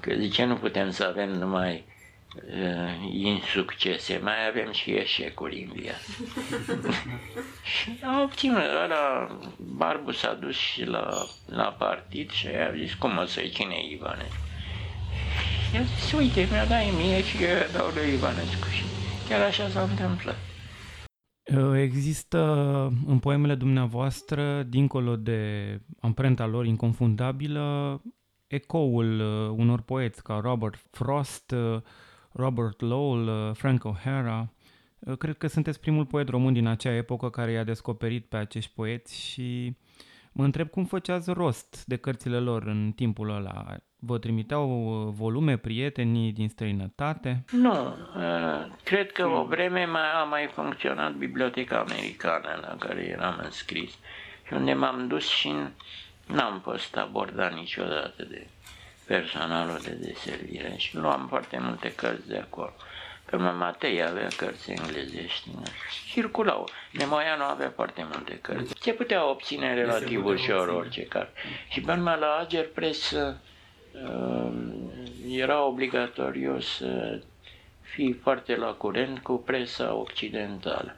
Că 0.01 0.15
zice, 0.19 0.45
nu 0.45 0.55
putem 0.55 0.91
să 0.91 1.05
avem 1.05 1.31
numai 1.31 1.85
uh, 2.35 3.13
insuccese, 3.13 4.21
mai 4.23 4.49
avem 4.49 4.73
și 4.73 4.91
eșecuri 4.91 5.63
în 5.63 5.81
viață. 5.81 6.11
și 7.75 7.99
a 8.03 8.23
obținut, 8.23 8.63
ăla, 8.85 9.39
Barbu 9.57 10.11
s-a 10.11 10.33
dus 10.33 10.57
și 10.57 10.85
la, 10.85 11.27
la 11.47 11.75
partid 11.79 12.31
și 12.31 12.47
a 12.47 12.75
zis, 12.77 12.95
cum 12.95 13.19
o 13.19 13.25
să-i 13.25 13.51
cine 13.51 13.75
Ivanescu? 13.91 14.45
Și 15.71 15.77
a 15.77 15.83
zis, 15.83 16.13
uite, 16.13 16.49
mi-a 16.51 16.65
dat 16.65 16.93
mie 16.97 17.25
și 17.25 17.43
eu 17.43 17.67
dau 17.73 17.91
lui 17.95 18.13
Ivanescu 18.13 18.69
și 18.69 18.83
chiar 19.29 19.41
așa 19.41 19.69
s-a 19.69 19.83
întâmplat. 19.83 20.37
Există 21.75 22.41
în 23.07 23.19
poemele 23.19 23.55
dumneavoastră, 23.55 24.63
dincolo 24.63 25.17
de 25.17 25.81
amprenta 26.01 26.47
lor 26.47 26.67
inconfundabilă, 26.67 28.01
ecoul 28.47 29.21
uh, 29.21 29.55
unor 29.57 29.81
poeți 29.81 30.23
ca 30.23 30.39
Robert 30.43 30.87
Frost, 30.91 31.51
uh, 31.51 31.81
Robert 32.33 32.81
Lowell, 32.81 33.29
uh, 33.29 33.55
Frank 33.55 33.83
O'Hara. 33.89 34.55
Cred 35.19 35.37
că 35.37 35.47
sunteți 35.47 35.81
primul 35.81 36.07
poet 36.07 36.29
român 36.29 36.53
din 36.53 36.67
acea 36.67 36.95
epocă 36.95 37.31
care 37.31 37.51
i-a 37.51 37.65
descoperit 37.65 38.27
pe 38.27 38.37
acești 38.37 38.73
poeți 38.75 39.21
și 39.21 39.77
mă 40.33 40.45
întreb 40.45 40.69
cum 40.69 40.85
făceați 40.85 41.31
rost 41.31 41.85
de 41.87 41.97
cărțile 41.97 42.39
lor 42.39 42.63
în 42.63 42.93
timpul 42.97 43.31
ăla. 43.31 43.77
Vă 44.07 44.19
trimiteau 44.19 44.69
volume 45.17 45.57
prietenii 45.57 46.33
din 46.33 46.49
străinătate? 46.49 47.45
Nu, 47.51 47.97
cred 48.85 49.13
că 49.13 49.27
o 49.27 49.45
vreme 49.45 49.85
mai 49.85 50.13
a 50.21 50.23
mai 50.23 50.51
funcționat 50.55 51.13
Biblioteca 51.13 51.79
Americană 51.89 52.59
la 52.61 52.77
care 52.79 53.05
eram 53.05 53.41
înscris 53.43 53.91
și 54.47 54.53
unde 54.53 54.73
m-am 54.73 55.07
dus 55.07 55.29
și 55.29 55.53
N-am 56.27 56.61
fost 56.61 56.97
abordat 56.97 57.53
niciodată 57.55 58.25
de 58.25 58.47
personalul 59.07 59.81
de 59.83 59.91
deservire 59.91 60.75
și 60.77 60.97
luam 60.97 61.27
foarte 61.29 61.59
multe 61.61 61.95
cărți 61.95 62.29
de 62.29 62.37
acolo. 62.37 62.73
Pe 63.25 63.37
urmă, 63.37 63.51
Matei 63.51 64.05
avea 64.05 64.29
cărți 64.37 64.71
englezești, 64.71 65.51
circulau. 66.13 66.69
Nemoianu 66.93 67.43
avea 67.43 67.73
foarte 67.75 68.07
multe 68.13 68.39
cărți. 68.39 68.75
Se 68.81 68.93
putea 68.93 69.29
obține 69.29 69.75
relativ 69.75 70.25
ușor 70.25 70.69
orice 70.69 71.03
carte. 71.03 71.41
Și 71.69 71.81
pe 71.81 71.93
urmă, 71.93 72.15
la 72.15 72.39
Ager 72.41 72.69
Press 72.69 73.11
uh, 73.11 73.35
era 75.29 75.65
obligatoriu 75.65 76.61
să 76.61 77.21
fii 77.81 78.13
foarte 78.13 78.57
la 78.57 78.73
curent 78.73 79.19
cu 79.19 79.33
presa 79.33 79.95
occidentală, 79.95 80.97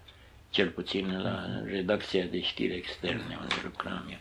cel 0.50 0.68
puțin 0.68 1.22
la 1.22 1.44
redacția 1.64 2.24
de 2.24 2.40
știri 2.40 2.74
externe 2.74 3.38
unde 3.40 3.54
lucram 3.64 4.06
eu. 4.10 4.18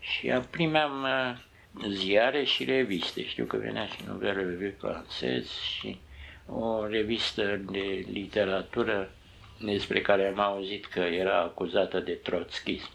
Și 0.00 0.32
primeam 0.50 1.02
uh, 1.02 1.88
ziare 1.88 2.44
și 2.44 2.64
reviste. 2.64 3.26
Știu 3.26 3.44
că 3.44 3.56
venea 3.56 3.86
și 3.86 3.96
Nouvelle 4.06 4.42
Revue 4.42 4.74
francez 4.78 5.50
și 5.50 5.98
o 6.46 6.86
revistă 6.86 7.60
de 7.70 8.06
literatură 8.12 9.10
despre 9.60 10.00
care 10.00 10.26
am 10.26 10.40
auzit 10.40 10.86
că 10.86 11.00
era 11.00 11.40
acuzată 11.40 12.00
de 12.00 12.12
trotskism, 12.12 12.90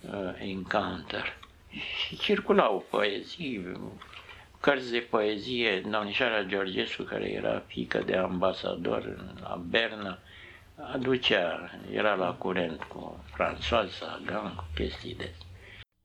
uh, 0.00 0.10
Encounter. 0.38 1.36
Și 2.06 2.18
circulau 2.18 2.86
poezii, 2.90 3.76
cărți 4.64 4.90
de 4.90 5.06
poezie, 5.10 5.80
domnișoara 5.90 6.42
Georgescu, 6.42 7.02
care 7.02 7.30
era 7.30 7.62
fică 7.66 8.02
de 8.06 8.16
ambasador 8.16 9.34
la 9.40 9.62
Berna, 9.68 10.18
aducea, 10.92 11.70
era 11.92 12.14
la 12.14 12.32
curent 12.32 12.82
cu 12.82 13.24
François 13.34 13.90
Sagan, 13.98 14.54
cu 14.56 14.64
chestii 14.74 15.14
de 15.14 15.30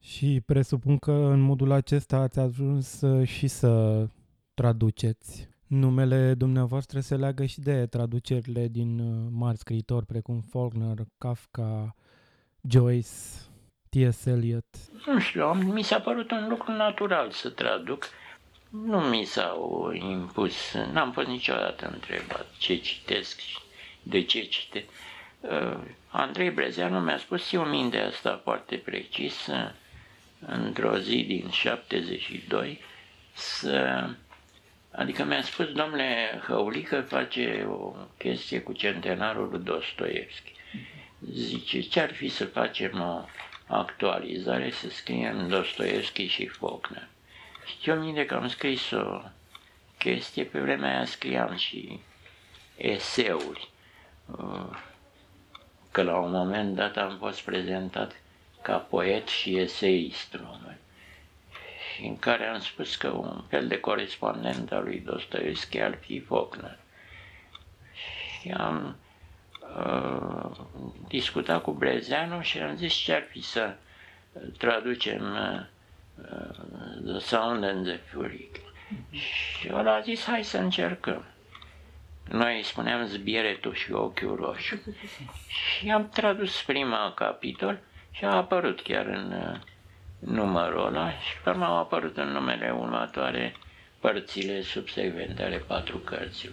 și 0.01 0.41
presupun 0.45 0.97
că 0.97 1.12
în 1.12 1.39
modul 1.39 1.72
acesta 1.72 2.18
ați 2.18 2.39
ajuns 2.39 3.03
și 3.24 3.47
să 3.47 4.05
traduceți. 4.53 5.49
Numele 5.68 6.34
dumneavoastră 6.34 6.99
se 6.99 7.16
leagă 7.16 7.45
și 7.45 7.60
de 7.60 7.86
traducerile 7.86 8.68
din 8.68 8.99
uh, 8.99 9.28
mari 9.32 9.57
scriitori 9.57 10.05
precum 10.05 10.41
Faulkner, 10.41 10.97
Kafka, 11.18 11.95
Joyce, 12.70 13.10
T.S. 13.89 14.26
Eliot. 14.26 14.66
Nu 15.05 15.20
știu, 15.20 15.53
mi 15.53 15.84
s-a 15.84 15.99
părut 15.99 16.32
un 16.32 16.47
lucru 16.49 16.72
natural 16.72 17.32
să 17.32 17.49
traduc. 17.49 18.03
Nu 18.70 19.00
mi 19.00 19.24
s-au 19.26 19.92
impus, 19.94 20.74
n-am 20.92 21.12
fost 21.12 21.28
niciodată 21.28 21.90
întrebat 21.94 22.48
ce 22.58 22.76
citesc 22.76 23.40
și 23.40 23.58
de 24.04 24.24
ce 24.24 24.42
citesc. 24.42 24.86
Uh, 25.40 25.78
Andrei 26.10 26.50
Brezeanu 26.52 27.00
mi-a 27.00 27.18
spus 27.18 27.52
eu 27.52 27.64
minte 27.66 27.98
asta 28.00 28.40
foarte 28.44 28.76
precis, 28.76 29.48
într-o 30.40 30.98
zi 30.98 31.24
din 31.24 31.50
72 31.50 32.80
să... 33.34 34.06
Adică 34.92 35.24
mi-a 35.24 35.42
spus, 35.42 35.66
domnule 35.72 36.42
Hăulică 36.48 37.02
face 37.02 37.66
o 37.70 37.94
chestie 38.18 38.62
cu 38.62 38.74
centenarul 38.74 39.50
lui 39.50 39.64
Dostoevski. 39.64 40.52
Zice, 41.32 41.80
ce-ar 41.82 42.14
fi 42.14 42.28
să 42.30 42.46
facem 42.46 43.00
o 43.02 43.26
actualizare, 43.68 44.72
să 44.72 44.90
scriem 44.90 45.48
Dostoevski 45.48 46.26
și 46.28 46.48
Faulkner. 46.48 47.08
Și 47.82 47.90
eu 47.90 47.96
minte 48.00 48.26
că 48.26 48.36
am 48.36 48.48
scris 48.48 48.92
o 48.92 49.22
chestie, 49.98 50.44
pe 50.44 50.60
vremea 50.60 50.90
aia 50.96 51.06
scriam 51.06 51.56
și 51.56 52.00
eseuri. 52.78 53.70
Că 55.92 56.02
la 56.04 56.18
un 56.18 56.32
moment 56.32 56.76
dat 56.76 56.98
am 56.98 57.18
fost 57.18 57.42
prezentat 57.42 58.22
ca 58.62 58.78
poet 58.78 59.28
și 59.28 59.58
eseist 59.58 60.34
român 60.34 60.78
și 62.00 62.06
în 62.06 62.20
care 62.20 62.46
am 62.46 62.60
spus 62.60 62.96
că 62.96 63.08
un 63.08 63.44
fel 63.50 63.68
de 63.68 63.80
corespondent 63.80 64.72
al 64.72 64.84
lui 64.84 65.00
Dostoevski 65.00 65.80
ar 65.82 65.98
fi 65.98 66.20
Faulkner. 66.20 66.78
Și 68.42 68.50
am 68.52 68.96
uh, 69.78 70.52
discutat 71.08 71.62
cu 71.62 71.72
Brezeanu 71.72 72.42
și 72.42 72.60
am 72.60 72.76
zis 72.76 72.94
ce 72.94 73.14
ar 73.14 73.24
fi 73.32 73.42
să 73.42 73.76
traducem 74.58 75.22
uh, 75.22 75.66
The 77.06 77.20
Sound 77.20 77.64
and 77.64 77.86
the 77.86 77.98
Fury. 77.98 78.50
Și 79.12 79.68
el 79.68 79.88
a 79.88 80.00
zis, 80.00 80.26
hai 80.26 80.44
să 80.44 80.58
încercăm. 80.58 81.26
Noi 82.32 82.62
spuneam 82.64 83.06
zbieretul 83.06 83.74
și 83.74 83.92
ochiul 83.92 84.36
roșu. 84.36 84.82
Și 85.48 85.92
am 85.92 86.10
tradus 86.10 86.62
prima 86.62 87.14
capitol 87.16 87.80
și 88.12 88.26
a 88.26 88.36
apărut 88.36 88.82
chiar 88.82 89.06
în 89.06 89.32
uh, 89.32 89.60
numărul 90.20 90.86
ăla 90.86 91.12
și 91.12 91.38
pe 91.44 91.50
urmă 91.50 91.66
au 91.66 91.78
apărut 91.78 92.18
în 92.18 92.28
numele 92.28 92.72
următoare 92.72 93.56
părțile 94.00 94.62
subsecvente 94.62 95.44
ale 95.44 95.58
patru 95.58 95.98
cărți. 95.98 96.42
Și 96.42 96.50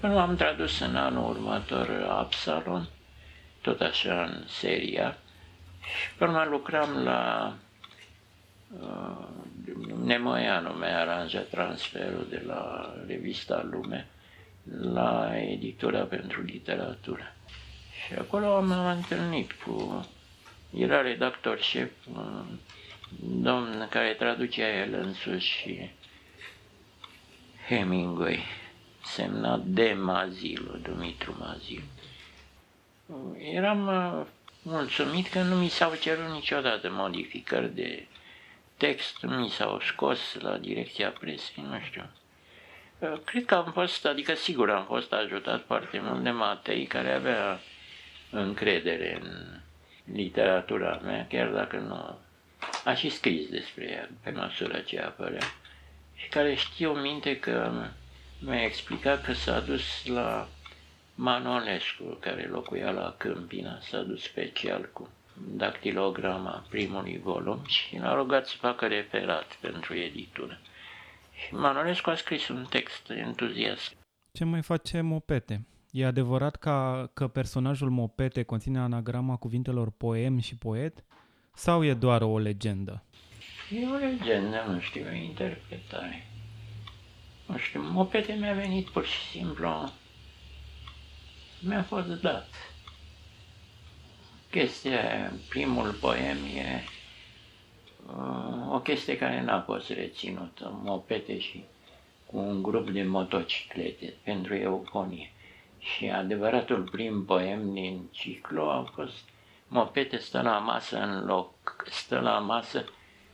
până 0.00 0.20
am 0.20 0.36
tradus 0.36 0.80
în 0.80 0.96
anul 0.96 1.30
următor 1.30 2.06
Absalon, 2.10 2.88
tot 3.60 3.80
așa 3.80 4.22
în 4.22 4.44
seria, 4.46 5.16
și 5.80 6.14
pe 6.18 6.24
urmă 6.24 6.44
lucram 6.50 7.02
la 7.02 7.52
uh, 7.52 7.67
Nemoianu 10.04 10.72
mi-a 10.72 11.00
aranjat 11.00 11.48
transferul 11.48 12.26
de 12.30 12.42
la 12.46 12.94
revista 13.06 13.62
Lume 13.70 14.06
la 14.80 15.30
editura 15.38 16.00
pentru 16.00 16.42
literatură. 16.42 17.34
Și 18.06 18.14
acolo 18.14 18.56
am 18.56 18.70
întâlnit 18.70 19.52
cu 19.52 20.06
era 20.76 21.00
redactor 21.00 21.60
șef, 21.60 21.90
domn 23.20 23.86
care 23.90 24.14
traducea 24.14 24.68
el 24.68 24.94
însuși 24.94 25.48
și 25.50 25.90
Hemingway, 27.68 28.38
semnat 29.04 29.60
de 29.64 29.92
Mazilu, 29.92 30.76
Dumitru 30.76 31.36
Mazilu. 31.38 31.82
eram 33.54 33.86
uh, 33.86 34.26
mulțumit 34.62 35.28
că 35.28 35.42
nu 35.42 35.54
mi 35.54 35.68
s-au 35.68 35.94
cerut 35.94 36.32
niciodată 36.32 36.90
modificări 36.90 37.74
de 37.74 38.06
text, 38.78 39.22
nu 39.22 39.36
mi 39.36 39.48
s-au 39.48 39.80
scos 39.80 40.34
la 40.40 40.58
direcția 40.58 41.10
presei, 41.10 41.64
nu 41.70 41.80
știu. 41.80 42.10
Uh, 42.98 43.18
cred 43.24 43.44
că 43.44 43.54
am 43.54 43.70
fost, 43.72 44.06
adică 44.06 44.34
sigur 44.34 44.70
am 44.70 44.84
fost 44.84 45.12
ajutat 45.12 45.64
foarte 45.66 46.00
mult 46.02 46.22
de 46.22 46.30
Matei, 46.30 46.86
care 46.86 47.12
avea 47.12 47.60
încredere 48.30 49.20
în 49.22 49.60
literatura 50.14 51.00
mea, 51.02 51.26
chiar 51.28 51.48
dacă 51.48 51.76
nu 51.76 52.18
a 52.84 52.94
și 52.94 53.08
scris 53.08 53.48
despre 53.48 53.84
ea 53.90 54.08
pe 54.22 54.30
măsură 54.30 54.78
ce 54.78 55.00
apărea 55.00 55.46
și 56.14 56.28
care 56.28 56.54
știu 56.54 56.92
minte 56.92 57.38
că 57.38 57.72
mi-a 58.38 58.64
explicat 58.64 59.24
că 59.24 59.32
s-a 59.32 59.60
dus 59.60 60.06
la 60.06 60.48
Manolescu, 61.14 62.16
care 62.20 62.48
locuia 62.48 62.90
la 62.90 63.14
Câmpina, 63.16 63.78
s-a 63.80 63.98
dus 63.98 64.22
special 64.22 64.88
cu 64.92 65.10
dactilograma 65.46 66.64
primului 66.68 67.20
volum 67.22 67.60
și 67.66 67.98
l-a 67.98 68.14
rugat 68.14 68.46
să 68.46 68.56
facă 68.56 68.86
referat 68.86 69.58
pentru 69.60 69.94
editură. 69.94 70.60
Și 71.32 71.54
Manolescu 71.54 72.10
a 72.10 72.14
scris 72.14 72.48
un 72.48 72.66
text 72.70 73.10
entuziast. 73.10 73.96
Ce 74.32 74.44
mai 74.44 74.62
face 74.62 75.00
Mopete? 75.00 75.66
E 75.90 76.06
adevărat 76.06 76.56
ca, 76.56 77.10
că 77.14 77.28
personajul 77.28 77.90
Mopete 77.90 78.42
conține 78.42 78.78
anagrama 78.78 79.36
cuvintelor 79.36 79.90
poem 79.90 80.38
și 80.38 80.56
poet? 80.56 81.04
Sau 81.54 81.84
e 81.84 81.94
doar 81.94 82.22
o 82.22 82.38
legendă? 82.38 83.02
E 83.70 83.86
o 83.86 83.94
legendă, 83.94 84.64
nu 84.68 84.80
știu, 84.80 85.06
o 85.10 85.14
interpretare. 85.14 86.26
Nu 87.46 87.56
știu, 87.56 87.82
Mopete 87.82 88.32
mi-a 88.32 88.54
venit 88.54 88.88
pur 88.88 89.04
și 89.04 89.20
simplu, 89.30 89.92
mi-a 91.60 91.82
fost 91.82 92.08
dat. 92.08 92.48
Chestia, 94.50 95.32
primul 95.48 95.92
poem 96.00 96.36
e 96.56 96.84
uh, 98.06 98.72
o 98.72 98.80
chestie 98.80 99.16
care 99.18 99.42
n-a 99.42 99.60
fost 99.60 99.90
reținută, 99.90 100.80
Mopete 100.82 101.38
și 101.38 101.64
cu 102.26 102.36
un 102.38 102.62
grup 102.62 102.90
de 102.90 103.02
motociclete 103.02 104.14
pentru 104.24 104.54
euconie. 104.54 105.32
Și 105.78 106.08
adevăratul 106.08 106.82
prim 106.82 107.24
poem 107.24 107.72
din 107.72 108.08
ciclu 108.10 108.62
a 108.62 108.90
fost 108.94 109.28
Mopete 109.68 110.16
stă 110.16 110.40
la 110.40 110.58
masă 110.58 110.98
în 110.98 111.24
loc, 111.24 111.86
stă 111.90 112.18
la 112.18 112.38
masă 112.38 112.84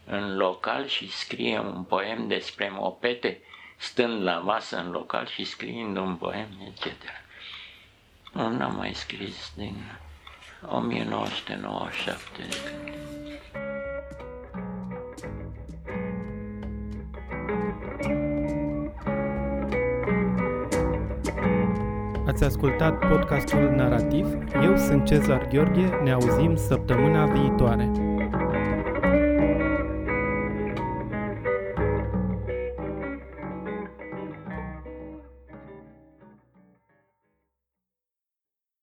în 0.06 0.36
local 0.36 0.86
și 0.86 1.10
scrie 1.10 1.58
un 1.58 1.82
poem 1.82 2.28
despre 2.28 2.70
mopete, 2.72 3.40
stând 3.76 4.22
la 4.22 4.38
masă 4.38 4.76
în 4.76 4.90
local 4.90 5.26
și 5.26 5.44
scriind 5.44 5.96
un 5.96 6.16
poem, 6.16 6.48
etc. 6.68 6.92
Nu 8.32 8.48
n-am 8.48 8.76
mai 8.76 8.94
scris 8.94 9.52
din 9.56 9.74
1997 10.68 12.18
de 12.36 12.56
când. 12.64 12.84
Ați 22.26 22.44
ascultat 22.44 23.08
podcastul 23.08 23.72
Narativ. 23.76 24.26
Eu 24.62 24.76
sunt 24.76 25.04
Cezar 25.04 25.48
Gheorghe. 25.52 26.00
Ne 26.02 26.12
auzim 26.12 26.56
săptămâna 26.56 27.26
viitoare. 27.26 28.13